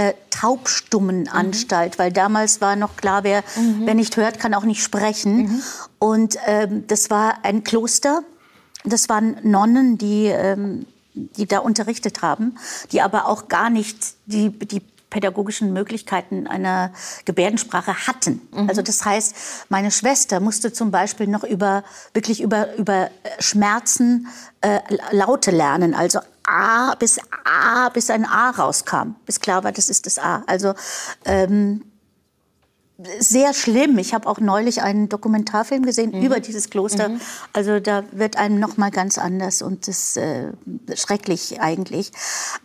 äh, 0.00 0.14
taubstummen 0.30 1.22
mhm. 1.22 1.28
Anstalt, 1.28 1.98
weil 1.98 2.12
damals 2.12 2.60
war 2.60 2.76
noch 2.76 2.96
klar, 2.96 3.24
wer, 3.24 3.42
mhm. 3.56 3.82
wer 3.84 3.94
nicht 3.94 4.16
hört, 4.16 4.38
kann 4.38 4.54
auch 4.54 4.64
nicht 4.64 4.82
sprechen. 4.82 5.36
Mhm. 5.36 5.62
Und 5.98 6.38
ähm, 6.46 6.84
das 6.86 7.10
war 7.10 7.44
ein 7.44 7.64
Kloster 7.64 8.22
das 8.84 9.08
waren 9.08 9.36
Nonnen, 9.42 9.98
die, 9.98 10.26
ähm, 10.26 10.86
die 11.14 11.46
da 11.46 11.58
unterrichtet 11.58 12.22
haben, 12.22 12.56
die 12.92 13.00
aber 13.00 13.26
auch 13.26 13.48
gar 13.48 13.70
nicht 13.70 14.14
die, 14.26 14.50
die 14.50 14.80
pädagogischen 15.10 15.72
Möglichkeiten 15.72 16.46
einer 16.46 16.92
Gebärdensprache 17.24 18.06
hatten. 18.06 18.40
Mhm. 18.52 18.68
Also 18.68 18.80
das 18.80 19.04
heißt, 19.04 19.34
meine 19.68 19.90
Schwester 19.90 20.38
musste 20.38 20.72
zum 20.72 20.92
Beispiel 20.92 21.26
noch 21.26 21.42
über 21.42 21.82
wirklich 22.14 22.40
über 22.40 22.74
über 22.76 23.10
Schmerzen 23.40 24.28
äh, 24.60 24.78
Laute 25.10 25.50
lernen, 25.50 25.94
also 25.94 26.20
A 26.44 26.94
bis 26.96 27.18
A 27.44 27.88
bis 27.90 28.10
ein 28.10 28.24
A 28.24 28.50
rauskam, 28.50 29.14
bis 29.26 29.40
klar 29.40 29.64
war, 29.64 29.72
das 29.72 29.88
ist 29.88 30.06
das 30.06 30.18
A. 30.18 30.42
Also 30.46 30.74
ähm, 31.24 31.82
sehr 33.18 33.54
schlimm. 33.54 33.98
Ich 33.98 34.12
habe 34.14 34.28
auch 34.28 34.40
neulich 34.40 34.82
einen 34.82 35.08
Dokumentarfilm 35.08 35.84
gesehen 35.84 36.10
mhm. 36.12 36.22
über 36.22 36.40
dieses 36.40 36.70
Kloster. 36.70 37.08
Mhm. 37.08 37.20
Also 37.52 37.80
da 37.80 38.04
wird 38.12 38.36
einem 38.36 38.58
noch 38.58 38.76
mal 38.76 38.90
ganz 38.90 39.18
anders 39.18 39.62
und 39.62 39.88
das 39.88 40.16
äh, 40.16 40.52
schrecklich 40.94 41.60
eigentlich. 41.60 42.12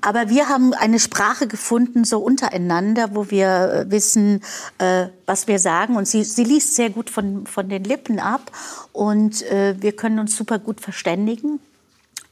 Aber 0.02 0.30
wir 0.30 0.50
haben 0.50 0.74
eine 0.74 1.00
Sprache 1.00 1.48
gefunden 1.48 2.04
so 2.04 2.20
untereinander, 2.20 3.10
wo 3.14 3.30
wir 3.32 3.86
äh, 3.88 3.92
wissen, 3.92 4.42
äh, 4.80 5.08
was 5.26 5.48
wir 5.48 5.60
sagen 5.60 5.96
und 5.96 6.08
sie, 6.08 6.24
sie 6.24 6.44
liest 6.44 6.76
sehr 6.76 6.90
gut 6.90 7.10
von 7.10 7.46
von 7.48 7.70
den 7.70 7.84
Lippen 7.84 8.20
ab 8.20 8.52
und 8.92 9.42
äh, 9.44 9.76
wir 9.80 9.96
können 9.96 10.20
uns 10.20 10.36
super 10.36 10.60
gut 10.60 10.82
verständigen 10.82 11.60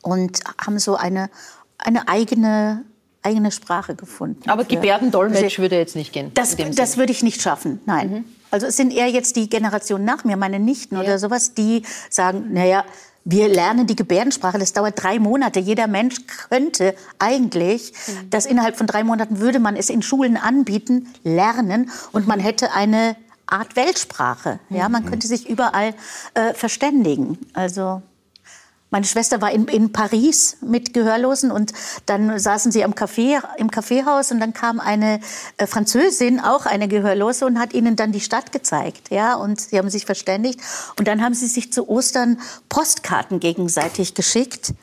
und 0.03 0.41
haben 0.63 0.77
so 0.77 0.95
eine 0.95 1.31
eine 1.79 2.07
eigene 2.07 2.85
eigene 3.23 3.51
Sprache 3.51 3.95
gefunden. 3.95 4.49
Aber 4.49 4.65
Gebärdendolmetsch 4.65 5.57
würde 5.59 5.77
jetzt 5.77 5.95
nicht 5.95 6.13
gehen? 6.13 6.31
Das, 6.33 6.55
das 6.57 6.97
würde 6.97 7.11
ich 7.11 7.23
nicht 7.23 7.41
schaffen, 7.41 7.79
nein. 7.85 8.09
Mhm. 8.09 8.25
Also 8.51 8.67
es 8.67 8.77
sind 8.77 8.93
eher 8.93 9.07
jetzt 9.07 9.35
die 9.35 9.49
Generationen 9.49 10.05
nach 10.05 10.25
mir, 10.25 10.37
meine 10.37 10.59
Nichten 10.59 10.95
ja. 10.95 11.01
oder 11.01 11.17
sowas, 11.17 11.53
die 11.53 11.83
sagen, 12.09 12.51
naja, 12.51 12.83
wir 13.25 13.47
lernen 13.47 13.87
die 13.87 13.95
Gebärdensprache, 13.95 14.59
das 14.59 14.73
dauert 14.73 15.01
drei 15.01 15.17
Monate. 15.17 15.59
Jeder 15.59 15.87
Mensch 15.87 16.17
könnte 16.49 16.93
eigentlich, 17.17 17.93
mhm. 18.07 18.29
das 18.29 18.45
innerhalb 18.45 18.77
von 18.77 18.85
drei 18.85 19.03
Monaten 19.03 19.39
würde 19.39 19.59
man 19.59 19.75
es 19.75 19.89
in 19.89 20.01
Schulen 20.01 20.35
anbieten, 20.35 21.07
lernen 21.23 21.89
und 22.11 22.27
man 22.27 22.39
hätte 22.39 22.73
eine 22.73 23.15
Art 23.47 23.75
Weltsprache. 23.75 24.59
Ja, 24.69 24.89
man 24.89 25.03
mhm. 25.03 25.09
könnte 25.09 25.27
sich 25.27 25.49
überall 25.49 25.93
äh, 26.33 26.53
verständigen. 26.53 27.37
Also 27.53 28.01
meine 28.93 29.05
Schwester 29.07 29.41
war 29.41 29.51
in, 29.51 29.65
in 29.65 29.91
Paris 29.91 30.57
mit 30.61 30.93
Gehörlosen 30.93 31.49
und 31.49 31.73
dann 32.05 32.37
saßen 32.37 32.71
sie 32.71 32.83
am 32.83 32.93
Café, 32.93 33.41
im 33.57 33.71
Kaffeehaus 33.71 34.31
und 34.31 34.39
dann 34.39 34.53
kam 34.53 34.79
eine 34.79 35.19
äh, 35.57 35.65
Französin, 35.65 36.39
auch 36.39 36.67
eine 36.67 36.87
Gehörlose, 36.87 37.47
und 37.47 37.59
hat 37.59 37.73
ihnen 37.73 37.95
dann 37.95 38.11
die 38.11 38.19
Stadt 38.19 38.51
gezeigt. 38.51 39.09
Ja, 39.09 39.33
und 39.33 39.59
sie 39.59 39.79
haben 39.79 39.89
sich 39.89 40.05
verständigt. 40.05 40.59
Und 40.99 41.07
dann 41.07 41.23
haben 41.23 41.33
sie 41.33 41.47
sich 41.47 41.73
zu 41.73 41.89
Ostern 41.89 42.39
Postkarten 42.69 43.39
gegenseitig 43.39 44.13
geschickt. 44.13 44.75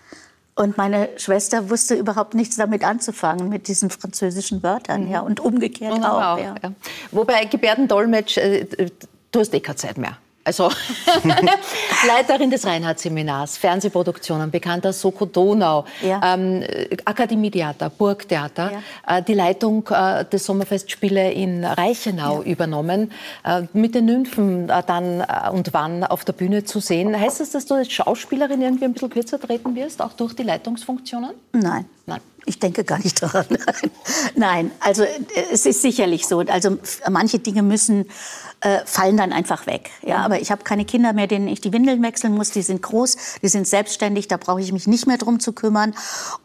Und 0.57 0.77
meine 0.77 1.09
Schwester 1.17 1.71
wusste 1.71 1.95
überhaupt 1.95 2.35
nichts 2.35 2.57
damit 2.57 2.83
anzufangen, 2.83 3.49
mit 3.49 3.69
diesen 3.69 3.91
französischen 3.91 4.65
Wörtern. 4.65 5.09
Ja, 5.09 5.21
und 5.21 5.39
umgekehrt 5.39 6.01
oh, 6.03 6.05
auch. 6.05 6.23
auch 6.33 6.39
ja. 6.39 6.57
Ja. 6.61 6.73
Wobei 7.13 7.45
Gebärdendolmetsch, 7.45 8.39
äh, 8.39 8.67
du 9.31 9.39
hast 9.39 9.55
eh 9.55 9.61
keine 9.61 9.77
Zeit 9.77 9.99
mehr. 9.99 10.19
Also 10.51 10.69
Leiterin 12.09 12.51
des 12.51 12.67
Reinhardt-Seminars, 12.67 13.57
Fernsehproduktionen, 13.57 14.51
bekannt 14.51 14.85
als 14.85 15.01
Soko 15.01 15.25
Donau, 15.25 15.85
ja. 16.03 16.21
ähm, 16.25 16.65
Akademietheater, 17.05 17.89
Burgtheater, 17.89 18.73
ja. 18.73 19.19
äh, 19.19 19.23
die 19.23 19.35
Leitung 19.35 19.87
äh, 19.91 20.25
des 20.25 20.45
Sommerfestspiele 20.47 21.31
in 21.31 21.65
Reichenau 21.65 22.43
ja. 22.43 22.51
übernommen, 22.51 23.13
äh, 23.45 23.63
mit 23.75 23.95
den 23.95 24.07
Nymphen 24.07 24.69
äh, 24.69 24.83
dann 24.85 25.21
äh, 25.21 25.51
und 25.53 25.73
wann 25.73 26.03
auf 26.03 26.25
der 26.25 26.33
Bühne 26.33 26.65
zu 26.65 26.81
sehen. 26.81 27.17
Heißt 27.17 27.39
das, 27.39 27.51
dass 27.51 27.67
du 27.67 27.75
als 27.75 27.93
Schauspielerin 27.93 28.61
irgendwie 28.61 28.87
ein 28.87 28.93
bisschen 28.93 29.11
kürzer 29.11 29.39
treten 29.39 29.77
wirst, 29.77 30.03
auch 30.03 30.15
durch 30.15 30.35
die 30.35 30.43
Leitungsfunktionen? 30.43 31.31
Nein. 31.53 31.85
Nein. 32.07 32.21
Ich 32.45 32.59
denke 32.59 32.83
gar 32.83 32.99
nicht 32.99 33.23
daran. 33.23 33.47
Nein, 34.35 34.73
also 34.81 35.05
äh, 35.05 35.21
es 35.53 35.65
ist 35.65 35.83
sicherlich 35.83 36.27
so. 36.27 36.41
Also 36.41 36.79
manche 37.09 37.39
Dinge 37.39 37.63
müssen 37.63 38.07
äh, 38.61 38.81
fallen 38.85 39.17
dann 39.17 39.33
einfach 39.33 39.67
weg. 39.67 39.91
Ja, 40.03 40.19
aber 40.19 40.41
ich 40.41 40.51
habe 40.51 40.65
keine 40.65 40.85
Kinder 40.85 41.13
mehr, 41.13 41.27
denen 41.27 41.49
ich 41.49 41.61
die 41.61 41.73
Windeln 41.73 42.03
wechseln 42.03 42.35
muss. 42.35 42.51
Die 42.51 42.63
sind 42.63 42.83
groß, 42.83 43.17
die 43.43 43.49
sind 43.49 43.67
selbstständig. 43.67 44.29
Da 44.29 44.37
brauche 44.37 44.61
ich 44.61 44.73
mich 44.73 44.87
nicht 44.87 45.07
mehr 45.07 45.19
drum 45.19 45.41
zu 45.41 45.53
kümmern. 45.53 45.95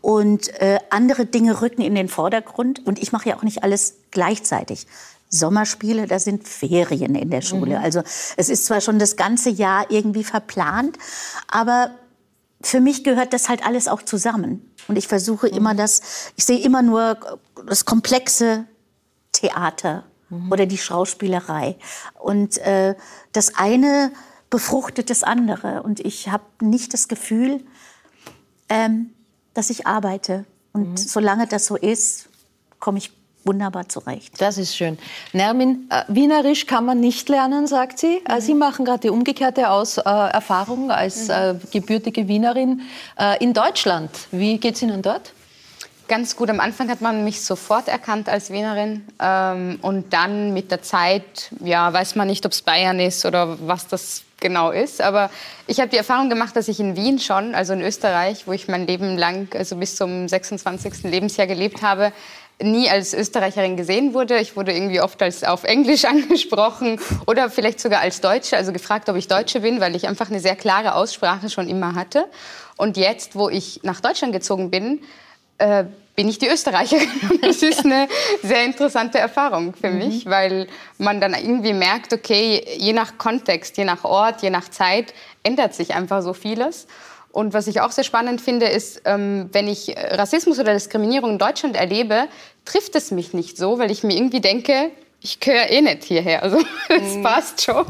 Und 0.02 0.50
äh, 0.62 0.80
andere 0.90 1.26
Dinge 1.26 1.62
rücken 1.62 1.82
in 1.82 1.96
den 1.96 2.08
Vordergrund. 2.08 2.86
Und 2.86 3.00
ich 3.00 3.12
mache 3.12 3.30
ja 3.30 3.38
auch 3.38 3.44
nicht 3.44 3.64
alles 3.64 3.96
gleichzeitig. 4.12 4.88
Sommerspiele, 5.30 6.08
da 6.08 6.20
sind 6.20 6.48
Ferien 6.48 7.16
in 7.16 7.30
der 7.30 7.42
Schule. 7.42 7.80
Mhm. 7.80 7.84
Also 7.84 8.02
es 8.38 8.50
ist 8.50 8.66
zwar 8.66 8.80
schon 8.80 9.00
das 9.00 9.16
ganze 9.18 9.50
Jahr 9.50 9.90
irgendwie 9.90 10.24
verplant, 10.24 10.98
aber 11.50 11.92
für 12.62 12.80
mich 12.80 13.04
gehört 13.04 13.34
das 13.34 13.50
halt 13.50 13.66
alles 13.66 13.88
auch 13.88 14.02
zusammen. 14.02 14.74
Und 14.88 14.98
ich 14.98 15.08
versuche 15.08 15.48
mhm. 15.48 15.58
immer 15.58 15.76
das, 15.76 16.02
ich 16.38 16.46
sehe 16.46 16.60
immer 16.60 16.82
nur 16.82 17.18
das 17.68 17.86
komplexe 17.86 18.66
Theater 19.34 20.06
mhm. 20.30 20.52
oder 20.52 20.66
die 20.66 20.78
Schauspielerei. 20.78 21.76
Und 22.20 22.58
äh, 22.60 22.96
das 23.32 23.56
eine 23.56 24.12
befruchtet 24.50 25.10
das 25.10 25.24
andere. 25.24 25.84
Und 25.84 26.00
ich 26.00 26.30
habe 26.30 26.44
nicht 26.62 26.94
das 26.94 27.08
Gefühl, 27.08 27.62
ähm, 28.70 29.12
dass 29.54 29.70
ich 29.70 29.88
arbeite. 29.88 30.46
Und 30.74 30.92
mhm. 30.92 30.98
solange 30.98 31.48
das 31.48 31.66
so 31.66 31.76
ist, 31.76 32.30
komme 32.80 32.98
ich 32.98 33.12
wunderbar 33.46 33.88
zurecht. 33.88 34.42
Das 34.42 34.58
ist 34.58 34.76
schön. 34.76 34.98
Nermin, 35.32 35.88
äh, 35.90 36.04
Wienerisch 36.08 36.66
kann 36.66 36.86
man 36.86 37.00
nicht 37.00 37.30
lernen, 37.30 37.68
sagt 37.68 38.00
sie. 38.00 38.22
Äh, 38.28 38.42
sie 38.42 38.56
machen 38.56 38.86
gerade 38.86 39.02
die 39.02 39.10
umgekehrte 39.10 39.70
Aus, 39.70 39.98
äh, 39.98 40.02
Erfahrung 40.04 40.92
als 40.92 41.30
äh, 41.30 41.56
gebürtige 41.72 42.28
Wienerin 42.28 42.82
äh, 43.20 43.42
in 43.44 43.54
Deutschland. 43.54 44.10
Wie 44.32 44.58
geht 44.58 44.76
es 44.76 44.82
Ihnen 44.82 45.02
dort? 45.02 45.34
Ganz 46.08 46.36
gut. 46.36 46.52
Am 46.52 46.60
Anfang 46.60 46.90
hat 46.90 47.02
man 47.02 47.24
mich 47.24 47.42
sofort 47.42 47.88
erkannt 47.88 48.30
als 48.30 48.52
Wienerin. 48.52 49.08
Ähm, 49.20 49.80
und 49.82 50.14
dann 50.14 50.54
mit 50.54 50.70
der 50.70 50.84
Zeit, 50.84 51.50
ja, 51.62 51.92
weiß 51.92 52.16
man 52.16 52.28
nicht, 52.28 52.46
ob 52.46 52.52
es 52.52 52.62
Bayern 52.62 53.00
ist 53.00 53.26
oder 53.26 53.58
was 53.68 53.88
das 53.88 54.22
genau 54.40 54.70
ist. 54.70 55.02
Aber 55.02 55.32
ich 55.66 55.80
habe 55.80 55.90
die 55.90 55.98
Erfahrung 55.98 56.30
gemacht, 56.30 56.56
dass 56.56 56.68
ich 56.68 56.80
in 56.80 56.96
Wien 56.96 57.18
schon, 57.18 57.56
also 57.56 57.74
in 57.74 57.82
Österreich, 57.82 58.46
wo 58.46 58.52
ich 58.52 58.68
mein 58.68 58.86
Leben 58.86 59.18
lang, 59.18 59.48
also 59.56 59.78
bis 59.78 59.96
zum 59.96 60.28
26. 60.28 61.06
Lebensjahr 61.06 61.48
gelebt 61.48 61.82
habe, 61.82 62.12
nie 62.62 62.88
als 62.88 63.16
Österreicherin 63.16 63.76
gesehen 63.76 64.14
wurde. 64.14 64.38
Ich 64.38 64.56
wurde 64.56 64.74
irgendwie 64.74 65.02
oft 65.02 65.20
als 65.24 65.44
auf 65.44 65.64
Englisch 65.64 66.06
angesprochen 66.06 67.00
oder 67.26 67.50
vielleicht 67.50 67.80
sogar 67.80 68.02
als 68.02 68.22
Deutsche, 68.22 68.58
also 68.58 68.72
gefragt, 68.72 69.10
ob 69.10 69.16
ich 69.16 69.28
Deutsche 69.28 69.62
bin, 69.62 69.80
weil 69.80 69.96
ich 69.96 70.08
einfach 70.08 70.30
eine 70.30 70.40
sehr 70.40 70.56
klare 70.56 70.94
Aussprache 70.94 71.50
schon 71.50 71.68
immer 71.68 71.96
hatte. 71.96 72.26
Und 72.78 72.96
jetzt, 72.96 73.36
wo 73.36 73.50
ich 73.50 73.80
nach 73.82 74.02
Deutschland 74.02 74.34
gezogen 74.34 74.70
bin, 74.70 75.02
äh, 75.58 75.86
bin 76.16 76.30
ich 76.30 76.40
die 76.40 76.48
Österreicherin. 76.48 77.10
das 77.42 77.62
ist 77.62 77.86
eine 77.86 78.08
sehr 78.42 78.64
interessante 78.66 79.20
Erfahrung 79.20 79.74
für 79.74 79.90
mhm. 79.90 79.98
mich, 79.98 80.26
weil 80.26 80.68
man 80.98 81.20
dann 81.20 81.34
irgendwie 81.34 81.74
merkt, 81.74 82.14
okay, 82.14 82.66
je 82.78 82.94
nach 82.94 83.18
Kontext, 83.18 83.78
je 83.78 83.86
nach 83.86 84.04
Ort, 84.04 84.42
je 84.42 84.50
nach 84.50 84.70
Zeit 84.70 85.14
ändert 85.44 85.74
sich 85.74 85.94
einfach 85.94 86.22
so 86.22 86.34
vieles. 86.34 86.88
Und 87.32 87.54
was 87.54 87.68
ich 87.68 87.82
auch 87.82 87.92
sehr 87.92 88.06
spannend 88.06 88.40
finde, 88.40 88.68
ist, 88.68 89.02
ähm, 89.04 89.50
wenn 89.52 89.68
ich 89.68 89.94
Rassismus 89.98 90.58
oder 90.58 90.74
Diskriminierung 90.74 91.32
in 91.32 91.38
Deutschland 91.38 91.76
erlebe, 91.76 92.30
trifft 92.64 92.96
es 92.96 93.12
mich 93.12 93.34
nicht 93.34 93.58
so, 93.58 93.78
weil 93.78 93.92
ich 93.92 94.04
mir 94.04 94.16
irgendwie 94.16 94.40
denke, 94.40 94.92
ich 95.26 95.40
gehöre 95.40 95.70
eh 95.70 95.82
nicht 95.82 96.04
hierher. 96.04 96.44
Also 96.44 96.60
das 96.88 97.16
mhm. 97.16 97.24
passt 97.24 97.62
schon. 97.62 97.86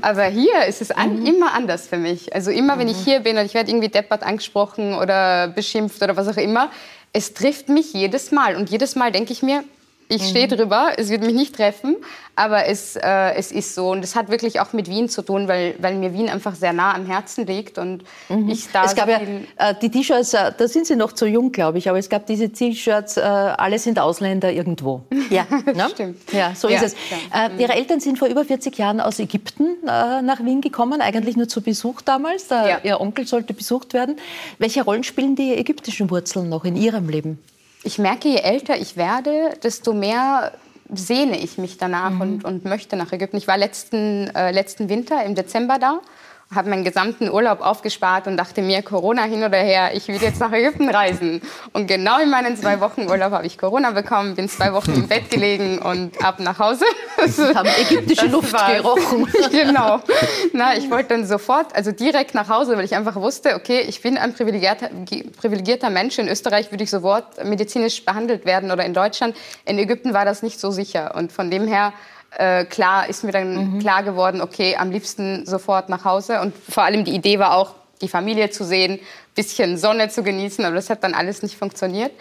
Aber 0.00 0.24
hier 0.24 0.64
ist 0.66 0.80
es 0.82 0.90
an, 0.90 1.20
mhm. 1.20 1.26
immer 1.26 1.52
anders 1.52 1.86
für 1.86 1.98
mich. 1.98 2.34
Also 2.34 2.50
immer, 2.50 2.78
wenn 2.78 2.88
ich 2.88 2.96
mhm. 2.96 3.04
hier 3.04 3.20
bin 3.20 3.38
und 3.38 3.46
ich 3.46 3.54
werde 3.54 3.70
irgendwie 3.70 3.90
deppert 3.90 4.22
angesprochen 4.24 4.94
oder 4.94 5.48
beschimpft 5.48 6.02
oder 6.02 6.16
was 6.16 6.26
auch 6.26 6.36
immer, 6.36 6.70
es 7.12 7.34
trifft 7.34 7.68
mich 7.68 7.92
jedes 7.92 8.30
Mal. 8.30 8.56
Und 8.56 8.70
jedes 8.70 8.96
Mal 8.96 9.12
denke 9.12 9.32
ich 9.32 9.42
mir, 9.42 9.64
ich 10.10 10.28
stehe 10.28 10.46
mhm. 10.46 10.56
drüber, 10.56 10.92
es 10.96 11.08
wird 11.08 11.22
mich 11.22 11.34
nicht 11.34 11.54
treffen, 11.54 11.96
aber 12.34 12.66
es, 12.66 12.96
äh, 12.96 13.34
es 13.34 13.52
ist 13.52 13.76
so. 13.76 13.90
Und 13.90 14.02
es 14.02 14.16
hat 14.16 14.28
wirklich 14.28 14.58
auch 14.58 14.72
mit 14.72 14.88
Wien 14.88 15.08
zu 15.08 15.22
tun, 15.22 15.46
weil, 15.46 15.76
weil 15.78 15.94
mir 15.94 16.12
Wien 16.12 16.28
einfach 16.28 16.54
sehr 16.56 16.72
nah 16.72 16.94
am 16.94 17.06
Herzen 17.06 17.46
liegt. 17.46 17.78
Und 17.78 18.02
mhm. 18.28 18.48
ich 18.48 18.68
da 18.72 18.84
es 18.84 18.96
gab 18.96 19.06
so 19.06 19.12
ja 19.12 19.70
äh, 19.70 19.74
die 19.80 19.88
T-Shirts, 19.88 20.34
äh, 20.34 20.52
da 20.56 20.66
sind 20.66 20.86
Sie 20.86 20.96
noch 20.96 21.12
zu 21.12 21.26
jung, 21.26 21.52
glaube 21.52 21.78
ich, 21.78 21.88
aber 21.88 21.98
es 21.98 22.08
gab 22.08 22.26
diese 22.26 22.50
T-Shirts, 22.50 23.18
äh, 23.18 23.20
alle 23.20 23.78
sind 23.78 23.98
Ausländer 23.98 24.52
irgendwo. 24.52 25.02
Ja, 25.30 25.46
ne? 25.48 25.88
stimmt. 25.92 26.32
Ja, 26.32 26.56
so 26.56 26.68
ja, 26.68 26.82
ist 26.82 26.82
es. 26.82 26.92
Äh, 27.32 27.62
Ihre 27.62 27.74
Eltern 27.74 28.00
sind 28.00 28.18
vor 28.18 28.26
über 28.26 28.44
40 28.44 28.76
Jahren 28.76 29.00
aus 29.00 29.20
Ägypten 29.20 29.76
äh, 29.86 30.22
nach 30.22 30.44
Wien 30.44 30.60
gekommen, 30.60 31.00
eigentlich 31.00 31.36
nur 31.36 31.46
zu 31.46 31.60
Besuch 31.60 32.00
damals. 32.00 32.48
Ja. 32.48 32.80
Ihr 32.82 33.00
Onkel 33.00 33.28
sollte 33.28 33.54
besucht 33.54 33.94
werden. 33.94 34.16
Welche 34.58 34.82
Rollen 34.82 35.04
spielen 35.04 35.36
die 35.36 35.54
ägyptischen 35.54 36.10
Wurzeln 36.10 36.48
noch 36.48 36.64
in 36.64 36.74
Ihrem 36.74 37.08
Leben? 37.08 37.38
Ich 37.82 37.98
merke, 37.98 38.28
je 38.28 38.36
älter 38.36 38.76
ich 38.76 38.96
werde, 38.96 39.56
desto 39.62 39.92
mehr 39.92 40.52
sehne 40.92 41.38
ich 41.38 41.58
mich 41.58 41.78
danach 41.78 42.10
mhm. 42.10 42.20
und, 42.20 42.44
und 42.44 42.64
möchte 42.64 42.96
nach 42.96 43.12
Ägypten. 43.12 43.36
Ich 43.36 43.46
war 43.46 43.56
letzten, 43.56 44.28
äh, 44.34 44.50
letzten 44.50 44.88
Winter 44.88 45.24
im 45.24 45.34
Dezember 45.34 45.78
da 45.78 46.00
habe 46.52 46.68
meinen 46.68 46.82
gesamten 46.82 47.30
Urlaub 47.30 47.60
aufgespart 47.60 48.26
und 48.26 48.36
dachte 48.36 48.60
mir, 48.60 48.82
Corona 48.82 49.22
hin 49.22 49.44
oder 49.44 49.58
her, 49.58 49.90
ich 49.94 50.08
will 50.08 50.16
jetzt 50.16 50.40
nach 50.40 50.52
Ägypten 50.52 50.88
reisen. 50.88 51.40
Und 51.72 51.86
genau 51.86 52.18
in 52.18 52.28
meinen 52.28 52.56
zwei 52.56 52.80
Wochen 52.80 53.08
Urlaub 53.08 53.30
habe 53.30 53.46
ich 53.46 53.56
Corona 53.56 53.92
bekommen, 53.92 54.34
bin 54.34 54.48
zwei 54.48 54.72
Wochen 54.72 54.92
im 54.94 55.06
Bett 55.06 55.30
gelegen 55.30 55.78
und 55.78 56.24
ab 56.24 56.40
nach 56.40 56.58
Hause. 56.58 56.84
haben 57.54 57.68
ägyptische 57.80 58.24
das 58.24 58.32
Luft 58.32 58.52
war's. 58.52 58.76
gerochen. 58.76 59.28
genau. 59.52 60.00
Na, 60.52 60.76
ich 60.76 60.90
wollte 60.90 61.10
dann 61.10 61.24
sofort, 61.24 61.74
also 61.76 61.92
direkt 61.92 62.34
nach 62.34 62.48
Hause, 62.48 62.76
weil 62.76 62.84
ich 62.84 62.96
einfach 62.96 63.14
wusste, 63.14 63.54
okay, 63.54 63.82
ich 63.82 64.02
bin 64.02 64.18
ein 64.18 64.34
privilegierter, 64.34 64.90
privilegierter 65.40 65.88
Mensch. 65.88 66.18
In 66.18 66.26
Österreich 66.26 66.72
würde 66.72 66.82
ich 66.82 66.90
sofort 66.90 67.44
medizinisch 67.44 68.04
behandelt 68.04 68.44
werden 68.44 68.72
oder 68.72 68.84
in 68.84 68.94
Deutschland. 68.94 69.36
In 69.66 69.78
Ägypten 69.78 70.14
war 70.14 70.24
das 70.24 70.42
nicht 70.42 70.58
so 70.58 70.72
sicher. 70.72 71.14
Und 71.14 71.30
von 71.30 71.48
dem 71.48 71.68
her 71.68 71.92
äh, 72.36 72.64
klar 72.64 73.08
ist 73.08 73.24
mir 73.24 73.32
dann 73.32 73.74
mhm. 73.74 73.78
klar 73.80 74.02
geworden, 74.02 74.40
okay, 74.40 74.76
am 74.76 74.90
liebsten 74.90 75.46
sofort 75.46 75.88
nach 75.88 76.04
Hause. 76.04 76.40
Und 76.40 76.54
vor 76.56 76.84
allem 76.84 77.04
die 77.04 77.14
Idee 77.14 77.38
war 77.38 77.56
auch, 77.56 77.74
die 78.00 78.08
Familie 78.08 78.50
zu 78.50 78.64
sehen, 78.64 78.98
bisschen 79.34 79.76
Sonne 79.76 80.08
zu 80.08 80.22
genießen, 80.22 80.64
aber 80.64 80.74
das 80.74 80.88
hat 80.88 81.04
dann 81.04 81.12
alles 81.12 81.42
nicht 81.42 81.56
funktioniert. 81.56 82.12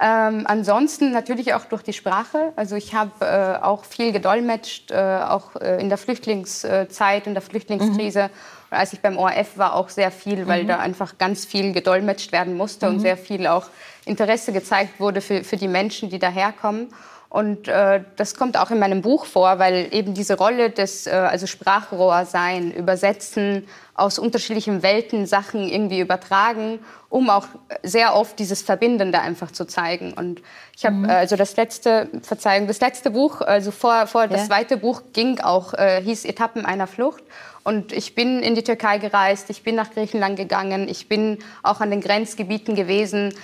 Ähm, 0.00 0.44
ansonsten 0.46 1.10
natürlich 1.10 1.54
auch 1.54 1.64
durch 1.64 1.82
die 1.82 1.92
Sprache. 1.92 2.52
Also 2.54 2.76
ich 2.76 2.94
habe 2.94 3.10
äh, 3.20 3.62
auch 3.62 3.84
viel 3.84 4.12
gedolmetscht, 4.12 4.92
äh, 4.92 4.94
auch 4.94 5.56
äh, 5.56 5.80
in 5.80 5.88
der 5.88 5.98
Flüchtlingszeit, 5.98 7.26
in 7.26 7.34
der 7.34 7.42
Flüchtlingskrise. 7.42 8.22
Mhm. 8.22 8.30
Und 8.70 8.76
als 8.76 8.92
ich 8.92 9.00
beim 9.00 9.18
ORF 9.18 9.58
war, 9.58 9.74
auch 9.74 9.88
sehr 9.88 10.12
viel, 10.12 10.46
weil 10.46 10.62
mhm. 10.62 10.68
da 10.68 10.78
einfach 10.78 11.18
ganz 11.18 11.44
viel 11.44 11.72
gedolmetscht 11.72 12.30
werden 12.30 12.56
musste 12.56 12.86
mhm. 12.86 12.94
und 12.94 13.00
sehr 13.00 13.16
viel 13.16 13.48
auch 13.48 13.66
Interesse 14.04 14.52
gezeigt 14.52 15.00
wurde 15.00 15.20
für, 15.20 15.42
für 15.42 15.56
die 15.56 15.68
Menschen, 15.68 16.10
die 16.10 16.20
daherkommen. 16.20 16.88
Und 17.30 17.68
äh, 17.68 18.02
das 18.16 18.34
kommt 18.34 18.56
auch 18.56 18.70
in 18.70 18.78
meinem 18.78 19.02
Buch 19.02 19.26
vor, 19.26 19.58
weil 19.58 19.88
eben 19.92 20.14
diese 20.14 20.38
Rolle 20.38 20.70
des 20.70 21.06
äh, 21.06 21.10
also 21.10 21.46
Sprachrohr 21.46 22.24
sein, 22.24 22.72
übersetzen, 22.72 23.68
aus 23.94 24.18
unterschiedlichen 24.18 24.82
Welten 24.82 25.26
Sachen 25.26 25.68
irgendwie 25.68 26.00
übertragen, 26.00 26.78
um 27.10 27.28
auch 27.28 27.46
sehr 27.82 28.14
oft 28.14 28.38
dieses 28.38 28.62
Verbindende 28.62 29.20
einfach 29.20 29.50
zu 29.50 29.66
zeigen. 29.66 30.14
Und 30.14 30.40
ich 30.74 30.86
habe 30.86 30.96
mhm. 30.96 31.04
äh, 31.04 31.12
also 31.12 31.36
das 31.36 31.54
letzte, 31.56 32.08
Verzeihung, 32.22 32.66
das 32.66 32.80
letzte 32.80 33.10
Buch, 33.10 33.42
also 33.42 33.72
vor, 33.72 34.06
vor 34.06 34.22
ja. 34.22 34.28
das 34.28 34.46
zweite 34.46 34.78
Buch 34.78 35.02
ging 35.12 35.40
auch, 35.40 35.74
äh, 35.74 36.00
hieß 36.02 36.24
Etappen 36.24 36.64
einer 36.64 36.86
Flucht. 36.86 37.22
Und 37.62 37.92
ich 37.92 38.14
bin 38.14 38.42
in 38.42 38.54
die 38.54 38.64
Türkei 38.64 38.96
gereist, 38.96 39.50
ich 39.50 39.62
bin 39.62 39.74
nach 39.74 39.90
Griechenland 39.90 40.38
gegangen, 40.38 40.88
ich 40.88 41.06
bin 41.06 41.40
auch 41.62 41.82
an 41.82 41.90
den 41.90 42.00
Grenzgebieten 42.00 42.74
gewesen 42.74 43.34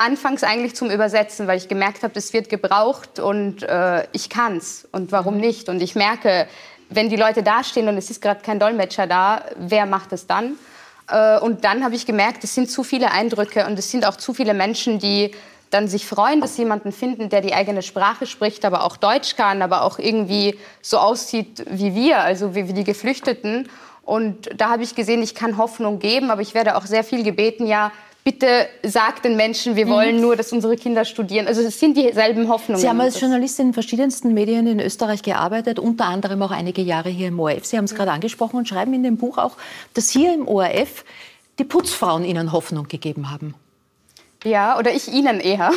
anfangs 0.00 0.42
eigentlich 0.42 0.74
zum 0.74 0.90
Übersetzen, 0.90 1.46
weil 1.46 1.58
ich 1.58 1.68
gemerkt 1.68 2.02
habe, 2.02 2.14
es 2.16 2.32
wird 2.32 2.48
gebraucht 2.48 3.20
und 3.20 3.62
äh, 3.62 4.06
ich 4.12 4.30
kann's 4.30 4.88
und 4.92 5.12
warum 5.12 5.34
mhm. 5.34 5.40
nicht? 5.40 5.68
Und 5.68 5.82
ich 5.82 5.94
merke, 5.94 6.48
wenn 6.88 7.10
die 7.10 7.16
Leute 7.16 7.42
dastehen 7.42 7.86
und 7.86 7.98
es 7.98 8.10
ist 8.10 8.22
gerade 8.22 8.40
kein 8.40 8.58
Dolmetscher 8.58 9.06
da, 9.06 9.44
wer 9.56 9.84
macht 9.84 10.12
es 10.12 10.26
dann? 10.26 10.56
Äh, 11.08 11.38
und 11.40 11.64
dann 11.64 11.84
habe 11.84 11.94
ich 11.94 12.06
gemerkt, 12.06 12.42
es 12.44 12.54
sind 12.54 12.70
zu 12.70 12.82
viele 12.82 13.12
Eindrücke 13.12 13.66
und 13.66 13.78
es 13.78 13.90
sind 13.90 14.06
auch 14.06 14.16
zu 14.16 14.32
viele 14.32 14.54
Menschen, 14.54 14.98
die 14.98 15.32
dann 15.68 15.86
sich 15.86 16.06
freuen, 16.06 16.40
dass 16.40 16.56
sie 16.56 16.62
jemanden 16.62 16.92
finden, 16.92 17.28
der 17.28 17.42
die 17.42 17.52
eigene 17.52 17.82
Sprache 17.82 18.26
spricht, 18.26 18.64
aber 18.64 18.84
auch 18.84 18.96
Deutsch 18.96 19.36
kann, 19.36 19.60
aber 19.60 19.82
auch 19.82 19.98
irgendwie 19.98 20.58
so 20.80 20.96
aussieht 20.96 21.64
wie 21.70 21.94
wir, 21.94 22.20
also 22.20 22.54
wie, 22.54 22.66
wie 22.68 22.72
die 22.72 22.84
Geflüchteten. 22.84 23.68
Und 24.02 24.48
da 24.56 24.70
habe 24.70 24.82
ich 24.82 24.94
gesehen, 24.94 25.22
ich 25.22 25.34
kann 25.34 25.58
Hoffnung 25.58 25.98
geben, 25.98 26.30
aber 26.30 26.40
ich 26.40 26.54
werde 26.54 26.76
auch 26.76 26.86
sehr 26.86 27.04
viel 27.04 27.22
gebeten, 27.22 27.66
ja, 27.66 27.92
bitte 28.24 28.68
sagt 28.82 29.24
den 29.24 29.36
Menschen, 29.36 29.76
wir 29.76 29.88
wollen 29.88 30.16
mhm. 30.16 30.22
nur, 30.22 30.36
dass 30.36 30.52
unsere 30.52 30.76
Kinder 30.76 31.04
studieren. 31.04 31.46
Also 31.46 31.62
es 31.62 31.78
sind 31.80 31.96
dieselben 31.96 32.48
Hoffnungen. 32.48 32.80
Sie 32.80 32.88
haben 32.88 33.00
als 33.00 33.20
Journalistin 33.20 33.68
in 33.68 33.74
verschiedensten 33.74 34.34
Medien 34.34 34.66
in 34.66 34.80
Österreich 34.80 35.22
gearbeitet, 35.22 35.78
unter 35.78 36.06
anderem 36.06 36.42
auch 36.42 36.50
einige 36.50 36.82
Jahre 36.82 37.08
hier 37.08 37.28
im 37.28 37.40
ORF. 37.40 37.64
Sie 37.64 37.76
haben 37.76 37.84
es 37.84 37.94
gerade 37.94 38.12
angesprochen 38.12 38.56
und 38.56 38.68
schreiben 38.68 38.92
in 38.94 39.02
dem 39.02 39.16
Buch 39.16 39.38
auch, 39.38 39.56
dass 39.94 40.10
hier 40.10 40.34
im 40.34 40.46
ORF 40.46 41.04
die 41.58 41.64
Putzfrauen 41.64 42.24
Ihnen 42.24 42.52
Hoffnung 42.52 42.88
gegeben 42.88 43.30
haben. 43.30 43.54
Ja, 44.44 44.78
oder 44.78 44.92
ich 44.92 45.08
Ihnen 45.08 45.38
eher. 45.38 45.70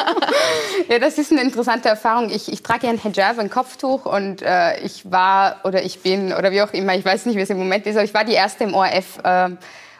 ja, 0.90 0.98
das 0.98 1.16
ist 1.16 1.32
eine 1.32 1.40
interessante 1.40 1.88
Erfahrung. 1.88 2.28
Ich, 2.28 2.52
ich 2.52 2.62
trage 2.62 2.86
ja 2.86 2.92
ein 2.92 2.98
Hijab, 2.98 3.38
ein 3.38 3.48
Kopftuch 3.48 4.04
und 4.04 4.42
äh, 4.42 4.78
ich 4.80 5.10
war 5.10 5.60
oder 5.64 5.82
ich 5.82 6.00
bin 6.00 6.34
oder 6.34 6.52
wie 6.52 6.60
auch 6.60 6.72
immer, 6.74 6.94
ich 6.94 7.04
weiß 7.04 7.24
nicht, 7.24 7.36
wie 7.36 7.40
es 7.40 7.48
im 7.48 7.58
Moment 7.58 7.86
ist, 7.86 7.96
aber 7.96 8.04
ich 8.04 8.12
war 8.12 8.24
die 8.24 8.34
erste 8.34 8.64
im 8.64 8.74
ORF. 8.74 9.18
Äh, 9.24 9.50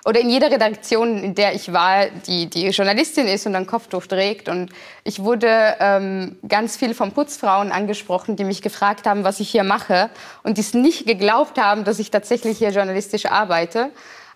oder 0.04 0.20
in 0.20 0.30
jeder 0.30 0.50
Redaktion, 0.50 1.22
in 1.22 1.34
der 1.34 1.54
ich 1.54 1.72
war, 1.72 2.06
die, 2.26 2.46
die 2.46 2.68
Journalistin 2.68 3.28
ist 3.28 3.46
und 3.46 3.54
ein 3.54 3.66
Kopftuch 3.66 4.06
trägt. 4.06 4.48
Und 4.48 4.70
ich 5.04 5.20
wurde 5.22 5.76
ähm, 5.78 6.36
ganz 6.48 6.76
viel 6.76 6.92
von 6.92 7.12
Putzfrauen 7.12 7.70
angesprochen, 7.70 8.34
die 8.34 8.44
mich 8.44 8.62
gefragt 8.62 9.06
haben, 9.06 9.22
was 9.22 9.38
ich 9.38 9.50
hier 9.50 9.62
mache 9.62 10.10
und 10.42 10.56
die 10.56 10.62
es 10.62 10.74
nicht 10.74 11.06
geglaubt 11.06 11.58
haben, 11.58 11.84
dass 11.84 12.00
ich 12.00 12.10
tatsächlich 12.10 12.58
hier 12.58 12.70
journalistisch 12.70 13.26
arbeite. 13.26 13.90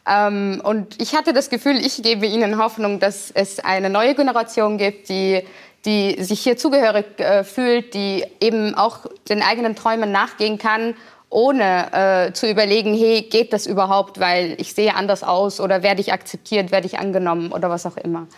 Ähm, 0.09 0.61
und 0.63 1.03
ich 1.03 1.17
hatte 1.17 1.33
das 1.33 1.51
Gefühl, 1.51 1.77
ich 1.77 2.01
gebe 2.01 2.27
ihnen 2.27 2.59
Hoffnung, 2.59 3.01
dass 3.01 3.33
es 3.33 3.59
eine 3.59 3.91
neue 3.91 4.15
Generation 4.15 4.79
gibt, 4.79 5.09
die 5.09 5.43
die 5.85 6.21
sich 6.21 6.41
hier 6.41 6.57
zugehörig 6.57 7.19
äh, 7.19 7.45
fühlt, 7.45 7.95
die 7.95 8.25
eben 8.41 8.75
auch 8.75 9.07
den 9.29 9.41
eigenen 9.41 9.77
Träumen 9.77 10.11
nachgehen 10.11 10.59
kann 10.59 10.97
ohne 11.29 11.93
äh, 12.29 12.33
zu 12.33 12.49
überlegen, 12.49 12.95
hey, 12.95 13.23
geht 13.23 13.53
das 13.53 13.67
überhaupt, 13.67 14.21
weil 14.21 14.55
ich 14.59 14.75
sehe 14.75 14.95
anders 14.95 15.25
aus 15.25 15.61
oder 15.61 15.83
werde 15.83 16.01
ich 16.01 16.13
akzeptiert, 16.13 16.71
werde 16.71 16.87
ich 16.87 17.01
angenommen 17.01 17.51
oder 17.51 17.69
was 17.69 17.85
auch 17.85 17.97
immer. 17.97 18.29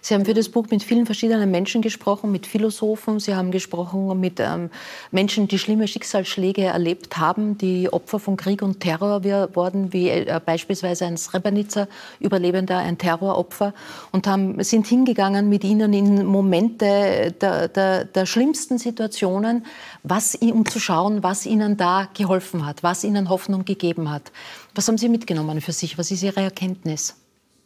Sie 0.00 0.14
haben 0.14 0.24
für 0.24 0.34
das 0.34 0.48
Buch 0.48 0.66
mit 0.70 0.84
vielen 0.84 1.06
verschiedenen 1.06 1.50
Menschen 1.50 1.82
gesprochen, 1.82 2.30
mit 2.30 2.46
Philosophen, 2.46 3.18
Sie 3.18 3.34
haben 3.34 3.50
gesprochen 3.50 4.20
mit 4.20 4.38
ähm, 4.38 4.70
Menschen, 5.10 5.48
die 5.48 5.58
schlimme 5.58 5.88
Schicksalsschläge 5.88 6.62
erlebt 6.62 7.18
haben, 7.18 7.58
die 7.58 7.92
Opfer 7.92 8.20
von 8.20 8.36
Krieg 8.36 8.62
und 8.62 8.78
Terror 8.78 9.24
wurden, 9.24 9.92
wie 9.92 10.08
äh, 10.08 10.40
beispielsweise 10.44 11.06
ein 11.06 11.16
Srebrenica-Überlebender, 11.16 12.78
ein 12.78 12.96
Terroropfer, 12.96 13.74
und 14.12 14.28
haben, 14.28 14.62
sind 14.62 14.86
hingegangen 14.86 15.48
mit 15.48 15.64
ihnen 15.64 15.92
in 15.92 16.24
Momente 16.24 17.34
der, 17.40 17.66
der, 17.66 18.04
der 18.04 18.26
schlimmsten 18.26 18.78
Situationen, 18.78 19.66
was, 20.04 20.36
um 20.36 20.64
zu 20.64 20.78
schauen, 20.78 21.24
was 21.24 21.44
ihnen 21.44 21.76
da 21.76 22.08
geholfen 22.14 22.35
hat, 22.66 22.82
was 22.82 23.04
ihnen 23.04 23.28
Hoffnung 23.28 23.64
gegeben 23.64 24.10
hat. 24.10 24.32
Was 24.74 24.88
haben 24.88 24.98
Sie 24.98 25.08
mitgenommen 25.08 25.60
für 25.60 25.72
sich? 25.72 25.98
Was 25.98 26.10
ist 26.10 26.22
Ihre 26.22 26.40
Erkenntnis? 26.40 27.16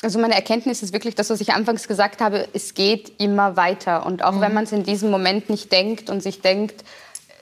Also 0.03 0.19
meine 0.19 0.35
Erkenntnis 0.35 0.83
ist 0.83 0.93
wirklich 0.93 1.15
das, 1.15 1.29
was 1.29 1.41
ich 1.41 1.53
anfangs 1.53 1.87
gesagt 1.87 2.21
habe, 2.21 2.49
es 2.55 2.75
geht 2.75 3.21
immer 3.21 3.57
weiter. 3.57 4.07
Und 4.07 4.25
auch 4.25 4.33
mhm. 4.33 4.41
wenn 4.41 4.55
man 4.55 4.65
es 4.65 4.73
in 4.73 4.83
diesem 4.83 5.11
Moment 5.11 5.51
nicht 5.51 5.71
denkt 5.73 6.09
und 6.09 6.23
sich 6.23 6.41
denkt, 6.41 6.85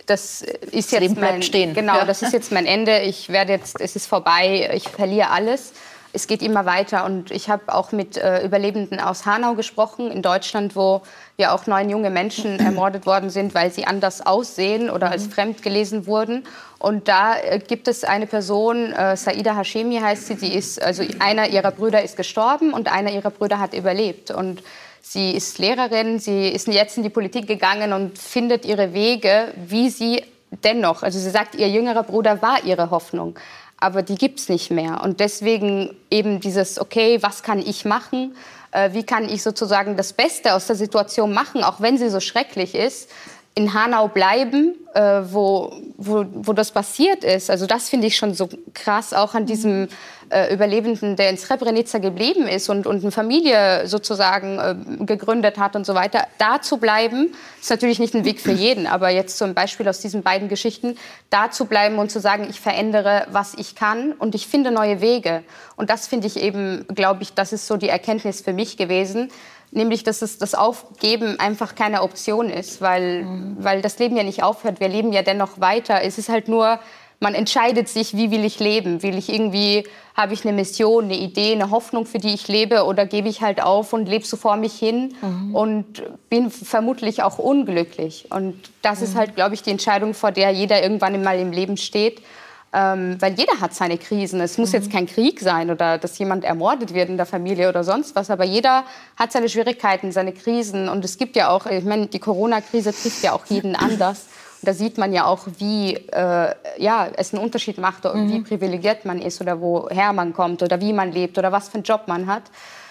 das 0.06 0.42
ist 0.42 0.90
jetzt 0.90 1.00
Leben 1.00 1.20
mein, 1.20 1.42
stehen. 1.42 1.74
Genau, 1.74 1.96
ja. 1.96 2.04
das 2.04 2.22
ist 2.22 2.32
jetzt 2.32 2.50
mein 2.50 2.66
Ende, 2.66 3.00
ich 3.00 3.28
werde 3.28 3.52
jetzt, 3.52 3.80
es 3.80 3.94
ist 3.94 4.06
vorbei, 4.06 4.70
ich 4.74 4.88
verliere 4.88 5.30
alles. 5.30 5.72
Es 6.12 6.26
geht 6.26 6.42
immer 6.42 6.64
weiter 6.64 7.04
und 7.04 7.30
ich 7.30 7.50
habe 7.50 7.74
auch 7.74 7.92
mit 7.92 8.16
äh, 8.16 8.44
Überlebenden 8.44 8.98
aus 8.98 9.26
Hanau 9.26 9.54
gesprochen, 9.54 10.10
in 10.10 10.22
Deutschland, 10.22 10.74
wo 10.74 11.02
ja 11.40 11.54
auch 11.54 11.68
neun 11.68 11.88
junge 11.88 12.10
Menschen 12.10 12.58
ermordet 12.58 13.06
worden 13.06 13.30
sind, 13.30 13.54
weil 13.54 13.70
sie 13.70 13.86
anders 13.86 14.26
aussehen 14.26 14.90
oder 14.90 15.12
als 15.12 15.26
mhm. 15.26 15.30
fremd 15.30 15.62
gelesen 15.62 16.08
wurden. 16.08 16.44
Und 16.80 17.06
da 17.06 17.36
äh, 17.38 17.60
gibt 17.60 17.86
es 17.86 18.02
eine 18.02 18.26
Person, 18.26 18.92
äh, 18.92 19.16
Saida 19.16 19.56
Hashemi 19.56 20.00
heißt 20.00 20.26
sie, 20.26 20.34
die 20.34 20.52
ist, 20.52 20.82
also 20.82 21.04
einer 21.20 21.48
ihrer 21.48 21.70
Brüder 21.70 22.02
ist 22.02 22.16
gestorben 22.16 22.72
und 22.72 22.90
einer 22.90 23.12
ihrer 23.12 23.30
Brüder 23.30 23.60
hat 23.60 23.72
überlebt. 23.72 24.32
Und 24.32 24.64
sie 25.00 25.30
ist 25.30 25.60
Lehrerin, 25.60 26.18
sie 26.18 26.48
ist 26.48 26.66
jetzt 26.66 26.96
in 26.96 27.04
die 27.04 27.08
Politik 27.08 27.46
gegangen 27.46 27.92
und 27.92 28.18
findet 28.18 28.64
ihre 28.64 28.92
Wege, 28.92 29.54
wie 29.64 29.90
sie 29.90 30.24
dennoch, 30.64 31.04
also 31.04 31.20
sie 31.20 31.30
sagt, 31.30 31.54
ihr 31.54 31.68
jüngerer 31.68 32.02
Bruder 32.02 32.42
war 32.42 32.64
ihre 32.64 32.90
Hoffnung, 32.90 33.38
aber 33.76 34.02
die 34.02 34.16
gibt 34.16 34.40
es 34.40 34.48
nicht 34.48 34.72
mehr. 34.72 35.02
Und 35.04 35.20
deswegen 35.20 35.94
eben 36.10 36.40
dieses, 36.40 36.80
okay, 36.80 37.22
was 37.22 37.44
kann 37.44 37.60
ich 37.60 37.84
machen? 37.84 38.34
Äh, 38.72 38.92
wie 38.92 39.04
kann 39.04 39.28
ich 39.28 39.42
sozusagen 39.42 39.96
das 39.96 40.12
Beste 40.12 40.54
aus 40.54 40.66
der 40.66 40.76
Situation 40.76 41.32
machen, 41.32 41.64
auch 41.64 41.80
wenn 41.80 41.98
sie 41.98 42.08
so 42.10 42.20
schrecklich 42.20 42.74
ist? 42.74 43.10
in 43.58 43.74
Hanau 43.74 44.06
bleiben, 44.06 44.76
äh, 44.94 45.20
wo, 45.32 45.72
wo, 45.96 46.24
wo 46.32 46.52
das 46.52 46.70
passiert 46.70 47.24
ist. 47.24 47.50
Also 47.50 47.66
das 47.66 47.88
finde 47.88 48.06
ich 48.06 48.16
schon 48.16 48.32
so 48.32 48.48
krass, 48.72 49.12
auch 49.12 49.34
an 49.34 49.46
diesem 49.46 49.88
äh, 50.30 50.52
Überlebenden, 50.52 51.16
der 51.16 51.30
in 51.30 51.36
Srebrenica 51.36 51.98
geblieben 51.98 52.46
ist 52.46 52.68
und, 52.68 52.86
und 52.86 53.02
eine 53.02 53.10
Familie 53.10 53.86
sozusagen 53.86 54.58
äh, 54.58 55.04
gegründet 55.04 55.58
hat 55.58 55.76
und 55.76 55.86
so 55.86 55.94
weiter. 55.94 56.26
Da 56.38 56.60
zu 56.60 56.78
bleiben, 56.78 57.34
ist 57.60 57.70
natürlich 57.70 57.98
nicht 57.98 58.14
ein 58.14 58.24
Weg 58.24 58.40
für 58.40 58.52
jeden, 58.52 58.86
aber 58.86 59.10
jetzt 59.10 59.38
zum 59.38 59.54
Beispiel 59.54 59.88
aus 59.88 60.00
diesen 60.00 60.22
beiden 60.22 60.48
Geschichten, 60.48 60.96
da 61.30 61.50
zu 61.50 61.66
bleiben 61.66 61.98
und 61.98 62.10
zu 62.10 62.20
sagen, 62.20 62.46
ich 62.48 62.60
verändere, 62.60 63.26
was 63.30 63.54
ich 63.54 63.74
kann 63.74 64.12
und 64.12 64.34
ich 64.34 64.46
finde 64.46 64.70
neue 64.70 65.00
Wege. 65.00 65.42
Und 65.76 65.90
das 65.90 66.06
finde 66.06 66.26
ich 66.26 66.36
eben, 66.36 66.86
glaube 66.94 67.22
ich, 67.22 67.34
das 67.34 67.52
ist 67.52 67.66
so 67.66 67.76
die 67.76 67.88
Erkenntnis 67.88 68.40
für 68.40 68.52
mich 68.52 68.76
gewesen, 68.76 69.30
nämlich 69.70 70.02
dass 70.02 70.22
es 70.22 70.38
das 70.38 70.54
Aufgeben 70.54 71.38
einfach 71.38 71.74
keine 71.74 72.02
Option 72.02 72.50
ist, 72.50 72.80
weil, 72.80 73.24
mhm. 73.24 73.56
weil 73.60 73.82
das 73.82 73.98
Leben 73.98 74.16
ja 74.16 74.22
nicht 74.22 74.42
aufhört. 74.42 74.80
Wir 74.80 74.88
leben 74.88 75.12
ja 75.12 75.22
dennoch 75.22 75.60
weiter. 75.60 76.02
Es 76.02 76.18
ist 76.18 76.28
halt 76.28 76.48
nur, 76.48 76.80
man 77.20 77.34
entscheidet 77.34 77.88
sich, 77.88 78.16
wie 78.16 78.30
will 78.30 78.44
ich 78.44 78.60
leben? 78.60 79.02
Will 79.02 79.18
ich 79.18 79.28
irgendwie, 79.28 79.84
habe 80.14 80.34
ich 80.34 80.44
eine 80.44 80.52
Mission, 80.54 81.04
eine 81.04 81.16
Idee, 81.16 81.52
eine 81.52 81.70
Hoffnung, 81.70 82.06
für 82.06 82.18
die 82.18 82.32
ich 82.32 82.46
lebe 82.46 82.84
oder 82.84 83.06
gebe 83.06 83.28
ich 83.28 83.40
halt 83.40 83.60
auf 83.60 83.92
und 83.92 84.08
lebe 84.08 84.24
so 84.24 84.36
vor 84.36 84.56
mich 84.56 84.74
hin 84.74 85.14
mhm. 85.20 85.54
und 85.54 86.02
bin 86.30 86.50
vermutlich 86.50 87.22
auch 87.22 87.38
unglücklich. 87.38 88.26
Und 88.30 88.54
das 88.82 89.00
mhm. 89.00 89.04
ist 89.04 89.14
halt, 89.16 89.34
glaube 89.34 89.54
ich, 89.54 89.62
die 89.62 89.70
Entscheidung, 89.70 90.14
vor 90.14 90.30
der 90.30 90.50
jeder 90.50 90.80
irgendwann 90.82 91.20
mal 91.22 91.38
im 91.38 91.50
Leben 91.50 91.76
steht. 91.76 92.22
Ähm, 92.70 93.16
weil 93.18 93.32
jeder 93.32 93.60
hat 93.60 93.74
seine 93.74 93.96
Krisen. 93.96 94.40
Es 94.42 94.58
muss 94.58 94.68
mhm. 94.68 94.74
jetzt 94.74 94.92
kein 94.92 95.06
Krieg 95.06 95.40
sein 95.40 95.70
oder 95.70 95.96
dass 95.96 96.18
jemand 96.18 96.44
ermordet 96.44 96.92
wird 96.92 97.08
in 97.08 97.16
der 97.16 97.24
Familie 97.24 97.68
oder 97.68 97.82
sonst 97.82 98.14
was, 98.14 98.30
aber 98.30 98.44
jeder 98.44 98.84
hat 99.16 99.32
seine 99.32 99.48
Schwierigkeiten, 99.48 100.12
seine 100.12 100.32
Krisen. 100.34 100.90
Und 100.90 101.02
es 101.02 101.16
gibt 101.16 101.34
ja 101.34 101.48
auch, 101.48 101.64
ich 101.64 101.84
meine, 101.84 102.08
die 102.08 102.18
Corona-Krise 102.18 102.92
trifft 102.92 103.22
ja 103.22 103.32
auch 103.32 103.46
jeden 103.46 103.74
anders. 103.76 104.26
Und 104.60 104.68
da 104.68 104.74
sieht 104.74 104.98
man 104.98 105.12
ja 105.12 105.24
auch, 105.26 105.46
wie 105.58 105.94
äh, 105.94 106.54
ja, 106.78 107.08
es 107.16 107.32
einen 107.32 107.42
Unterschied 107.42 107.78
macht, 107.78 108.04
mhm. 108.04 108.28
wie 108.30 108.40
privilegiert 108.40 109.04
man 109.04 109.20
ist 109.20 109.40
oder 109.40 109.60
woher 109.60 110.12
man 110.12 110.32
kommt 110.32 110.62
oder 110.62 110.80
wie 110.80 110.92
man 110.92 111.12
lebt 111.12 111.38
oder 111.38 111.52
was 111.52 111.68
für 111.68 111.74
einen 111.74 111.84
Job 111.84 112.02
man 112.06 112.26
hat. 112.26 112.44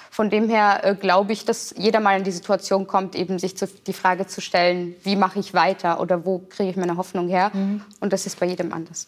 Von 0.09 0.30
dem 0.30 0.49
her 0.49 0.80
äh, 0.84 0.95
glaube 0.95 1.34
ich, 1.34 1.45
dass 1.45 1.76
jeder 1.78 1.99
mal 1.99 2.18
in 2.18 2.24
die 2.24 2.32
Situation 2.32 2.88
kommt, 2.88 3.15
eben 3.15 3.38
sich 3.38 3.55
zu, 3.55 3.68
die 3.68 3.93
Frage 3.93 4.26
zu 4.26 4.41
stellen, 4.41 4.95
wie 5.03 5.15
mache 5.15 5.39
ich 5.39 5.53
weiter 5.53 5.99
oder 5.99 6.26
wo 6.26 6.39
kriege 6.39 6.72
ich 6.72 6.76
meine 6.76 6.97
Hoffnung 6.97 7.28
her? 7.28 7.51
Mhm. 7.53 7.82
Und 7.99 8.13
das 8.13 8.26
ist 8.26 8.39
bei 8.39 8.47
jedem 8.47 8.74
anders. 8.74 9.07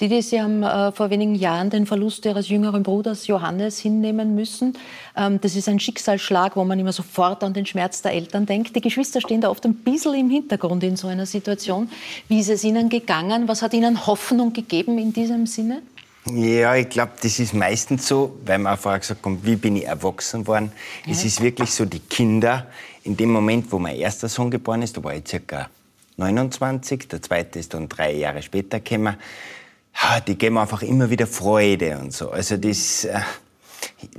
Didi, 0.00 0.22
Sie 0.22 0.40
haben 0.40 0.62
äh, 0.62 0.92
vor 0.92 1.10
wenigen 1.10 1.34
Jahren 1.34 1.68
den 1.68 1.84
Verlust 1.84 2.24
Ihres 2.24 2.48
jüngeren 2.48 2.82
Bruders 2.82 3.26
Johannes 3.26 3.78
hinnehmen 3.78 4.34
müssen. 4.34 4.72
Ähm, 5.14 5.38
das 5.42 5.56
ist 5.56 5.68
ein 5.68 5.78
Schicksalsschlag, 5.78 6.56
wo 6.56 6.64
man 6.64 6.78
immer 6.78 6.92
sofort 6.92 7.44
an 7.44 7.52
den 7.52 7.66
Schmerz 7.66 8.00
der 8.00 8.12
Eltern 8.12 8.46
denkt. 8.46 8.74
Die 8.74 8.80
Geschwister 8.80 9.20
stehen 9.20 9.42
da 9.42 9.50
oft 9.50 9.66
ein 9.66 9.74
bisschen 9.74 10.14
im 10.14 10.30
Hintergrund 10.30 10.82
in 10.84 10.96
so 10.96 11.08
einer 11.08 11.26
Situation. 11.26 11.90
Wie 12.28 12.40
ist 12.40 12.48
es 12.48 12.64
Ihnen 12.64 12.88
gegangen? 12.88 13.46
Was 13.46 13.60
hat 13.60 13.74
Ihnen 13.74 14.06
Hoffnung 14.06 14.54
gegeben 14.54 14.96
in 14.96 15.12
diesem 15.12 15.46
Sinne? 15.46 15.82
Ja, 16.32 16.74
ich 16.76 16.88
glaube, 16.88 17.12
das 17.20 17.38
ist 17.38 17.52
meistens 17.52 18.08
so, 18.08 18.38
weil 18.46 18.58
man 18.58 18.78
vorher 18.78 19.00
gesagt 19.00 19.24
hat, 19.24 19.32
wie 19.42 19.56
bin 19.56 19.76
ich 19.76 19.86
erwachsen 19.86 20.46
worden. 20.46 20.72
Ja. 21.04 21.12
Es 21.12 21.26
ist 21.26 21.42
wirklich 21.42 21.72
so, 21.72 21.84
die 21.84 22.00
Kinder, 22.00 22.66
in 23.04 23.18
dem 23.18 23.30
Moment, 23.30 23.70
wo 23.70 23.78
mein 23.78 23.96
erster 23.96 24.30
Sohn 24.30 24.50
geboren 24.50 24.80
ist, 24.80 24.96
da 24.96 25.04
war 25.04 25.14
ich 25.14 25.28
circa 25.28 25.68
29, 26.16 27.08
der 27.08 27.20
zweite 27.20 27.58
ist 27.58 27.74
dann 27.74 27.88
drei 27.88 28.14
Jahre 28.14 28.42
später 28.42 28.80
gekommen, 28.80 29.16
die 30.26 30.36
geben 30.36 30.58
einfach 30.58 30.82
immer 30.82 31.10
wieder 31.10 31.26
Freude 31.26 31.98
und 31.98 32.12
so. 32.12 32.30
Also 32.30 32.56
das, 32.56 33.04
äh, 33.04 33.20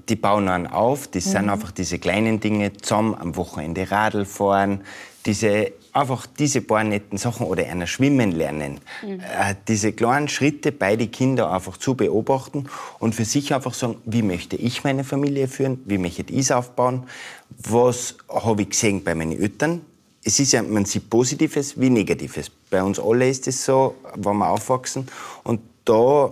die 0.10 0.16
bauen 0.16 0.46
dann 0.48 0.68
auf. 0.68 1.08
Das 1.08 1.26
mhm. 1.26 1.30
sind 1.30 1.50
einfach 1.50 1.72
diese 1.72 2.00
kleinen 2.00 2.40
Dinge, 2.40 2.74
zusammen 2.74 3.16
am 3.16 3.36
Wochenende 3.36 3.90
Radl 3.90 4.26
fahren, 4.26 4.82
diese, 5.26 5.72
einfach 5.94 6.26
diese 6.26 6.62
paar 6.62 6.84
netten 6.84 7.18
Sachen 7.18 7.46
oder 7.46 7.68
einer 7.68 7.88
schwimmen 7.88 8.32
lernen. 8.32 8.80
Mhm. 9.04 9.20
Äh, 9.20 9.56
diese 9.68 9.94
kleinen 9.94 10.28
Schritte 10.28 10.72
bei 10.72 10.96
den 10.96 11.12
Kindern 11.12 11.52
einfach 11.52 11.78
zu 11.78 11.96
beobachten 11.96 12.66
und 13.00 13.16
für 13.16 13.26
sich 13.26 13.54
einfach 13.54 13.74
sagen, 13.74 13.98
wie 14.06 14.22
möchte 14.22 14.56
ich 14.56 14.84
meine 14.84 15.04
Familie 15.04 15.48
führen, 15.48 15.82
wie 15.86 15.98
möchte 15.98 16.24
ich 16.32 16.40
es 16.40 16.52
aufbauen, 16.52 17.04
was 17.50 18.16
habe 18.30 18.64
ich 18.64 18.70
gesehen 18.70 19.04
bei 19.04 19.16
meinen 19.16 19.40
Eltern, 19.40 19.82
es 20.24 20.40
ist 20.40 20.52
ja, 20.54 20.62
man 20.62 20.86
sieht 20.86 21.10
Positives 21.10 21.80
wie 21.80 21.90
Negatives. 21.90 22.52
Bei 22.72 22.82
uns 22.82 23.00
alle 23.00 23.30
ist 23.30 23.48
es 23.48 23.64
so, 23.64 23.96
wenn 24.16 24.38
wir 24.38 24.50
aufwachsen. 24.50 25.08
Und 25.44 25.60
da 25.86 26.32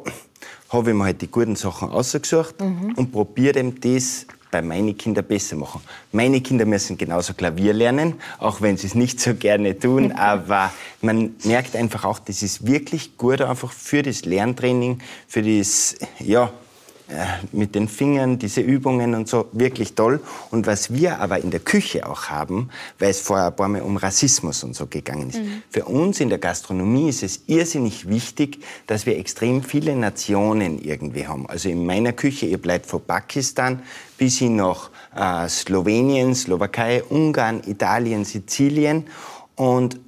habe 0.70 0.90
ich 0.90 0.96
mir 0.96 1.04
halt 1.04 1.22
die 1.22 1.30
guten 1.30 1.56
Sachen 1.56 1.90
ausgesucht 1.90 2.62
mhm. 2.62 2.94
und 2.96 3.12
probiere 3.12 3.60
eben 3.60 3.80
das 3.82 4.26
bei 4.50 4.62
meinen 4.62 4.98
Kindern 4.98 5.26
besser 5.26 5.58
machen. 5.58 5.82
Meine 6.12 6.42
Kinder 6.42 6.66
müssen 6.66 6.98
genauso 6.98 7.34
Klavier 7.34 7.74
lernen, 7.74 8.16
auch 8.40 8.62
wenn 8.62 8.78
sie 8.78 8.88
es 8.88 8.96
nicht 8.96 9.20
so 9.20 9.36
gerne 9.36 9.78
tun. 9.78 10.12
aber 10.18 10.72
man 11.02 11.36
merkt 11.44 11.76
einfach 11.76 12.06
auch, 12.06 12.20
das 12.20 12.42
ist 12.42 12.66
wirklich 12.66 13.18
gut 13.18 13.42
einfach 13.42 13.72
für 13.72 14.02
das 14.02 14.24
Lerntraining, 14.26 15.00
für 15.28 15.44
das, 15.44 15.98
ja, 16.20 16.52
mit 17.52 17.76
den 17.76 17.88
Fingern, 17.88 18.38
diese 18.40 18.62
Übungen 18.62 19.16
und 19.16 19.28
so, 19.28 19.48
wirklich 19.52 19.94
toll. 19.96 20.22
Und 20.52 20.68
was 20.68 20.94
wir 20.94 21.20
aber 21.20 21.40
in 21.40 21.52
der 21.52 21.60
Küche 21.60 22.08
auch 22.08 22.26
haben, 22.26 22.70
weil 23.00 23.10
es 23.10 23.20
vorher 23.20 23.48
ein 23.48 23.56
paar 23.56 23.68
Mal 23.68 23.82
um 23.82 23.98
Rassismus 23.98 24.64
und 24.64 24.76
so 24.76 24.88
gegangen 24.88 25.30
ist. 25.30 25.40
Mhm. 25.40 25.64
Für 25.70 25.86
uns 25.86 26.20
in 26.20 26.30
der 26.30 26.38
Gastronomie 26.38 27.10
ist 27.10 27.24
es 27.24 27.42
irrsinnig 27.48 28.08
wichtig, 28.08 28.60
dass 28.88 29.06
wir 29.06 29.18
extrem 29.18 29.64
viele 29.64 29.96
Nationen 29.96 30.80
irgendwie 30.80 31.28
haben. 31.28 31.50
Also 31.50 31.70
in 31.70 31.86
meiner 31.86 32.14
Küche, 32.14 32.46
ihr 32.46 32.60
bleibt 32.60 32.86
von 32.86 33.02
Pakistan 33.02 33.82
bis 34.18 34.38
hin 34.38 34.58
nach 34.58 34.90
äh, 35.16 35.48
Slowenien, 35.50 36.36
Slowakei, 36.36 37.04
Ungarn, 37.04 37.62
Italien, 37.66 38.26
Sizilien. 38.26 39.06
Und 39.56 40.00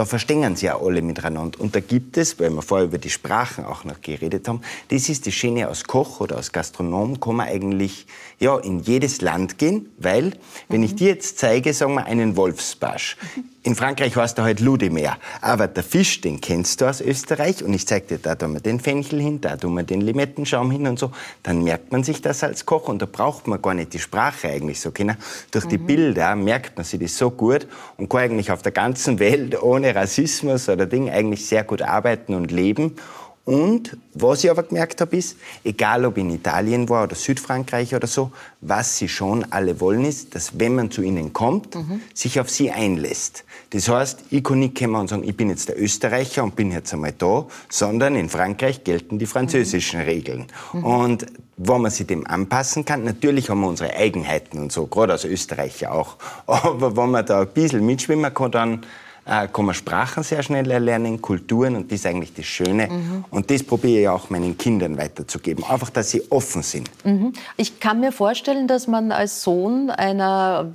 da 0.00 0.06
verstehen 0.06 0.56
sie 0.56 0.64
ja 0.64 0.80
alle 0.80 1.02
miteinander. 1.02 1.60
Und 1.60 1.76
da 1.76 1.80
gibt 1.80 2.16
es, 2.16 2.40
weil 2.40 2.48
wir 2.48 2.62
vorher 2.62 2.86
über 2.86 2.96
die 2.96 3.10
Sprachen 3.10 3.66
auch 3.66 3.84
noch 3.84 4.00
geredet 4.00 4.48
haben, 4.48 4.62
das 4.88 5.10
ist 5.10 5.26
die 5.26 5.32
Schiene 5.32 5.68
als 5.68 5.84
Koch 5.84 6.20
oder 6.20 6.36
als 6.36 6.52
Gastronom, 6.52 7.20
kann 7.20 7.36
man 7.36 7.48
eigentlich 7.48 8.06
ja, 8.38 8.56
in 8.56 8.80
jedes 8.80 9.20
Land 9.20 9.58
gehen, 9.58 9.90
weil, 9.98 10.32
wenn 10.70 10.82
ich 10.82 10.94
dir 10.94 11.08
jetzt 11.08 11.38
zeige, 11.38 11.74
sagen 11.74 11.92
wir 11.96 12.06
einen 12.06 12.34
Wolfsbarsch, 12.38 13.18
in 13.62 13.74
Frankreich 13.74 14.16
heißt 14.16 14.38
er 14.38 14.44
halt 14.44 14.60
Ludemeer. 14.60 15.18
Aber 15.42 15.66
der 15.66 15.82
Fisch, 15.82 16.22
den 16.22 16.40
kennst 16.40 16.80
du 16.80 16.86
aus 16.86 17.00
Österreich. 17.00 17.62
Und 17.62 17.74
ich 17.74 17.86
zeig 17.86 18.08
dir, 18.08 18.18
da 18.18 18.34
tun 18.34 18.54
wir 18.54 18.60
den 18.60 18.80
Fenchel 18.80 19.20
hin, 19.20 19.40
da 19.40 19.56
tun 19.56 19.74
wir 19.74 19.82
den 19.82 20.00
Limettenschaum 20.00 20.70
hin 20.70 20.86
und 20.86 20.98
so. 20.98 21.10
Dann 21.42 21.62
merkt 21.62 21.92
man 21.92 22.02
sich 22.02 22.22
das 22.22 22.42
als 22.42 22.64
Koch. 22.64 22.88
Und 22.88 23.02
da 23.02 23.06
braucht 23.06 23.46
man 23.46 23.60
gar 23.60 23.74
nicht 23.74 23.92
die 23.92 23.98
Sprache 23.98 24.48
eigentlich 24.48 24.80
so 24.80 24.92
kennen. 24.92 25.16
Durch 25.50 25.66
die 25.66 25.78
mhm. 25.78 25.86
Bilder 25.86 26.36
merkt 26.36 26.78
man 26.78 26.84
sich 26.84 27.00
das 27.00 27.18
so 27.18 27.30
gut 27.30 27.66
und 27.98 28.08
kann 28.08 28.20
eigentlich 28.20 28.50
auf 28.50 28.62
der 28.62 28.72
ganzen 28.72 29.18
Welt 29.18 29.62
ohne 29.62 29.94
Rassismus 29.94 30.68
oder 30.68 30.86
Ding 30.86 31.10
eigentlich 31.10 31.46
sehr 31.46 31.64
gut 31.64 31.82
arbeiten 31.82 32.34
und 32.34 32.50
leben. 32.50 32.96
Und 33.44 33.96
was 34.14 34.44
ich 34.44 34.50
aber 34.50 34.62
gemerkt 34.62 35.00
habe, 35.00 35.16
ist, 35.16 35.36
egal 35.64 36.04
ob 36.04 36.18
in 36.18 36.30
Italien 36.30 36.88
war 36.88 37.04
oder 37.04 37.16
Südfrankreich 37.16 37.94
oder 37.94 38.06
so, 38.06 38.32
was 38.60 38.98
sie 38.98 39.08
schon 39.08 39.44
alle 39.50 39.80
wollen, 39.80 40.04
ist, 40.04 40.34
dass 40.34 40.58
wenn 40.58 40.74
man 40.74 40.90
zu 40.90 41.02
ihnen 41.02 41.32
kommt, 41.32 41.74
mhm. 41.74 42.00
sich 42.14 42.38
auf 42.38 42.48
sie 42.48 42.70
einlässt. 42.70 43.44
Das 43.70 43.88
heißt, 43.88 44.24
ich 44.30 44.42
kann 44.42 44.58
nicht 44.58 44.76
kommen 44.76 44.96
und 44.96 45.08
sagen, 45.08 45.22
ich 45.24 45.36
bin 45.36 45.48
jetzt 45.48 45.68
der 45.68 45.80
Österreicher 45.80 46.42
und 46.42 46.56
bin 46.56 46.72
jetzt 46.72 46.92
einmal 46.92 47.12
da, 47.16 47.46
sondern 47.68 48.16
in 48.16 48.28
Frankreich 48.28 48.82
gelten 48.82 49.18
die 49.18 49.26
französischen 49.26 50.00
mhm. 50.00 50.06
Regeln. 50.06 50.46
Mhm. 50.72 50.84
Und 50.84 51.26
wo 51.56 51.78
man 51.78 51.90
sich 51.90 52.06
dem 52.06 52.26
anpassen 52.26 52.84
kann, 52.84 53.04
natürlich 53.04 53.48
haben 53.48 53.60
wir 53.60 53.68
unsere 53.68 53.94
Eigenheiten 53.94 54.58
und 54.58 54.72
so, 54.72 54.86
gerade 54.86 55.12
als 55.12 55.24
Österreicher 55.24 55.92
auch. 55.92 56.16
Aber 56.46 56.96
wenn 56.96 57.10
man 57.10 57.24
da 57.24 57.42
ein 57.42 57.48
bisschen 57.48 57.86
mitschwimmen 57.86 58.34
kann, 58.34 58.50
dann 58.50 58.86
äh, 59.26 59.48
kann 59.48 59.64
man 59.64 59.74
Sprachen 59.74 60.22
sehr 60.22 60.42
schnell 60.42 60.70
erlernen, 60.70 61.20
Kulturen 61.20 61.76
und 61.76 61.90
das 61.90 62.00
ist 62.00 62.06
eigentlich 62.06 62.34
das 62.34 62.46
Schöne. 62.46 62.88
Mhm. 62.88 63.24
Und 63.30 63.50
das 63.50 63.62
probiere 63.62 64.00
ich 64.00 64.08
auch 64.08 64.30
meinen 64.30 64.56
Kindern 64.56 64.96
weiterzugeben. 64.96 65.64
Einfach, 65.64 65.90
dass 65.90 66.10
sie 66.10 66.22
offen 66.30 66.62
sind. 66.62 66.90
Mhm. 67.04 67.32
Ich 67.56 67.80
kann 67.80 68.00
mir 68.00 68.12
vorstellen, 68.12 68.66
dass 68.66 68.86
man 68.86 69.12
als 69.12 69.42
Sohn 69.42 69.90
einer 69.90 70.66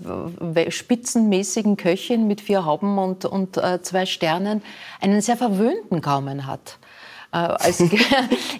spitzenmäßigen 0.69 1.77
Köchin 1.77 2.27
mit 2.27 2.41
vier 2.41 2.65
Hauben 2.65 2.97
und, 2.97 3.25
und 3.25 3.57
äh, 3.57 3.81
zwei 3.81 4.05
Sternen 4.05 4.61
einen 5.01 5.21
sehr 5.21 5.37
verwöhnten 5.37 6.01
Gaumen 6.01 6.47
hat. 6.47 6.77
Äh, 7.35 7.69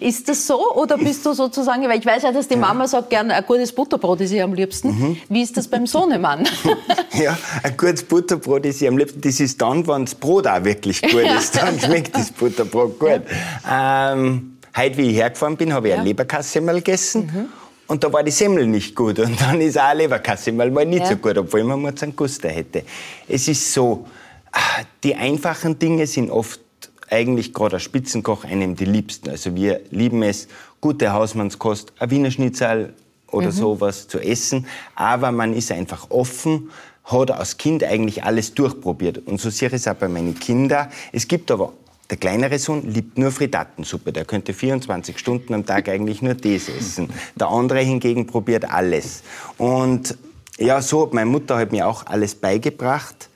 ist 0.00 0.28
das 0.28 0.46
so 0.46 0.74
oder 0.74 0.98
bist 0.98 1.24
du 1.24 1.32
sozusagen, 1.32 1.82
weil 1.88 1.98
ich 1.98 2.04
weiß 2.04 2.24
ja, 2.24 2.32
dass 2.32 2.46
die 2.46 2.56
Mama 2.56 2.86
sagt 2.86 3.08
gerne 3.08 3.34
ein 3.34 3.44
gutes 3.46 3.72
Butterbrot 3.72 4.20
ist 4.20 4.32
ihr 4.32 4.44
am 4.44 4.52
liebsten. 4.52 4.88
Mhm. 4.88 5.16
Wie 5.30 5.42
ist 5.42 5.56
das 5.56 5.66
beim 5.66 5.86
Sohnemann? 5.86 6.46
ja, 7.14 7.38
ein 7.62 7.76
gutes 7.76 8.02
Butterbrot 8.02 8.66
ist 8.66 8.82
ihr 8.82 8.88
am 8.88 8.98
liebsten. 8.98 9.20
Das 9.22 9.40
ist 9.40 9.60
dann, 9.62 9.86
wenn 9.86 10.04
das 10.04 10.14
Brot 10.14 10.46
auch 10.46 10.62
wirklich 10.62 11.00
gut 11.00 11.22
ist. 11.38 11.56
Dann 11.56 11.80
schmeckt 11.80 12.14
das 12.14 12.30
Butterbrot 12.30 12.98
gut. 12.98 13.22
Ähm, 13.70 14.58
heute, 14.76 14.96
wie 14.98 15.10
ich 15.10 15.16
hergefahren 15.16 15.56
bin, 15.56 15.72
habe 15.72 15.88
ich 15.88 15.94
ja. 15.94 16.00
ein 16.00 16.06
Leberkassemmel 16.06 16.76
gegessen. 16.76 17.30
Mhm. 17.32 17.48
Und 17.86 18.04
da 18.04 18.12
war 18.12 18.22
die 18.22 18.30
Semmel 18.30 18.66
nicht 18.66 18.94
gut. 18.94 19.18
Und 19.20 19.40
dann 19.40 19.60
ist 19.60 19.78
auch 19.78 19.84
ein 19.84 19.96
Leberkassemmel 19.96 20.70
mal 20.70 20.84
nicht 20.84 21.00
ja. 21.00 21.06
so 21.06 21.16
gut, 21.16 21.38
obwohl 21.38 21.64
man 21.64 21.80
mal 21.80 21.94
einen 21.98 22.14
Guster 22.14 22.50
hätte. 22.50 22.82
Es 23.26 23.48
ist 23.48 23.72
so, 23.72 24.06
ah, 24.52 24.82
die 25.02 25.14
einfachen 25.14 25.78
Dinge 25.78 26.06
sind 26.06 26.30
oft 26.30 26.65
eigentlich 27.10 27.52
gerade 27.54 27.76
als 27.76 27.82
Spitzenkoch 27.82 28.44
einem 28.44 28.76
die 28.76 28.84
liebsten. 28.84 29.30
Also 29.30 29.54
wir 29.54 29.80
lieben 29.90 30.22
es, 30.22 30.48
gute 30.80 31.12
Hausmannskost, 31.12 31.92
ein 31.98 32.10
Wiener 32.10 32.30
Schnitzel 32.30 32.94
oder 33.30 33.48
mhm. 33.48 33.52
sowas 33.52 34.08
zu 34.08 34.18
essen. 34.18 34.66
Aber 34.94 35.32
man 35.32 35.52
ist 35.52 35.72
einfach 35.72 36.10
offen, 36.10 36.70
hat 37.04 37.30
als 37.30 37.56
Kind 37.56 37.84
eigentlich 37.84 38.24
alles 38.24 38.54
durchprobiert. 38.54 39.18
Und 39.26 39.40
so 39.40 39.50
sehe 39.50 39.68
ich 39.68 39.74
es 39.74 39.88
auch 39.88 39.94
bei 39.94 40.08
meinen 40.08 40.38
Kindern. 40.38 40.88
Es 41.12 41.28
gibt 41.28 41.50
aber 41.50 41.72
der 42.10 42.18
kleinere 42.18 42.58
Sohn 42.58 42.88
liebt 42.88 43.18
nur 43.18 43.32
Frittatensuppe. 43.32 44.12
Der 44.12 44.24
könnte 44.24 44.54
24 44.54 45.18
Stunden 45.18 45.54
am 45.54 45.66
Tag 45.66 45.88
eigentlich 45.88 46.22
nur 46.22 46.34
das 46.34 46.68
essen. 46.68 47.10
Der 47.34 47.48
andere 47.48 47.80
hingegen 47.80 48.26
probiert 48.26 48.70
alles. 48.70 49.22
Und 49.58 50.16
ja, 50.58 50.80
so 50.82 51.02
hat 51.02 51.14
meine 51.14 51.28
Mutter 51.28 51.56
halt 51.56 51.72
mir 51.72 51.88
auch 51.88 52.06
alles 52.06 52.36
beigebracht. 52.36 53.28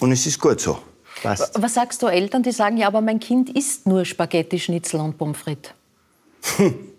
Und 0.00 0.10
es 0.10 0.26
ist 0.26 0.40
gut 0.40 0.60
so. 0.60 0.78
Passt. 1.22 1.60
Was 1.60 1.74
sagst 1.74 2.02
du 2.02 2.06
Eltern, 2.06 2.42
die 2.42 2.52
sagen, 2.52 2.76
ja, 2.76 2.86
aber 2.86 3.00
mein 3.00 3.20
Kind 3.20 3.50
isst 3.50 3.86
nur 3.86 4.04
Spaghetti, 4.04 4.58
Schnitzel 4.58 5.00
und 5.00 5.18
Pommes 5.18 5.38
frites? 5.38 5.72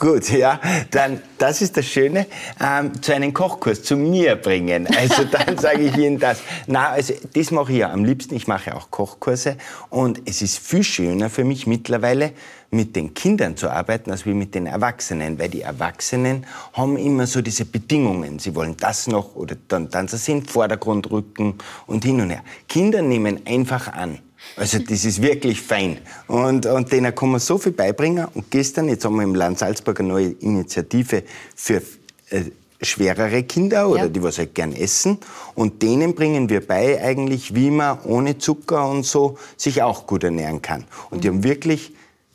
Gut, 0.00 0.30
ja, 0.30 0.58
dann, 0.90 1.20
das 1.36 1.60
ist 1.60 1.76
das 1.76 1.84
Schöne, 1.84 2.26
ähm, 2.58 3.02
zu 3.02 3.14
einem 3.14 3.34
Kochkurs 3.34 3.82
zu 3.82 3.98
mir 3.98 4.36
bringen. 4.36 4.88
Also 4.96 5.24
dann 5.24 5.58
sage 5.58 5.82
ich 5.82 5.96
Ihnen 5.98 6.18
das. 6.18 6.40
Na, 6.66 6.88
also 6.88 7.12
das 7.34 7.50
mache 7.50 7.72
ich 7.72 7.78
ja 7.80 7.92
am 7.92 8.06
liebsten. 8.06 8.34
Ich 8.34 8.48
mache 8.48 8.74
auch 8.74 8.90
Kochkurse 8.90 9.58
und 9.90 10.22
es 10.24 10.40
ist 10.40 10.58
viel 10.58 10.84
schöner 10.84 11.28
für 11.28 11.44
mich 11.44 11.66
mittlerweile, 11.66 12.32
mit 12.70 12.94
den 12.94 13.14
Kindern 13.14 13.56
zu 13.56 13.68
arbeiten, 13.68 14.10
als 14.10 14.26
wie 14.26 14.34
mit 14.34 14.54
den 14.54 14.66
Erwachsenen, 14.66 15.38
weil 15.38 15.48
die 15.48 15.62
Erwachsenen 15.62 16.46
haben 16.72 16.96
immer 16.96 17.26
so 17.26 17.42
diese 17.42 17.64
Bedingungen. 17.64 18.38
Sie 18.38 18.54
wollen 18.54 18.76
das 18.78 19.06
noch 19.08 19.34
oder 19.34 19.56
dann, 19.68 19.90
dann 19.90 20.06
sie 20.08 20.32
in 20.32 20.40
den 20.40 20.46
Vordergrund 20.46 21.10
rücken 21.10 21.54
und 21.86 22.04
hin 22.04 22.20
und 22.20 22.30
her. 22.30 22.42
Kinder 22.68 23.02
nehmen 23.02 23.40
einfach 23.44 23.92
an. 23.92 24.18
Also 24.56 24.78
das 24.78 25.04
ist 25.04 25.20
wirklich 25.20 25.60
fein. 25.60 25.98
Und, 26.26 26.66
und 26.66 26.90
denen 26.92 27.14
kann 27.14 27.30
man 27.30 27.40
so 27.40 27.58
viel 27.58 27.72
beibringen. 27.72 28.26
Und 28.34 28.50
gestern, 28.50 28.88
jetzt 28.88 29.04
haben 29.04 29.16
wir 29.16 29.22
im 29.22 29.34
Land 29.34 29.58
Salzburg 29.58 30.00
eine 30.00 30.08
neue 30.08 30.30
Initiative 30.30 31.24
für 31.54 31.82
äh, 32.30 32.44
schwerere 32.80 33.42
Kinder 33.42 33.88
oder 33.88 34.04
ja. 34.04 34.08
die 34.08 34.22
was 34.22 34.38
halt 34.38 34.54
gern 34.54 34.72
essen. 34.72 35.18
Und 35.54 35.82
denen 35.82 36.14
bringen 36.14 36.48
wir 36.48 36.66
bei 36.66 37.02
eigentlich, 37.02 37.54
wie 37.54 37.70
man 37.70 38.00
ohne 38.04 38.38
Zucker 38.38 38.88
und 38.88 39.04
so 39.04 39.38
sich 39.56 39.82
auch 39.82 40.06
gut 40.06 40.24
ernähren 40.24 40.62
kann. 40.62 40.84
Und 41.10 41.18
mhm. 41.18 41.20
die 41.20 41.28
haben 41.28 41.44
wirklich 41.44 41.92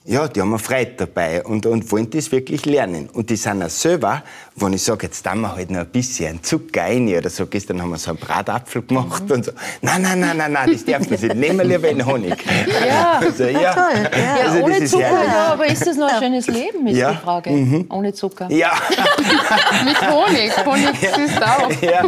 ja, 0.07 0.27
die 0.27 0.39
haben 0.39 0.49
eine 0.49 0.59
Freude 0.59 0.93
dabei 0.97 1.43
und, 1.43 1.65
und 1.65 1.91
wollen 1.91 2.09
das 2.11 2.31
wirklich 2.31 2.65
lernen. 2.65 3.09
Und 3.11 3.31
die 3.31 3.35
sind 3.35 3.63
auch 3.63 3.69
selber, 3.69 4.23
wenn 4.57 4.73
ich 4.73 4.83
sage, 4.83 5.07
jetzt 5.07 5.25
tun 5.25 5.41
wir 5.41 5.55
halt 5.55 5.69
noch 5.69 5.79
ein 5.79 5.87
bisschen 5.87 6.41
Zucker 6.41 6.81
rein 6.81 7.07
oder 7.09 7.29
so, 7.29 7.45
gestern 7.45 7.81
haben 7.81 7.89
wir 7.89 7.97
so 7.97 8.11
einen 8.11 8.19
Bratapfel 8.19 8.83
gemacht 8.83 9.23
mhm. 9.25 9.31
und 9.31 9.45
so. 9.45 9.51
Nein, 9.81 10.01
nein, 10.01 10.19
nein, 10.19 10.37
nein, 10.37 10.51
nein, 10.51 10.71
das 10.71 10.85
darf 10.85 11.09
man 11.09 11.19
nicht. 11.19 11.35
Nehmen 11.35 11.57
wir 11.57 11.65
lieber 11.65 11.87
einen 11.89 12.05
Honig. 12.05 12.35
Ja, 12.87 13.19
also, 13.19 13.43
ja. 13.43 13.59
ja 13.59 13.73
toll. 13.73 14.09
Ja. 14.17 14.35
Also, 14.45 14.63
ohne 14.63 14.85
Zucker, 14.85 15.01
ja, 15.01 15.53
aber 15.53 15.65
ist 15.65 15.85
das 15.85 15.97
noch 15.97 16.11
ein 16.11 16.19
schönes 16.21 16.47
Leben, 16.47 16.87
ist 16.87 16.97
ja. 16.97 17.11
die 17.11 17.17
Frage. 17.17 17.49
Mhm. 17.49 17.85
Ohne 17.89 18.13
Zucker. 18.13 18.49
Ja. 18.51 18.71
mit 19.83 20.01
Honig. 20.01 20.51
Honig 20.65 20.99
süßt 20.99 21.43
auch. 21.43 21.81
Ja. 21.81 22.05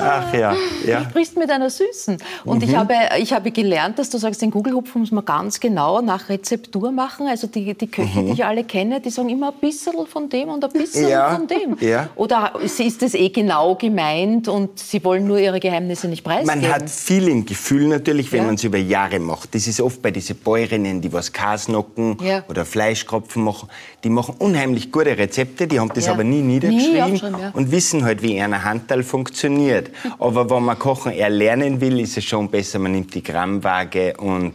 Ach 0.00 0.34
ja. 0.34 0.54
ja. 0.84 1.00
Du 1.00 1.10
sprichst 1.10 1.36
mit 1.36 1.50
einer 1.50 1.70
Süßen. 1.70 2.18
Und 2.44 2.62
mhm. 2.62 2.68
ich, 2.68 2.76
habe, 2.76 2.94
ich 3.18 3.32
habe 3.32 3.50
gelernt, 3.50 3.98
dass 3.98 4.10
du 4.10 4.18
sagst, 4.18 4.42
den 4.42 4.50
Gugelhupfen 4.50 5.00
muss 5.00 5.12
man 5.12 5.24
ganz 5.24 5.60
genau 5.60 6.00
nach 6.00 6.28
Rezept 6.28 6.56
Rezeptur 6.56 6.92
machen. 6.92 7.26
Also 7.26 7.46
die, 7.46 7.74
die 7.74 7.86
Köche, 7.86 8.20
mhm. 8.20 8.26
die 8.26 8.32
ich 8.32 8.44
alle 8.44 8.64
kenne, 8.64 9.00
die 9.00 9.10
sagen 9.10 9.28
immer 9.28 9.48
ein 9.48 9.60
bisschen 9.60 10.06
von 10.06 10.28
dem 10.28 10.48
und 10.48 10.64
ein 10.64 10.70
bisschen 10.70 11.05
ja. 11.08 11.34
von 11.34 11.46
dem. 11.46 11.76
Ja. 11.80 12.08
Oder 12.16 12.54
ist 12.62 13.02
das 13.02 13.14
eh 13.14 13.28
genau 13.28 13.74
gemeint 13.74 14.48
und 14.48 14.78
sie 14.78 15.02
wollen 15.04 15.26
nur 15.26 15.38
ihre 15.38 15.60
Geheimnisse 15.60 16.08
nicht 16.08 16.24
preisgeben? 16.24 16.60
Man 16.60 16.72
hat 16.72 16.88
viel 16.90 17.28
im 17.28 17.46
Gefühl 17.46 17.88
natürlich, 17.88 18.30
wenn 18.32 18.40
ja. 18.40 18.46
man 18.46 18.54
es 18.56 18.64
über 18.64 18.78
Jahre 18.78 19.18
macht. 19.18 19.54
Das 19.54 19.66
ist 19.66 19.80
oft 19.80 20.02
bei 20.02 20.10
diesen 20.10 20.36
Bäuerinnen, 20.36 21.00
die 21.00 21.12
was 21.12 21.32
Kasnocken 21.32 22.18
ja. 22.22 22.44
oder 22.48 22.64
Fleischkropfen 22.64 23.42
machen. 23.42 23.68
Die 24.04 24.10
machen 24.10 24.34
unheimlich 24.38 24.92
gute 24.92 25.16
Rezepte, 25.16 25.66
die 25.66 25.80
haben 25.80 25.90
das 25.94 26.08
aber 26.08 26.24
nie 26.24 26.42
niedergeschrieben 26.42 27.12
nie 27.12 27.20
und 27.52 27.70
wissen 27.70 28.04
halt, 28.04 28.22
wie 28.22 28.40
ein 28.40 28.64
Handteil 28.64 29.02
funktioniert. 29.02 29.90
aber 30.18 30.48
wenn 30.50 30.64
man 30.64 30.78
Kochen 30.78 31.12
erlernen 31.12 31.80
will, 31.80 32.00
ist 32.00 32.16
es 32.16 32.24
schon 32.24 32.48
besser, 32.48 32.78
man 32.78 32.92
nimmt 32.92 33.14
die 33.14 33.22
Grammwaage 33.22 34.14
und 34.18 34.54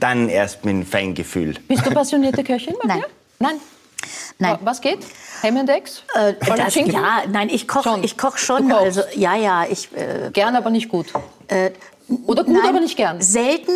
dann 0.00 0.28
erst 0.28 0.64
mit 0.64 0.74
dem 0.74 0.86
Feingefühl. 0.86 1.54
Bist 1.68 1.86
du 1.86 1.90
passionierte 1.94 2.42
Köchin, 2.42 2.74
Maria? 2.82 3.02
Nein. 3.38 3.52
Nein. 3.52 3.60
Was 4.62 4.80
geht? 4.80 5.00
Eggs? 5.42 6.02
Äh, 6.14 6.34
das, 6.56 6.74
ja, 6.74 7.22
nein, 7.30 7.48
ich 7.48 7.66
koche 7.66 8.00
ich 8.02 8.16
koch 8.16 8.38
schon. 8.38 8.70
Also, 8.72 9.02
ja, 9.14 9.34
ja, 9.34 9.64
ich, 9.68 9.88
äh, 9.96 10.30
gern, 10.32 10.56
aber 10.56 10.70
nicht 10.70 10.88
gut. 10.88 11.12
Äh, 11.48 11.70
Oder 12.26 12.44
gut, 12.44 12.54
nein, 12.54 12.68
aber 12.68 12.80
nicht 12.80 12.96
gern. 12.96 13.20
Selten 13.20 13.72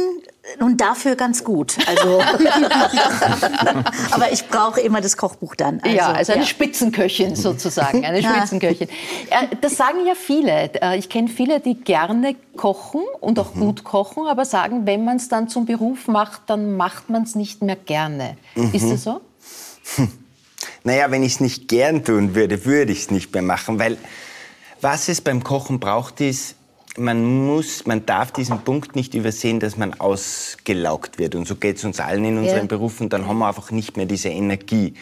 und 0.60 0.80
dafür 0.80 1.16
ganz 1.16 1.42
gut. 1.42 1.76
Also, 1.86 2.20
aber 4.10 4.32
ich 4.32 4.46
brauche 4.48 4.80
immer 4.80 5.00
das 5.00 5.16
Kochbuch 5.16 5.56
dann. 5.56 5.80
Also, 5.82 5.96
ja, 5.96 6.12
also 6.12 6.32
eine 6.32 6.42
ja. 6.42 6.46
Spitzenköchin 6.46 7.34
sozusagen, 7.34 8.04
eine 8.04 8.22
Spitzenköchin. 8.28 8.88
Das 9.60 9.76
sagen 9.76 10.06
ja 10.06 10.14
viele. 10.14 10.70
Äh, 10.80 10.98
ich 10.98 11.08
kenne 11.08 11.28
viele, 11.28 11.60
die 11.60 11.74
gerne 11.74 12.36
kochen 12.56 13.02
und 13.20 13.38
auch 13.38 13.54
mhm. 13.54 13.60
gut 13.60 13.84
kochen, 13.84 14.26
aber 14.28 14.44
sagen, 14.44 14.86
wenn 14.86 15.04
man 15.04 15.16
es 15.16 15.28
dann 15.28 15.48
zum 15.48 15.66
Beruf 15.66 16.06
macht, 16.06 16.42
dann 16.46 16.76
macht 16.76 17.10
man 17.10 17.24
es 17.24 17.34
nicht 17.34 17.62
mehr 17.62 17.76
gerne. 17.76 18.36
Mhm. 18.54 18.70
Ist 18.72 18.90
das 18.90 19.02
so? 19.02 19.20
Hm. 19.96 20.12
Naja, 20.86 21.10
wenn 21.10 21.24
ich 21.24 21.34
es 21.34 21.40
nicht 21.40 21.66
gern 21.66 22.04
tun 22.04 22.36
würde, 22.36 22.64
würde 22.64 22.92
ich 22.92 23.00
es 23.00 23.10
nicht 23.10 23.32
mehr 23.34 23.42
machen, 23.42 23.80
weil 23.80 23.98
was 24.80 25.08
es 25.08 25.20
beim 25.20 25.42
Kochen 25.42 25.80
braucht, 25.80 26.20
ist 26.20 26.54
man 26.96 27.24
muss, 27.44 27.86
man 27.86 28.06
darf 28.06 28.30
diesen 28.30 28.60
Punkt 28.60 28.94
nicht 28.94 29.12
übersehen, 29.14 29.58
dass 29.58 29.76
man 29.76 29.94
ausgelaugt 29.94 31.18
wird. 31.18 31.34
Und 31.34 31.46
so 31.46 31.56
geht 31.56 31.78
es 31.78 31.84
uns 31.84 31.98
allen 31.98 32.24
in 32.24 32.38
unseren 32.38 32.58
ja. 32.58 32.64
Berufen. 32.66 33.08
Dann 33.08 33.26
haben 33.26 33.38
wir 33.38 33.48
einfach 33.48 33.72
nicht 33.72 33.96
mehr 33.96 34.06
diese 34.06 34.28
Energie. 34.28 34.94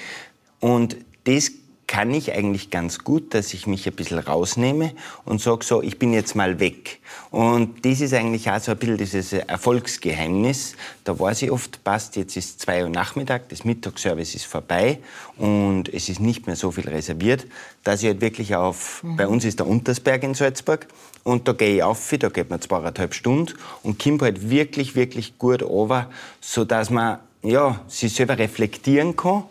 Und 0.58 0.96
das 1.24 1.52
kann 1.86 2.12
ich 2.12 2.32
eigentlich 2.32 2.70
ganz 2.70 3.00
gut, 3.00 3.34
dass 3.34 3.52
ich 3.54 3.66
mich 3.66 3.86
ein 3.86 3.94
bisschen 3.94 4.18
rausnehme 4.18 4.92
und 5.24 5.40
sage 5.40 5.64
so, 5.64 5.82
ich 5.82 5.98
bin 5.98 6.12
jetzt 6.12 6.34
mal 6.34 6.58
weg. 6.60 7.00
Und 7.30 7.84
das 7.84 8.00
ist 8.00 8.14
eigentlich 8.14 8.50
auch 8.50 8.60
so 8.60 8.72
ein 8.72 8.78
bisschen 8.78 8.96
dieses 8.96 9.32
Erfolgsgeheimnis. 9.32 10.76
Da 11.04 11.18
weiß 11.18 11.42
ich 11.42 11.50
oft, 11.50 11.84
passt, 11.84 12.16
jetzt 12.16 12.36
ist 12.36 12.60
zwei 12.60 12.84
Uhr 12.84 12.90
Nachmittag, 12.90 13.48
das 13.48 13.64
Mittagsservice 13.64 14.34
ist 14.34 14.46
vorbei 14.46 14.98
und 15.36 15.92
es 15.92 16.08
ist 16.08 16.20
nicht 16.20 16.46
mehr 16.46 16.56
so 16.56 16.70
viel 16.70 16.88
reserviert, 16.88 17.46
dass 17.82 18.02
ich 18.02 18.08
halt 18.08 18.20
wirklich 18.20 18.54
auf, 18.54 19.02
mhm. 19.02 19.16
bei 19.16 19.26
uns 19.26 19.44
ist 19.44 19.58
der 19.58 19.66
Untersberg 19.66 20.22
in 20.22 20.34
Salzburg 20.34 20.86
und 21.22 21.48
da 21.48 21.52
gehe 21.52 21.76
ich 21.76 21.82
auf, 21.82 22.14
da 22.18 22.28
geht 22.28 22.50
man 22.50 22.60
zweieinhalb 22.60 23.14
Stunden 23.14 23.54
und 23.82 24.02
komme 24.02 24.18
halt 24.20 24.50
wirklich, 24.50 24.94
wirklich 24.94 25.38
gut 25.38 25.62
over, 25.62 26.10
sodass 26.40 26.90
man 26.90 27.18
ja, 27.42 27.80
sich 27.88 28.14
selber 28.14 28.38
reflektieren 28.38 29.16
kann 29.16 29.44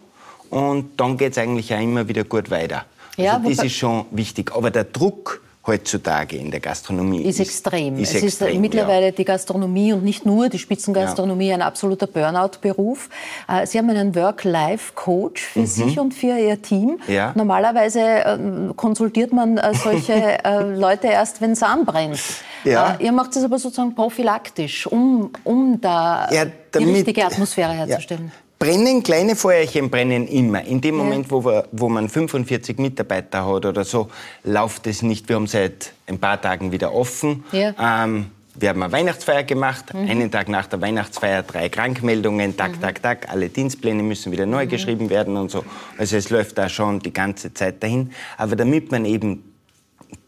und 0.53 0.99
dann 0.99 1.17
geht 1.17 1.31
es 1.31 1.39
eigentlich 1.39 1.73
auch 1.73 1.81
immer 1.81 2.07
wieder 2.07 2.23
gut 2.23 2.51
weiter. 2.51 2.85
Also 3.17 3.21
ja, 3.21 3.39
das 3.39 3.63
ist 3.63 3.75
schon 3.75 4.05
wichtig. 4.11 4.55
Aber 4.55 4.69
der 4.69 4.83
Druck 4.83 5.41
heutzutage 5.65 6.35
in 6.37 6.51
der 6.51 6.59
Gastronomie 6.59 7.21
ist, 7.21 7.39
ist 7.39 7.47
extrem. 7.47 7.97
Ist 7.97 8.13
es 8.13 8.21
extrem, 8.21 8.49
ist 8.49 8.59
mittlerweile 8.59 9.07
ja. 9.07 9.11
die 9.11 9.25
Gastronomie 9.25 9.93
und 9.93 10.03
nicht 10.03 10.25
nur 10.25 10.49
die 10.49 10.59
Spitzengastronomie 10.59 11.47
ja. 11.47 11.55
ein 11.55 11.61
absoluter 11.61 12.05
Burnout-Beruf. 12.05 13.09
Äh, 13.47 13.65
Sie 13.65 13.79
haben 13.79 13.89
einen 13.89 14.13
Work-Life-Coach 14.13 15.41
für 15.41 15.59
mhm. 15.59 15.65
sich 15.65 15.99
und 15.99 16.13
für 16.13 16.37
Ihr 16.37 16.61
Team. 16.61 16.99
Ja. 17.07 17.31
Normalerweise 17.35 17.99
äh, 17.99 18.37
konsultiert 18.75 19.33
man 19.33 19.57
äh, 19.57 19.73
solche 19.73 20.37
Leute 20.75 21.07
erst, 21.07 21.41
wenn 21.41 21.51
es 21.51 21.63
anbrennt. 21.63 22.19
Ja. 22.63 22.97
Ihr 22.99 23.11
macht 23.11 23.35
es 23.35 23.43
aber 23.43 23.57
sozusagen 23.57 23.95
prophylaktisch, 23.95 24.85
um, 24.85 25.31
um 25.43 25.81
da 25.81 26.29
die 26.77 26.83
richtige 26.83 27.25
Atmosphäre 27.25 27.73
herzustellen. 27.73 28.31
Brennen, 28.63 29.03
kleine 29.03 29.35
Feuerchen 29.35 29.89
brennen 29.89 30.25
immer. 30.25 30.63
In 30.63 30.79
dem 30.79 30.95
Moment, 30.95 31.29
wo, 31.29 31.43
wir, 31.43 31.67
wo 31.73 31.89
man 31.89 32.07
45 32.07 32.77
Mitarbeiter 32.77 33.45
hat 33.45 33.65
oder 33.65 33.83
so, 33.83 34.09
läuft 34.45 34.87
es 34.87 35.01
nicht. 35.01 35.27
Wir 35.27 35.35
haben 35.35 35.47
seit 35.47 35.91
ein 36.07 36.17
paar 36.17 36.41
Tagen 36.41 36.71
wieder 36.71 36.93
offen. 36.93 37.43
Ja. 37.51 37.73
Ähm, 38.05 38.27
wir 38.55 38.69
haben 38.69 38.81
eine 38.81 38.93
Weihnachtsfeier 38.93 39.43
gemacht, 39.43 39.93
mhm. 39.93 40.09
einen 40.09 40.31
Tag 40.31 40.47
nach 40.47 40.67
der 40.67 40.79
Weihnachtsfeier 40.79 41.43
drei 41.43 41.67
Krankmeldungen, 41.67 42.55
tak, 42.55 42.77
mhm. 42.77 42.81
tak, 42.81 43.01
tak, 43.01 43.29
alle 43.29 43.49
Dienstpläne 43.49 44.01
müssen 44.01 44.31
wieder 44.31 44.45
neu 44.45 44.63
mhm. 44.63 44.69
geschrieben 44.69 45.09
werden 45.09 45.35
und 45.35 45.51
so. 45.51 45.65
Also 45.97 46.15
es 46.15 46.29
läuft 46.29 46.57
da 46.57 46.69
schon 46.69 46.99
die 46.99 47.11
ganze 47.11 47.53
Zeit 47.53 47.83
dahin. 47.83 48.13
Aber 48.37 48.55
damit 48.55 48.91
man 48.91 49.03
eben 49.03 49.43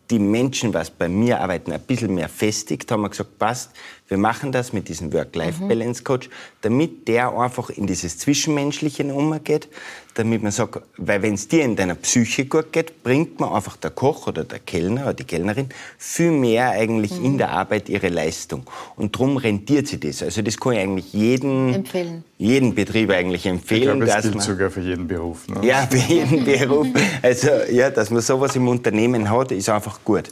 die 0.09 0.19
Menschen, 0.19 0.73
was 0.73 0.89
bei 0.89 1.07
mir 1.07 1.39
arbeiten, 1.39 1.71
ein 1.71 1.79
bisschen 1.79 2.13
mehr 2.13 2.29
festigt, 2.29 2.91
haben 2.91 3.01
wir 3.01 3.09
gesagt, 3.09 3.39
passt, 3.39 3.71
wir 4.07 4.17
machen 4.17 4.51
das 4.51 4.71
mit 4.71 4.87
diesem 4.87 5.13
Work-Life-Balance-Coach, 5.13 6.29
damit 6.61 7.07
der 7.07 7.35
einfach 7.37 7.69
in 7.69 7.87
dieses 7.87 8.19
Zwischenmenschliche 8.19 9.03
umgeht, 9.05 9.67
damit 10.15 10.41
man 10.41 10.51
sagt, 10.51 10.81
weil 10.97 11.21
wenn 11.21 11.33
es 11.33 11.47
dir 11.47 11.63
in 11.63 11.75
deiner 11.75 11.95
Psyche 11.95 12.45
gut 12.45 12.71
geht, 12.71 13.03
bringt 13.03 13.39
man 13.39 13.51
einfach 13.51 13.75
der 13.75 13.91
Koch 13.91 14.27
oder 14.27 14.45
der 14.45 14.59
Kellner 14.59 15.03
oder 15.03 15.13
die 15.13 15.25
Kellnerin 15.25 15.69
viel 15.97 16.31
mehr 16.31 16.69
eigentlich 16.69 17.19
mhm. 17.19 17.25
in 17.25 17.37
der 17.37 17.51
Arbeit 17.51 17.89
ihre 17.89 18.07
Leistung. 18.07 18.63
Und 18.95 19.15
darum 19.15 19.37
rentiert 19.37 19.87
sie 19.87 19.99
das. 19.99 20.23
Also 20.23 20.41
das 20.41 20.57
kann 20.57 20.73
ich 20.73 20.79
eigentlich 20.79 21.13
jeden, 21.13 21.73
empfehlen. 21.73 22.23
jeden 22.37 22.73
Betrieb 22.73 23.11
eigentlich 23.11 23.45
empfehlen. 23.45 23.81
Ich 23.81 23.87
glaube, 23.87 24.05
das 24.05 24.23
gilt 24.23 24.41
sogar 24.41 24.69
für 24.69 24.81
jeden 24.81 25.07
Beruf. 25.07 25.47
Ne? 25.49 25.67
Ja, 25.67 25.85
für 25.85 25.97
jeden 25.97 26.45
Beruf. 26.45 26.87
Also 27.21 27.49
ja, 27.69 27.89
dass 27.89 28.09
man 28.09 28.21
sowas 28.21 28.55
im 28.55 28.67
Unternehmen 28.69 29.29
hat, 29.29 29.51
ist 29.51 29.69
einfach 29.69 29.99
gut. 30.05 30.29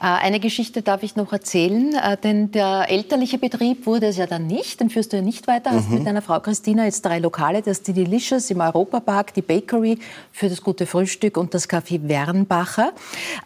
Äh, 0.00 0.06
eine 0.06 0.40
Geschichte 0.40 0.82
darf 0.82 1.02
ich 1.02 1.16
noch 1.16 1.32
erzählen, 1.32 1.94
äh, 1.94 2.16
denn 2.16 2.50
der 2.50 2.86
elterliche 2.88 3.38
Betrieb 3.38 3.86
wurde 3.86 4.06
es 4.06 4.16
ja 4.16 4.26
dann 4.26 4.46
nicht, 4.46 4.80
den 4.80 4.90
führst 4.90 5.12
du 5.12 5.16
ja 5.16 5.22
nicht 5.22 5.46
weiter, 5.46 5.70
hast 5.70 5.88
mhm. 5.88 5.98
mit 5.98 6.06
deiner 6.06 6.22
Frau 6.22 6.40
Christina 6.40 6.84
jetzt 6.84 7.04
drei 7.04 7.18
Lokale, 7.18 7.62
das 7.62 7.78
ist 7.78 7.88
die 7.88 7.92
Delicious 7.92 8.50
im 8.50 8.60
Europapark, 8.60 9.13
die 9.22 9.42
Bakery 9.42 9.98
für 10.32 10.48
das 10.48 10.60
gute 10.60 10.86
Frühstück 10.86 11.36
und 11.36 11.54
das 11.54 11.68
Café 11.68 12.08
Wernbacher. 12.08 12.92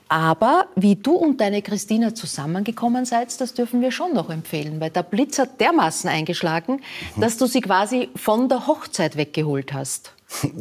Aber 0.08 0.66
wie 0.74 0.96
du 0.96 1.12
und 1.12 1.40
deine 1.40 1.62
Christina 1.62 2.14
zusammengekommen 2.14 3.04
seid, 3.04 3.40
das 3.40 3.54
dürfen 3.54 3.80
wir 3.80 3.90
schon 3.90 4.14
noch 4.14 4.30
empfehlen, 4.30 4.80
weil 4.80 4.90
der 4.90 5.02
Blitz 5.02 5.38
hat 5.38 5.60
dermaßen 5.60 6.08
eingeschlagen, 6.08 6.80
mhm. 7.16 7.20
dass 7.20 7.36
du 7.36 7.46
sie 7.46 7.60
quasi 7.60 8.08
von 8.16 8.48
der 8.48 8.66
Hochzeit 8.66 9.16
weggeholt 9.16 9.72
hast. 9.72 10.12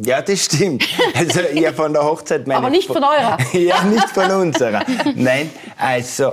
Ja, 0.02 0.22
das 0.22 0.44
stimmt. 0.44 0.84
Also 1.14 1.40
ja, 1.40 1.72
von 1.72 1.92
der 1.92 2.02
Hochzeit 2.02 2.46
meine 2.46 2.58
Aber 2.58 2.70
nicht 2.70 2.86
von 2.86 3.04
eurer. 3.04 3.36
ja, 3.52 3.84
nicht 3.84 4.08
von 4.08 4.30
unserer. 4.30 4.82
Nein, 5.14 5.50
also 5.76 6.32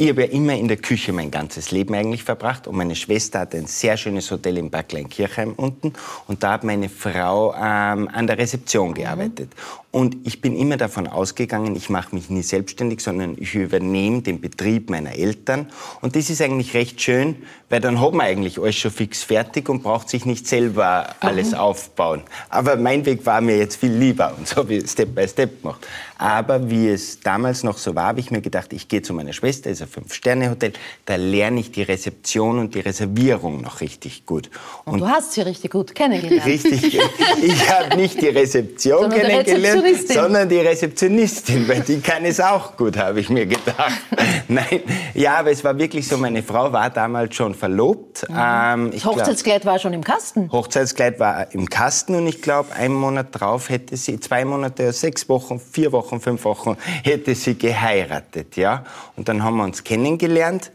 ich 0.00 0.08
habe 0.08 0.22
ja 0.22 0.28
immer 0.28 0.54
in 0.54 0.68
der 0.68 0.76
Küche 0.76 1.12
mein 1.12 1.32
ganzes 1.32 1.72
Leben 1.72 1.92
eigentlich 1.92 2.22
verbracht 2.22 2.68
und 2.68 2.76
meine 2.76 2.94
Schwester 2.94 3.40
hat 3.40 3.52
ein 3.52 3.66
sehr 3.66 3.96
schönes 3.96 4.30
Hotel 4.30 4.56
in 4.56 4.70
Bad 4.70 4.90
Kleinkirchheim 4.90 5.54
unten 5.54 5.92
und 6.28 6.40
da 6.44 6.52
hat 6.52 6.62
meine 6.62 6.88
Frau 6.88 7.52
ähm, 7.54 8.08
an 8.12 8.28
der 8.28 8.38
Rezeption 8.38 8.94
gearbeitet. 8.94 9.50
Mhm. 9.50 9.87
Und 9.90 10.26
ich 10.26 10.42
bin 10.42 10.54
immer 10.54 10.76
davon 10.76 11.06
ausgegangen, 11.06 11.74
ich 11.74 11.88
mache 11.88 12.14
mich 12.14 12.28
nie 12.28 12.42
selbstständig, 12.42 13.00
sondern 13.00 13.36
ich 13.38 13.54
übernehme 13.54 14.20
den 14.20 14.38
Betrieb 14.38 14.90
meiner 14.90 15.14
Eltern. 15.14 15.66
Und 16.02 16.14
das 16.14 16.28
ist 16.28 16.42
eigentlich 16.42 16.74
recht 16.74 17.00
schön, 17.00 17.36
weil 17.70 17.80
dann 17.80 17.98
hat 17.98 18.12
man 18.12 18.26
eigentlich 18.26 18.58
alles 18.58 18.76
schon 18.76 18.90
fix 18.90 19.22
fertig 19.22 19.70
und 19.70 19.82
braucht 19.82 20.10
sich 20.10 20.26
nicht 20.26 20.46
selber 20.46 21.14
alles 21.20 21.52
mhm. 21.52 21.58
aufbauen. 21.58 22.22
Aber 22.50 22.76
mein 22.76 23.06
Weg 23.06 23.24
war 23.24 23.40
mir 23.40 23.56
jetzt 23.56 23.76
viel 23.76 23.92
lieber 23.92 24.34
und 24.36 24.46
so 24.46 24.56
habe 24.56 24.74
ich 24.74 24.90
Step 24.90 25.14
by 25.14 25.26
Step 25.26 25.62
gemacht. 25.62 25.86
Aber 26.18 26.68
wie 26.68 26.88
es 26.88 27.20
damals 27.20 27.62
noch 27.62 27.78
so 27.78 27.94
war, 27.94 28.06
habe 28.06 28.20
ich 28.20 28.30
mir 28.30 28.40
gedacht, 28.40 28.72
ich 28.72 28.88
gehe 28.88 29.02
zu 29.02 29.14
meiner 29.14 29.32
Schwester, 29.32 29.70
ist 29.70 29.80
ein 29.80 29.88
Fünf-Sterne-Hotel, 29.88 30.72
da 31.04 31.14
lerne 31.14 31.60
ich 31.60 31.70
die 31.70 31.82
Rezeption 31.82 32.58
und 32.58 32.74
die 32.74 32.80
Reservierung 32.80 33.60
noch 33.60 33.80
richtig 33.80 34.26
gut. 34.26 34.50
Und, 34.84 34.94
und 34.94 35.00
du 35.00 35.08
hast 35.08 35.34
sie 35.34 35.42
richtig 35.42 35.70
gut 35.70 35.94
kennengelernt. 35.94 36.44
Richtig. 36.44 36.98
Ich 37.40 37.70
habe 37.70 37.96
nicht 37.96 38.20
die 38.20 38.28
Rezeption 38.28 39.10
kennengelernt, 39.10 39.77
sondern 40.06 40.48
die 40.48 40.58
Rezeptionistin, 40.58 41.68
weil 41.68 41.80
die 41.80 42.00
kann 42.00 42.24
es 42.24 42.40
auch 42.40 42.76
gut, 42.76 42.96
habe 42.96 43.20
ich 43.20 43.30
mir 43.30 43.46
gedacht. 43.46 44.00
Nein, 44.48 44.82
ja, 45.14 45.38
aber 45.38 45.50
es 45.50 45.64
war 45.64 45.78
wirklich 45.78 46.06
so, 46.06 46.16
meine 46.16 46.42
Frau 46.42 46.72
war 46.72 46.90
damals 46.90 47.34
schon 47.34 47.54
verlobt. 47.54 48.28
Mhm. 48.28 48.36
Ähm, 48.38 48.90
das 48.92 49.04
Hochzeitskleid 49.04 49.62
glaub, 49.62 49.74
war 49.74 49.78
schon 49.78 49.92
im 49.92 50.04
Kasten? 50.04 50.50
Hochzeitskleid 50.50 51.20
war 51.20 51.52
im 51.52 51.68
Kasten 51.68 52.14
und 52.14 52.26
ich 52.26 52.42
glaube, 52.42 52.72
einen 52.74 52.94
Monat 52.94 53.28
drauf 53.32 53.68
hätte 53.68 53.96
sie, 53.96 54.20
zwei 54.20 54.44
Monate, 54.44 54.92
sechs 54.92 55.28
Wochen, 55.28 55.60
vier 55.60 55.92
Wochen, 55.92 56.20
fünf 56.20 56.44
Wochen, 56.44 56.76
hätte 57.04 57.34
sie 57.34 57.56
geheiratet, 57.56 58.56
ja. 58.56 58.84
Und 59.16 59.28
dann 59.28 59.42
haben 59.42 59.56
wir 59.56 59.64
uns 59.64 59.84
kennengelernt. 59.84 60.70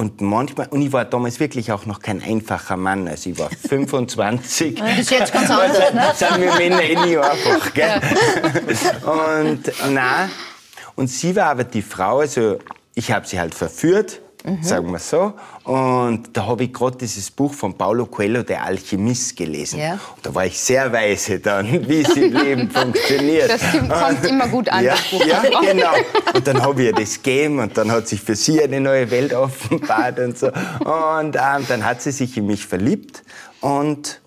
Und 0.00 0.22
manchmal, 0.22 0.66
und 0.68 0.80
ich 0.80 0.94
war 0.94 1.04
damals 1.04 1.40
wirklich 1.40 1.72
auch 1.72 1.84
noch 1.84 2.00
kein 2.00 2.22
einfacher 2.22 2.78
Mann. 2.78 3.06
Also 3.06 3.28
ich 3.28 3.38
war 3.38 3.50
25. 3.50 4.74
das 4.78 4.98
ist 4.98 5.10
jetzt 5.10 5.30
ganz 5.30 5.50
anders, 5.50 5.92
ne? 5.92 6.12
Sind 6.14 6.40
wir 6.40 6.54
Männer 6.54 6.82
eh 6.82 6.96
nicht 6.96 7.18
einfach, 7.18 7.74
gell? 7.74 8.00
Und, 9.52 9.70
na, 9.90 10.30
und 10.94 11.08
sie 11.08 11.36
war 11.36 11.50
aber 11.50 11.64
die 11.64 11.82
Frau, 11.82 12.20
also 12.20 12.58
ich 12.94 13.12
habe 13.12 13.26
sie 13.26 13.38
halt 13.38 13.54
verführt 13.54 14.22
mhm. 14.44 14.62
sagen 14.62 14.92
wir 14.92 14.98
so. 14.98 15.32
Und 15.64 16.28
da 16.32 16.46
habe 16.46 16.64
ich 16.64 16.72
gerade 16.72 16.98
dieses 16.98 17.30
Buch 17.30 17.54
von 17.54 17.74
Paulo 17.74 18.06
Coelho, 18.06 18.42
Der 18.42 18.64
Alchemist, 18.64 19.36
gelesen. 19.36 19.80
Ja. 19.80 19.92
Und 19.92 20.24
da 20.24 20.34
war 20.34 20.46
ich 20.46 20.58
sehr 20.58 20.92
weise 20.92 21.40
dann, 21.40 21.66
wie 21.88 22.02
es 22.02 22.16
im 22.16 22.32
Leben 22.32 22.70
funktioniert. 22.72 23.50
Das 23.50 23.62
kommt 23.72 24.26
immer 24.26 24.48
gut 24.48 24.68
an, 24.68 24.84
ja, 24.84 24.92
das 24.92 25.10
Buch. 25.10 25.24
Ja, 25.24 25.42
genau. 25.60 25.92
Und 26.34 26.46
dann 26.46 26.62
habe 26.62 26.82
ich 26.82 26.90
ihr 26.90 26.92
das 26.94 27.22
gegeben 27.22 27.58
und 27.58 27.76
dann 27.76 27.90
hat 27.90 28.08
sich 28.08 28.20
für 28.20 28.34
sie 28.34 28.62
eine 28.62 28.80
neue 28.80 29.10
Welt 29.10 29.32
offenbart 29.32 30.18
und 30.18 30.38
so. 30.38 30.48
Und 30.48 31.36
ähm, 31.36 31.64
dann 31.68 31.84
hat 31.84 32.02
sie 32.02 32.12
sich 32.12 32.36
in 32.36 32.46
mich 32.46 32.66
verliebt 32.66 33.22
und 33.60 34.20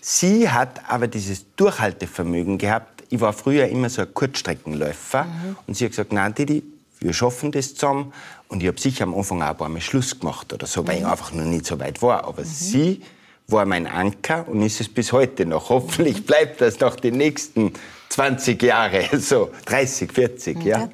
sie 0.00 0.48
hat 0.48 0.80
aber 0.88 1.06
dieses 1.06 1.44
Durchhaltevermögen 1.56 2.58
gehabt. 2.58 3.04
Ich 3.10 3.20
war 3.20 3.32
früher 3.32 3.66
immer 3.68 3.88
so 3.88 4.02
ein 4.02 4.12
Kurzstreckenläufer 4.12 5.24
mhm. 5.24 5.56
und 5.66 5.76
sie 5.76 5.84
hat 5.84 5.92
gesagt, 5.92 6.12
nein, 6.12 6.34
Didi, 6.34 6.62
wir 7.00 7.12
schaffen 7.12 7.52
das 7.52 7.74
zusammen. 7.74 8.12
Und 8.48 8.62
ich 8.62 8.68
habe 8.68 8.80
sicher 8.80 9.04
am 9.04 9.14
Anfang 9.14 9.42
auch 9.42 9.48
ein 9.48 9.56
paar 9.56 9.68
Mal 9.68 9.80
Schluss 9.80 10.18
gemacht 10.18 10.52
oder 10.52 10.66
so, 10.66 10.86
weil 10.86 10.96
ich 10.96 11.02
mhm. 11.02 11.10
einfach 11.10 11.32
noch 11.32 11.44
nicht 11.44 11.66
so 11.66 11.78
weit 11.78 12.00
war. 12.00 12.24
Aber 12.24 12.42
mhm. 12.42 12.46
sie 12.46 13.02
war 13.46 13.64
mein 13.66 13.86
Anker 13.86 14.48
und 14.48 14.62
ist 14.62 14.80
es 14.80 14.88
bis 14.88 15.12
heute 15.12 15.46
noch. 15.46 15.68
Hoffentlich 15.70 16.24
bleibt 16.24 16.60
das 16.60 16.80
noch 16.80 16.96
die 16.96 17.10
nächsten 17.10 17.72
20 18.10 18.62
Jahre, 18.62 19.04
so 19.18 19.50
30, 19.66 20.12
40, 20.12 20.56
okay. 20.56 20.68
ja. 20.68 20.88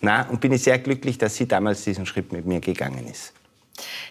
Na, 0.00 0.28
und 0.28 0.40
bin 0.40 0.52
ich 0.52 0.62
sehr 0.62 0.78
glücklich, 0.78 1.18
dass 1.18 1.36
sie 1.36 1.48
damals 1.48 1.84
diesen 1.84 2.04
Schritt 2.06 2.30
mit 2.32 2.46
mir 2.46 2.60
gegangen 2.60 3.06
ist. 3.08 3.32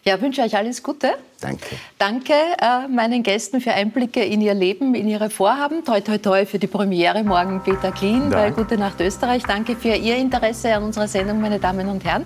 Ja, 0.03 0.21
wünsche 0.21 0.41
euch 0.41 0.55
alles 0.55 0.83
Gute. 0.83 1.15
Danke. 1.41 1.75
Danke 1.97 2.33
äh, 2.33 2.87
meinen 2.87 3.21
Gästen 3.21 3.59
für 3.59 3.71
Einblicke 3.71 4.23
in 4.23 4.41
ihr 4.41 4.53
Leben, 4.53 4.95
in 4.95 5.07
ihre 5.07 5.29
Vorhaben. 5.29 5.83
Toi, 5.83 6.01
toi, 6.01 6.17
toi 6.17 6.45
für 6.45 6.59
die 6.59 6.67
Premiere 6.67 7.23
morgen 7.23 7.61
Peter 7.63 7.91
Klien 7.91 8.29
bei 8.29 8.51
Gute 8.51 8.77
Nacht 8.77 8.99
Österreich. 9.01 9.43
Danke 9.43 9.75
für 9.75 9.95
Ihr 9.95 10.15
Interesse 10.15 10.73
an 10.73 10.83
unserer 10.83 11.07
Sendung, 11.07 11.41
meine 11.41 11.59
Damen 11.59 11.87
und 11.89 12.03
Herren. 12.05 12.25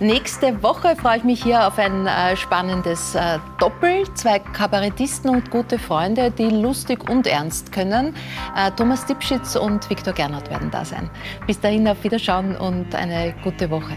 Nächste 0.00 0.62
Woche 0.62 0.96
freue 0.96 1.18
ich 1.18 1.24
mich 1.24 1.42
hier 1.42 1.66
auf 1.66 1.78
ein 1.78 2.06
äh, 2.06 2.36
spannendes 2.36 3.14
äh, 3.14 3.38
Doppel. 3.58 4.04
Zwei 4.14 4.38
Kabarettisten 4.38 5.30
und 5.30 5.50
gute 5.50 5.78
Freunde, 5.78 6.30
die 6.30 6.48
lustig 6.48 7.08
und 7.10 7.26
ernst 7.26 7.72
können. 7.72 8.14
Äh, 8.56 8.70
Thomas 8.72 9.04
Dipschitz 9.06 9.56
und 9.56 9.88
Viktor 9.90 10.14
Gernot 10.14 10.48
werden 10.48 10.70
da 10.70 10.84
sein. 10.84 11.10
Bis 11.46 11.60
dahin 11.60 11.88
auf 11.88 12.02
Wiederschauen 12.04 12.56
und 12.56 12.94
eine 12.94 13.34
gute 13.42 13.68
Woche. 13.70 13.94